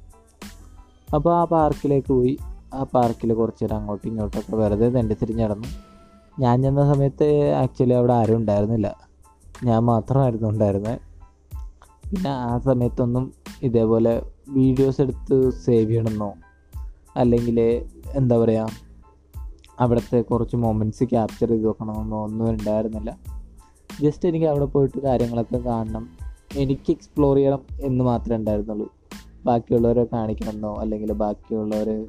അപ്പോൾ 1.16 1.38
ആ 1.38 1.44
പാർക്കിലേക്ക് 1.44 2.08
പോയി 2.08 2.38
ആ 2.74 2.84
പാർക്കിൽ 2.84 3.34
കുറച്ച് 3.34 3.64
നേരം 3.64 3.76
അങ്ങോട്ടും 3.76 4.10
ഇങ്ങോട്ടൊക്കെ 4.10 4.56
വെറുതെ 4.56 4.90
തെണ്ടി 4.90 5.16
തിരിഞ്ഞ് 5.22 5.44
നടന്നു 5.44 5.68
ഞാൻ 6.40 6.62
ചെന്ന 6.62 6.94
സമയത്ത് 6.94 7.54
ആക്ച്വലി 7.54 7.94
അവിടെ 7.94 8.14
ആരും 8.14 8.38
ഉണ്ടായിരുന്നില്ല. 8.38 8.96
ഞാൻ 9.64 9.84
മാത്രമായിരുന്നു 9.84 10.50
ഉണ്ടായിരുന്നത് 10.50 11.00
പിന്നെ 12.12 12.30
ആ 12.30 12.58
സമയത്തൊന്നും 12.58 13.34
ഇതേപോലെ 13.64 14.22
വീഡിയോസ് 14.50 15.02
എടുത്ത് 15.02 15.50
സേവ് 15.50 15.90
ചെയ്യണമെന്നോ 15.90 16.34
അല്ലെങ്കിൽ 17.18 17.86
എന്താ 18.14 18.38
പറയുക 18.38 18.68
അവിടുത്തെ 19.80 20.22
കുറച്ച് 20.22 20.56
മൊമെന്റ്സ് 20.56 21.04
ക്യാപ്ചർ 21.04 21.50
ചെയ്ത് 21.50 21.68
വെക്കണമെന്നോ 21.68 22.24
ഒന്നും 22.24 22.50
ഉണ്ടായിരുന്നില്ല. 22.50 23.18
ജസ്റ്റ് 24.02 24.30
എനിക്ക് 24.30 24.46
അവിടെ 24.46 24.66
പോയിട്ട് 24.66 25.00
കാര്യങ്ങളൊക്കെ 25.00 25.58
കാണണം. 25.58 26.10
എനിക്ക് 26.56 26.92
എക്സ്പ്ലോർ 26.92 27.36
ചെയ്യണം 27.36 27.60
എന്ന് 27.82 28.04
മാത്രമേ 28.04 28.36
ഉണ്ടായിരുന്നുള്ളൂ. 28.36 28.94
ബാക്കിയുള്ളവരെ 29.46 30.04
കാണിക്കണമെന്നോ 30.14 30.76
അല്ലെങ്കിൽ 30.76 31.14
ബാക്കിയുള്ളവരെ 31.14 32.06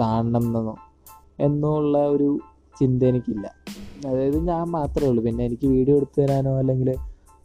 കാണണം 0.00 0.46
എന്നോ 0.46 0.76
എന്നുള്ള 1.40 2.06
ഒരു 2.06 2.38
ചിന്ത 2.80 3.02
എനിക്കില്ല. 3.02 3.54
അതായത് 4.06 4.38
ഞാൻ 4.48 4.66
മാത്രമേ 4.66 5.08
ഉള്ളൂ. 5.08 5.24
പിന്നെ 5.24 5.44
എനിക്ക് 5.44 5.66
വീഡിയോ 5.66 5.96
എടുത്തു 5.96 6.20
തരാനോ 6.20 6.58
അല്ലെങ്കിൽ 6.58 6.94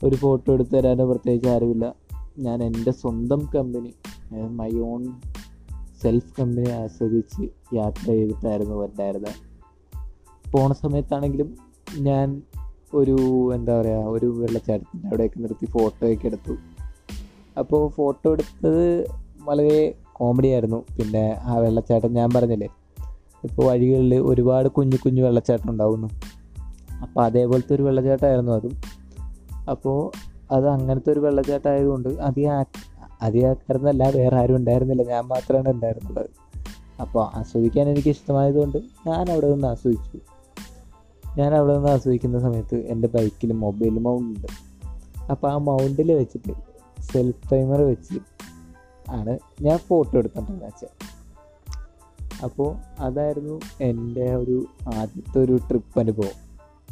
ഒരു 0.04 0.16
ഫോട്ടോ 0.16 0.54
എടുത്തു 0.54 0.72
തരാനോ 0.72 1.06
പ്രത്യേകിച്ച് 1.06 1.50
ആരുമില്ല. 1.50 1.94
ഞാൻ 2.40 2.64
എന്റെ 2.64 2.92
സ്വന്തം 2.92 3.50
company 3.56 3.94
my 4.34 4.72
own 4.80 5.06
self 6.02 6.42
company 6.42 6.70
ആസ്വദിച്ച് 6.70 7.50
യാത്ര 7.76 8.06
ചെയ്തിട്ടായിരുന്നു 8.06 8.86
ഉണ്ടായിരുന്നത് 8.86 9.34
പോണ 10.52 10.74
സമയത്താണെങ്കിലും 10.74 11.56
ഞാൻ 12.00 12.42
ഒരു 12.94 13.18
എന്താ 13.56 13.82
പറയുക 13.82 13.98
ഒരു 13.98 14.26
വെള്ളച്ചാട്ടത്തിന്റെ 14.26 15.08
അവിടെയൊക്കെ 15.08 15.40
നിർത്തി 15.40 15.66
ഫോട്ടോയൊക്കെ 15.66 16.28
എടുത്തു. 16.28 16.58
അപ്പോൾ 17.60 17.90
ഫോട്ടോ 17.90 18.32
എടുത്തത് 18.32 19.06
വളരെ 19.42 19.96
കോമഡി 20.14 20.48
ആയിരുന്നു. 20.48 20.86
പിന്നെ 20.98 21.40
ആ 21.42 21.58
വെള്ളച്ചാട്ടം 21.58 22.14
ഞാൻ 22.14 22.30
പറഞ്ഞില്ലേ 22.36 22.68
ഇപ്പോൾ 23.44 23.66
വഴികളിൽ 23.66 24.16
ഒരുപാട് 24.16 24.68
കുഞ്ഞു 24.68 24.98
കുഞ്ഞു 24.98 25.24
വെള്ളച്ചാട്ടം 25.24 25.72
ഉണ്ടാവുന്നു. 25.72 26.08
അപ്പോൾ 27.02 27.26
അതേപോലത്തെ 27.26 27.74
ഒരു 27.74 27.84
വെള്ളച്ചാട്ടമായിരുന്നു 27.84 28.52
അതും. 28.52 28.82
അപ്പോൾ 29.70 30.12
അത് 30.52 30.68
അങ്ങനത്തെ 30.68 31.12
ഒരു 31.12 31.20
വെള്ളച്ചാട്ടം 31.20 31.70
ആയതുകൊണ്ട് 31.72 32.10
അധികം 32.10 32.60
ആ- 33.22 33.30
വേറെ 34.16 34.36
ആരും 34.36 34.56
ഉണ്ടായിരുന്നില്ല. 34.56 35.04
ഞാൻ 35.04 35.24
മാത്രമാണ് 35.24 35.70
ഉണ്ടായിരുന്നുള്ളത് 35.70 36.30
അപ്പോൾ 37.02 37.38
ആസ്വദിക്കാൻ 37.38 37.90
എനിക്ക് 37.90 38.10
ഇഷ്ടമായതുകൊണ്ട് 38.10 38.78
ഞാൻ 38.78 39.32
അവിടെ 39.32 39.52
നിന്ന് 39.52 39.68
ആസ്വദിച്ചു. 39.68 40.20
ഞാൻ 41.38 41.56
അവിടെ 41.56 41.76
നിന്ന് 41.76 41.90
ആസ്വദിക്കുന്ന 41.90 42.40
സമയത്ത് 42.40 42.76
എന്റെ 42.76 43.08
ബൈക്കിൽ 43.08 43.52
മൊബൈൽ 43.52 43.90
മൗണ്ട് 43.90 44.30
ഉണ്ട് 44.30 44.48
അപ്പോൾ 45.32 45.52
ആ 45.52 45.58
മൗണ്ടിൽ 45.58 46.12
വെച്ചിട്ട് 46.12 46.54
സെൽഫ് 47.02 47.52
ടൈമർ 47.52 47.82
വെച്ച് 47.82 48.20
ആണ് 49.10 49.40
ഞാൻ 49.62 49.78
ഫോട്ടോ 49.78 50.18
എടുത്തിട്ടുണ്ടെന്ന് 50.18 50.66
വെച്ചാൽ 50.66 51.10
അപ്പോൾ 52.44 52.76
അതായിരുന്നു 53.00 53.60
എന്റെ 53.82 54.36
ഒരു 54.36 54.66
ആദ്യത്തെ 54.96 55.40
ഒരു 55.40 55.60
ട്രിപ്പ് 55.68 56.00
അനുഭവം. 56.00 56.50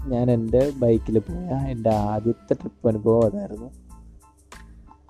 ഞാൻ 0.09 0.31
എന്റെ 0.31 0.71
ബൈക്കിൽ 0.77 1.19
പോയ 1.19 1.71
എന്റെ 1.71 1.89
ആദ്യത്തെ 1.89 2.53
ട്രിപ്പ് 2.53 2.87
അനുഭവം 2.87 3.25
അതായിരുന്നു. 3.25 3.86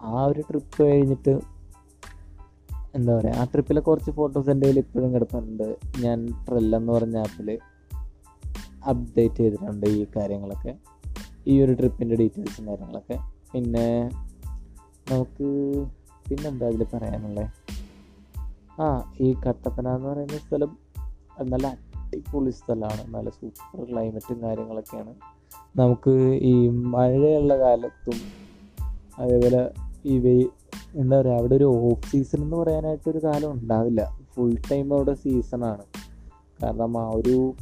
ആ 0.01 0.25
ഒരു 0.25 0.41
ട്രിപ്പ് 0.41 0.83
കഴിഞ്ഞിട്ട് 0.83 1.39
എന്താ 2.95 3.17
പറയുക 3.17 3.33
ആ 3.33 3.43
ട്രിപ്പിലെ 3.43 3.81
കുറച്ച് 3.81 4.11
ഫോട്ടോസ് 4.11 4.49
എന്റെ 4.49 4.67
കയ്യിൽ 4.67 4.79
ഇപ്പോഴും 4.79 5.13
കിടപ്പുണ്ട്. 5.13 5.77
ഞാൻ 5.99 6.25
ട്രെല്ല 6.25 6.77
എന്ന് 6.77 6.93
പറഞ്ഞ 6.93 7.17
ആപ്പിൽ 7.17 7.59
അപ്ഡേറ്റ് 8.89 9.35
ചെയ്തിട്ടുണ്ട് 9.35 9.85
ഈ 9.85 10.05
കാര്യങ്ങളൊക്കെ. 10.15 10.75
ഈ 11.47 11.61
ഒരു 11.61 11.73
ട്രിപ്പിന്റെ 11.73 12.15
ഡീറ്റെയിൽസും 12.15 12.67
കാര്യങ്ങളൊക്കെ. 12.67 13.19
പിന്നെ 13.53 14.09
നമുക്ക് 15.11 15.45
പിന്നെന്താ 16.29 16.67
അതിൽ 16.67 16.85
പറയാനുള്ളത് 16.93 17.49
ആ 18.81 19.13
ഈ 19.21 19.35
കട്ടപ്പന 19.47 19.87
എന്ന് 19.87 20.09
പറയുന്ന 20.09 20.37
സ്ഥലം 20.37 20.77
നല്ല 21.41 21.67
അടിപൊളി 21.67 22.51
സ്ഥലമാണ്. 22.51 23.15
നല്ല 23.15 23.29
സൂപ്പർ 23.29 23.91
ക്ലൈമറ്റും 23.91 24.41
കാര്യങ്ങളൊക്കെയാണ്. 24.41 25.13
നമുക്ക് 25.75 26.39
ഈ 26.41 26.67
മഴയുള്ള 26.67 27.57
കാലത്തും 27.57 28.47
അതേപോലെ 29.19 29.86
വെയി 30.05 30.49
എന്താ 30.95 31.21
പറയുക 31.21 31.35
അവിടെ 31.35 31.55
ഒരു 31.55 31.63
ഓഫ് 31.63 32.11
സീസൺ 32.11 32.43
എന്ന് 32.43 32.57
പറയാനായിട്ടൊരു 32.57 33.23
കാലം 33.23 33.51
ഉണ്ടാവില്ല. 33.51 34.19
ഫുൾ 34.35 34.55
ടൈം 34.71 34.93
അവിടെ 34.93 35.13
സീസണാണ് 35.13 35.83
കാരണം 36.63 36.97
ആ 36.97 37.09
ഒരു 37.09 37.53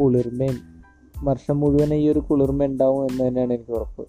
കുളിർമയും 0.00 0.58
വർഷം 1.24 1.60
മുഴുവൻ 1.60 1.94
ഈ 1.94 2.08
ഒരു 2.08 2.18
കുളിർമ 2.18 2.64
ഉണ്ടാവും 2.64 3.10
എന്ന് 3.10 3.28
തന്നെയാണ് 3.28 3.52
എനിക്ക് 3.52 3.70
ഉറപ്പ്. 3.70 4.06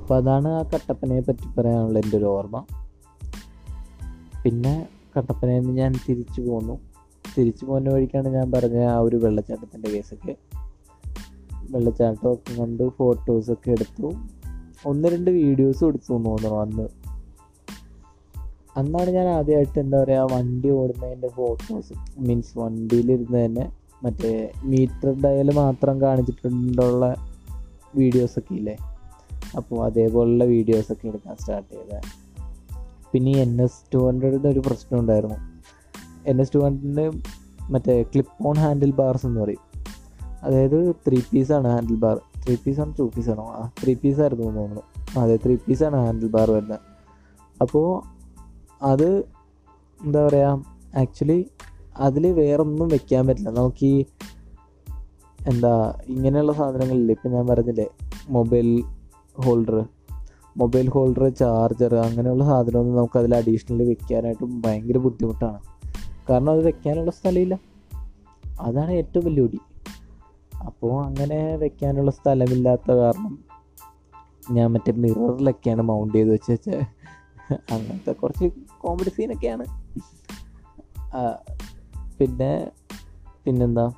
അപ്പോൾ 0.00 0.14
അതാണ് 0.14 0.48
ആ 0.48 0.62
കട്ടപ്പനയെ 0.62 1.20
പറ്റി 1.20 1.60
പറയാനുള്ള 1.60 1.98
എന്റെ 1.98 2.16
ഒരു 2.16 2.24
ഓർമ്മ. 2.24 2.64
പിന്നെ 4.44 4.88
കട്ടപ്പനയിൽ 5.18 5.60
നിന്ന് 5.60 5.72
ഞാൻ 5.72 5.92
തിരിച്ചു 6.08 6.40
പോന്നു. 6.40 6.80
തിരിച്ചു 7.38 7.64
പോകുന്ന 7.64 7.90
വഴിക്കാണ് 7.90 8.28
ഞാൻ 8.28 8.52
പറഞ്ഞ 8.52 8.84
ആ 8.84 8.98
ഒരു 8.98 9.16
വെള്ളച്ചാട്ടത്തിന്റെ 9.16 9.90
കേസൊക്കെ 9.90 10.36
വെള്ളച്ചാട്ടമൊക്കെ 11.70 12.54
കണ്ട് 12.54 12.88
ഫോട്ടോസൊക്കെ 12.88 13.70
എടുത്തു. 13.70 14.12
ഒന്ന് 14.86 15.08
രണ്ട് 15.08 15.30
വീഡിയോസ് 15.30 15.84
എടുത്തു 15.84 16.12
തോന്നുന്നു 16.12 16.60
അന്ന്. 16.60 17.02
അന്നാണ് 18.76 19.10
ഞാൻ 19.10 19.28
ആദ്യമായിട്ട് 19.28 19.78
എന്താ 19.78 20.02
പറയുക 20.02 20.28
വണ്ടി 20.32 20.70
ഓടുന്നതിന്റെ 20.70 21.28
ഫോട്ടോസ് 21.28 21.92
മീൻസ് 22.18 22.58
വണ്ടിയിലിരുന്ന് 22.58 23.44
തന്നെ 23.44 23.72
മറ്റേ 24.02 24.52
മീറ്റർ 24.64 25.22
ഡയൽ 25.22 25.50
മാത്രം 25.52 26.00
കാണിച്ചിട്ടുണ്ടുള്ള 26.00 27.16
വീഡിയോസൊക്കെ 27.96 28.54
ഇല്ലേ? 28.54 28.76
അപ്പോൾ 29.56 29.84
അതേപോലുള്ള 29.84 30.44
വീഡിയോസൊക്കെ 30.44 31.08
എടുക്കാൻ 31.08 31.36
സ്റ്റാർട്ട് 31.36 31.74
ചെയ്തത് 31.74 32.00
പിന്നെ 33.12 33.32
എൻ 33.32 33.62
എസ് 33.62 33.94
ടു 33.94 33.98
ഹൺഡ്രഡിന്റെ 33.98 34.48
ഒരു 34.48 34.60
പ്രശ്നം 34.60 35.00
ഉണ്ടായിരുന്നു. 35.00 35.36
എൻ 36.26 36.40
എസ് 36.40 36.54
ടു 36.54 36.58
ഹൺഡ്രഡിന്റെ 36.58 37.10
മറ്റേ 37.70 38.02
ക്ലിപ്പ് 38.02 38.48
ഓൺ 38.48 38.56
ഹാൻഡിൽ 38.56 38.90
ബാർസ് 38.90 39.26
എന്ന് 39.26 39.40
പറയും. 39.40 39.72
അതായത് 40.42 40.94
ത്രീ 41.08 41.20
പീസാണ് 41.32 41.68
ഹാൻഡിൽ 41.68 41.94
ബാർ 41.94 42.20
ത്രീ 42.46 42.56
പീസാണ് 42.66 42.94
ടു 42.98 43.02
പീസാണോ 43.16 43.42
ആ 43.42 43.70
ത്രീ 43.82 43.94
പീസായിരുന്നു 43.94 44.44
തോന്നുന്നു. 44.44 44.82
അതെ 45.20 45.36
ത്രീ 45.36 45.56
പീസാണ് 45.56 45.96
ഹാൻഡിൽ 45.96 46.28
ബാർ 46.28 46.50
വരുന്നത് 46.50 46.80
അപ്പോൾ 47.60 47.88
അത് 48.82 49.18
എന്താ 50.00 50.26
പറയുക 50.26 50.64
ആക്ച്വലി 50.96 51.46
അതിൽ 51.96 52.26
വേറൊന്നും 52.32 52.88
വെക്കാൻ 52.88 53.26
പറ്റില്ല. 53.26 53.50
നമുക്ക് 53.50 53.86
ഈ 53.86 54.04
എന്താ 55.48 55.94
ഇങ്ങനെയുള്ള 56.08 56.52
സാധനങ്ങളില്ലേ 56.52 57.14
ഇപ്പം 57.14 57.30
ഞാൻ 57.30 57.46
പറഞ്ഞില്ലേ 57.46 57.86
mobile 58.28 58.82
holder 59.44 59.84
mobile 60.56 60.88
holder 60.88 61.28
charger 61.28 61.94
അങ്ങനെയുള്ള 61.94 62.44
സാധനമൊന്നും 62.44 62.96
നമുക്ക് 62.96 63.18
അതിൽ 63.18 63.34
അഡീഷണൽ 63.34 63.82
വെക്കാനായിട്ട് 63.82 64.44
ഭയങ്കര 64.44 64.98
ബുദ്ധിമുട്ടാണ്. 64.98 65.60
കാരണം 66.30 66.50
അത് 66.50 66.66
വെക്കാനുള്ള 66.66 67.10
സ്ഥലമില്ല 67.10 67.58
അതാണ് 68.60 68.90
ഏറ്റവും 68.90 69.24
വലിയ 69.24 69.42
ഒടി. 69.42 69.58
അപ്പോൾ 70.66 71.04
അങ്ങനെ 71.04 71.56
വെക്കാനുള്ള 71.56 72.10
സ്ഥലമില്ലാത്ത 72.10 72.92
കാരണം 72.92 73.44
ഞാൻ 74.50 74.72
മറ്റേ 74.72 74.92
മിററിലൊക്കെയാണ് 74.92 75.82
മൗണ്ട് 75.82 76.18
ചെയ്ത് 76.18 76.30
വെച്ച് 76.32 76.52
വെച്ചാൽ 76.52 76.80
അങ്ങനത്തെ 77.72 78.12
കുറച്ച് 78.12 78.46
കോമഡി 78.78 79.10
സീനൊക്കെയാണ് 79.10 79.64
പിന്നെ 82.18 82.70
പിന്നെന്താ? 83.44 83.92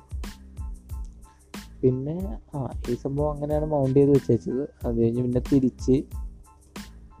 പിന്നെ 1.81 2.37
ആ 2.55 2.69
ഈ 2.89 2.95
സംഭവം 2.95 3.31
അങ്ങനെയാണ് 3.31 3.65
മൗണ്ട് 3.65 3.99
ചെയ്ത് 3.99 4.11
വെച്ചത് 4.11 4.87
അത് 4.87 5.01
കഴിഞ്ഞ് 5.01 5.21
പിന്നെ 5.21 5.41
തിരിച്ച് 5.53 6.03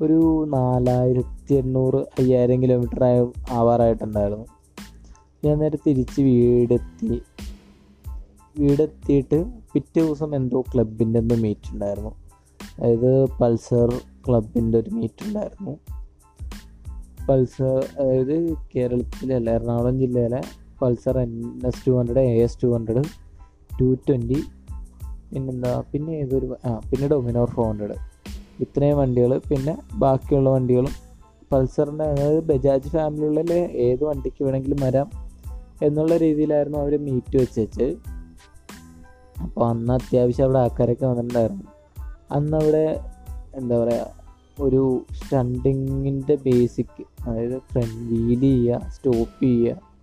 ഒരു 0.01 0.45
നാലായിരത്തി 0.49 1.53
എണ്ണൂറ് 1.53 1.95
അയ്യായിരം 1.95 2.63
കിലോമീറ്റർ 2.63 3.03
ആയ 3.03 3.25
ആവാറായിട്ടുണ്ടായിരുന്നു. 3.49 4.45
ഞാൻ 5.45 5.57
നേരെ 5.57 5.77
തിരിച്ച് 5.87 6.21
വീടെത്തി. 6.21 7.21
വീടെത്തിയിട്ട് 8.59 9.45
പിറ്റേ 9.73 10.01
ദിവസം 10.01 10.35
എന്തോ 10.35 10.61
ക്ലബിന്റെ 10.61 11.19
എന്തോ 11.19 11.35
മീറ്റ് 11.35 11.73
ഉണ്ടായിരുന്നു. 11.73 12.09
അതായത് 12.79 13.25
പൾസർ 13.29 14.01
ക്ലബിന്റെ 14.27 14.79
ഒരു 14.79 14.89
മീറ്റ് 14.89 15.27
ഉണ്ടായിരുന്നു. 15.27 15.77
പൾസർ 17.29 17.87
അതായത് 17.99 18.53
കേരളത്തിലല്ല 18.75 19.49
എറണാകുളം 19.49 19.99
ജില്ലയിലെ 19.99 20.41
Pulsar 20.81 21.19
N 21.19 21.51
S 21.65 21.87
two 21.87 21.91
hundred 21.91 22.19
A 22.19 22.43
S 22.43 22.57
two 22.63 22.67
hundred 22.67 23.03
two 23.81 23.97
twenty 24.09 24.43
പിന്നെന്താ 25.33 25.83
പിന്നെ 25.91 26.11
ഏതൊരു 26.11 26.57
ആ 26.65 26.81
പിന്നെ 26.91 27.07
ഡൊമിനോർ 27.07 27.49
ഫോർ 27.49 27.67
ഹൺഡ്രഡ് 27.67 27.95
ഇത്രയും 28.59 28.97
വണ്ടികൾ 28.97 29.41
പിന്നെ 29.49 29.77
ബാക്കിയുള്ള 29.93 30.49
വണ്ടികളും 30.49 30.91
പൾസറിന്റെ 31.51 32.03
അതായത് 32.03 32.43
ബജാജ് 32.43 32.89
ഫാമിലിയുള്ള 32.89 33.53
ഏത് 33.73 34.03
വണ്ടിക്ക് 34.03 34.43
വേണമെങ്കിലും 34.43 34.77
വരാം 34.81 35.09
എന്നുള്ള 35.83 36.17
രീതിയിലായിരുന്നു 36.17 36.77
അവർ 36.77 36.97
മീറ്റ് 36.97 37.37
വെച്ച് 37.37 37.95
അപ്പോൾ 39.41 39.69
അന്ന് 39.69 39.93
അത്യാവശ്യം 39.93 40.45
അവിടെ 40.45 40.59
ആൾക്കാരൊക്കെ 40.59 41.05
വന്നിട്ടുണ്ടായിരുന്നു. 41.05 41.63
അന്ന് 42.31 42.57
അവിടെ 42.57 42.99
എന്താ 43.55 43.83
പറയുക 43.83 44.25
ഒരു 44.61 45.05
സ്റ്റണ്ടിങ്ങിന്റെ 45.11 46.35
ബേസിക് 46.35 47.03
അതായത് 47.27 47.59
ഫ്രണ്ട് 47.59 48.13
വീൽ 48.13 48.39
ചെയ്യുക 48.39 48.79
സ്റ്റോപ്പ് 48.79 49.43
ചെയ്യുക 49.43 49.95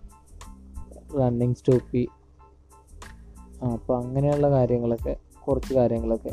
റണ്ണിങ് 1.19 1.55
സ്റ്റോപ്പ് 1.55 1.91
ചെയ്യുക 1.91 2.23
അപ്പോൾ 3.65 4.03
അങ്ങനെയുള്ള 4.03 4.49
കാര്യങ്ങളൊക്കെ 4.49 5.17
കുറച്ച് 5.47 5.73
കാര്യങ്ങളൊക്കെ. 5.73 6.31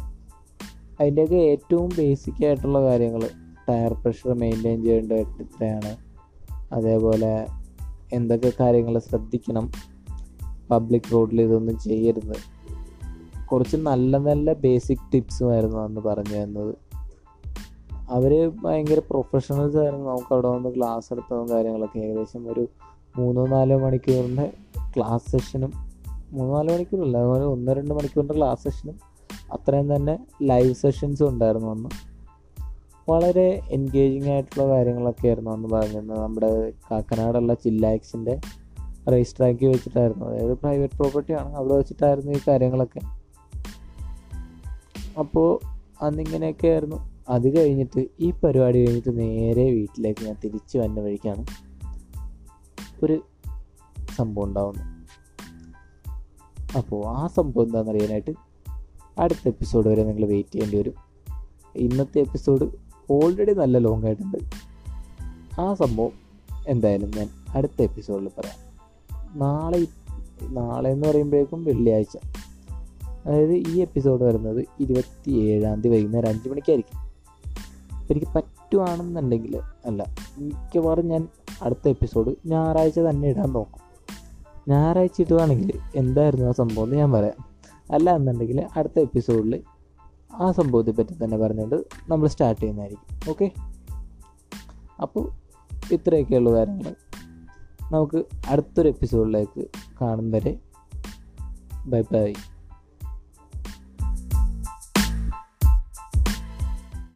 അതിന്റെയൊക്കെ 1.00 1.36
ഏറ്റവും 1.36 1.88
ബേസിക് 1.98 2.44
ആയിട്ടുള്ള 2.44 2.82
കാര്യങ്ങൾ 2.82 3.28
ടയർ 3.68 3.92
പ്രഷർ 3.92 4.34
മെയിന്റെയിൻ 4.34 4.82
ചെയ്യേണ്ടത് 4.82 5.18
എത്രയാണ് 5.18 5.96
അതേപോലെ 6.72 7.46
എന്തൊക്കെ 8.12 8.52
കാര്യങ്ങൾ 8.60 8.98
ശ്രദ്ധിക്കണം 8.98 9.70
പബ്ലിക് 10.70 11.12
റോഡിൽ 11.12 11.40
ഇതൊന്നും 11.40 11.78
ചെയ്യരുത്. 11.78 12.59
കുറച്ച് 13.52 13.76
നല്ല 13.76 14.16
നല്ല 14.16 14.52
ബേസിക് 14.52 15.12
ടിപ്സുമായിരുന്നു 15.12 15.78
അന്ന് 15.78 16.00
പറഞ്ഞു 16.00 16.42
തന്നത്. 16.42 16.74
അവർ 18.10 18.52
ഭയങ്കര 18.62 18.98
പ്രൊഫഷണൽസ് 18.98 19.76
ആയിരുന്നു. 19.76 20.10
നമുക്ക് 20.10 20.32
അവിടെ 20.32 20.48
വന്ന് 20.48 20.76
ക്ലാസ് 20.76 21.12
എടുത്തതും 21.12 21.48
കാര്യങ്ങളൊക്കെ 21.48 21.98
ഏകദേശം 21.98 22.52
ഒരു 22.52 22.68
മൂന്നോ 23.18 23.46
നാലോ 23.46 23.78
മണിക്കൂറിന്റെ 23.78 24.52
ക്ലാസ് 24.96 25.30
സെഷനും 25.30 25.72
മൂന്നോ 26.32 26.56
നാലോ 26.56 26.74
മണിക്കൂറല്ല 26.74 27.18
അതുപോലെ 27.18 27.44
ഒന്ന് 27.44 27.72
രണ്ട് 27.72 27.94
മണിക്കൂറിന്റെ 27.94 28.34
ക്ലാസ് 28.34 28.62
സെഷനും 28.62 28.94
അത്രയും 29.52 29.96
തന്നെ 29.96 30.26
ലൈവ് 30.42 30.74
സെഷൻസും 30.74 31.28
ഉണ്ടായിരുന്നു 31.28 31.70
അന്ന്. 31.70 31.88
വളരെ 33.10 33.60
എൻഗേജിങ് 33.70 34.30
ആയിട്ടുള്ള 34.30 34.68
കാര്യങ്ങളൊക്കെ 34.68 35.26
ആയിരുന്നു 35.26 35.50
അന്ന് 35.50 35.68
പറഞ്ഞിരുന്നത് 35.68 36.20
നമ്മുടെ 36.20 36.70
കാക്കനാടുള്ള 36.90 37.54
ചില്ലാക്സിന്റെ 37.54 38.40
റേസ് 39.12 39.38
ട്രാക്കി 39.38 39.66
വെച്ചിട്ടായിരുന്നു. 39.66 40.26
അതായത് 40.26 40.58
പ്രൈവറ്റ് 40.58 40.94
പ്രോപ്പർട്ടിയാണ് 40.94 41.54
അവിടെ 41.54 41.74
വെച്ചിട്ടായിരുന്നു 41.74 42.32
ഈ 42.32 42.38
കാര്യങ്ങളൊക്കെ. 42.48 43.19
അപ്പോൾ 45.20 45.60
അന്നിങ്ങനെയൊക്കെ 46.04 46.68
ആയിരുന്നു 46.68 47.10
അത് 47.28 47.58
കഴിഞ്ഞിട്ട് 47.58 48.06
ഈ 48.20 48.30
പരിപാടി 48.30 48.78
കഴിഞ്ഞിട്ട് 48.78 49.18
നേരെ 49.18 49.70
വീട്ടിലേക്ക് 49.70 50.24
ഞാൻ 50.24 50.36
തിരിച്ചു 50.44 50.78
വന്ന 50.78 51.00
വഴിക്കാണ് 51.00 51.46
ഒരു 53.02 53.22
സംഭവം 54.16 54.44
ഉണ്ടാവുന്നത്. 54.44 54.86
അപ്പോൾ 56.76 57.06
ആ 57.06 57.26
സംഭവം 57.26 57.64
എന്താണെന്നറിയാനായിട്ട് 57.64 58.30
അടുത്ത 59.18 59.38
എപ്പിസോഡ് 59.46 59.88
വരെ 59.88 60.04
നിങ്ങൾ 60.04 60.26
വെയിറ്റ് 60.26 60.50
ചെയ്യേണ്ടി 60.50 60.76
വരും. 60.76 60.94
ഇന്നത്തെ 61.76 62.18
എപ്പിസോഡ് 62.18 62.70
ഓൾറെഡി 63.10 63.52
നല്ല 63.52 63.78
ലോങ് 63.78 64.04
ആയിട്ടുണ്ട്. 64.04 64.38
ആ 65.60 65.74
സംഭവം 65.74 66.12
എന്തായാലും 66.66 67.10
ഞാൻ 67.16 67.28
അടുത്ത 67.54 67.82
എപ്പിസോഡിൽ 67.82 68.30
പറയാം. 68.38 68.58
നാളെ 69.38 69.86
നാളെ 70.42 70.90
എന്ന് 70.90 71.08
പറയുമ്പോഴേക്കും 71.08 71.64
വെള്ളിയാഴ്ച. 71.64 72.16
അതായത് 73.26 73.52
ഈ 73.52 73.80
എപ്പിസോഡ് 73.80 74.24
വരുന്നത് 74.24 74.66
ഇരുപത്തി 74.80 75.30
ഏഴാം 75.30 75.80
തീയതി 75.80 75.96
വൈകുന്നേരം 75.96 76.28
അഞ്ച് 76.28 76.48
മണിക്കായിരിക്കും. 76.48 77.10
എനിക്ക് 78.10 78.26
പറ്റുവാണെന്നുണ്ടെങ്കിൽ 78.34 79.56
അല്ല 79.56 80.04
മിക്കവാറും 80.38 81.08
ഞാൻ 81.08 81.28
അടുത്ത 81.62 81.88
എപ്പിസോഡ് 81.88 82.34
ഞായറാഴ്ച 82.46 82.98
തന്നെ 82.98 83.28
ഇടാൻ 83.28 83.52
നോക്കും. 83.52 83.80
ഞായറാഴ്ച 84.68 85.20
ഇടുകയാണെങ്കിൽ 85.20 85.72
എന്തായിരുന്നു 85.94 86.46
ആ 86.46 86.52
സംഭവം 86.52 86.84
എന്ന് 86.84 86.96
ഞാൻ 86.96 87.12
പറയാം. 87.12 87.50
അല്ല 87.90 88.16
എന്നുണ്ടെങ്കിൽ 88.16 88.66
അടുത്ത 88.76 88.98
എപ്പിസോഡിൽ 88.98 89.62
ആ 90.32 90.52
സംഭവത്തെ 90.52 90.90
പറ്റി 90.90 91.24
തന്നെ 91.24 91.36
പറഞ്ഞുകൊണ്ട് 91.36 91.84
നമ്മൾ 92.08 92.28
സ്റ്റാർട്ട് 92.28 92.62
ചെയ്യുന്നതായിരിക്കും. 92.62 93.30
ഓക്കെ 93.30 93.50
അപ്പോൾ 95.02 95.30
ഇത്രയൊക്കെയുള്ള 95.92 96.52
കാര്യങ്ങൾ 96.52 96.94
നമുക്ക് 97.92 98.24
അടുത്തൊരു 98.48 98.88
എപ്പിസോഡിലേക്ക് 98.88 99.66
കാണും 100.00 100.30
വരെ. 100.30 100.58
Bye 101.86 102.02
bye 102.12 102.32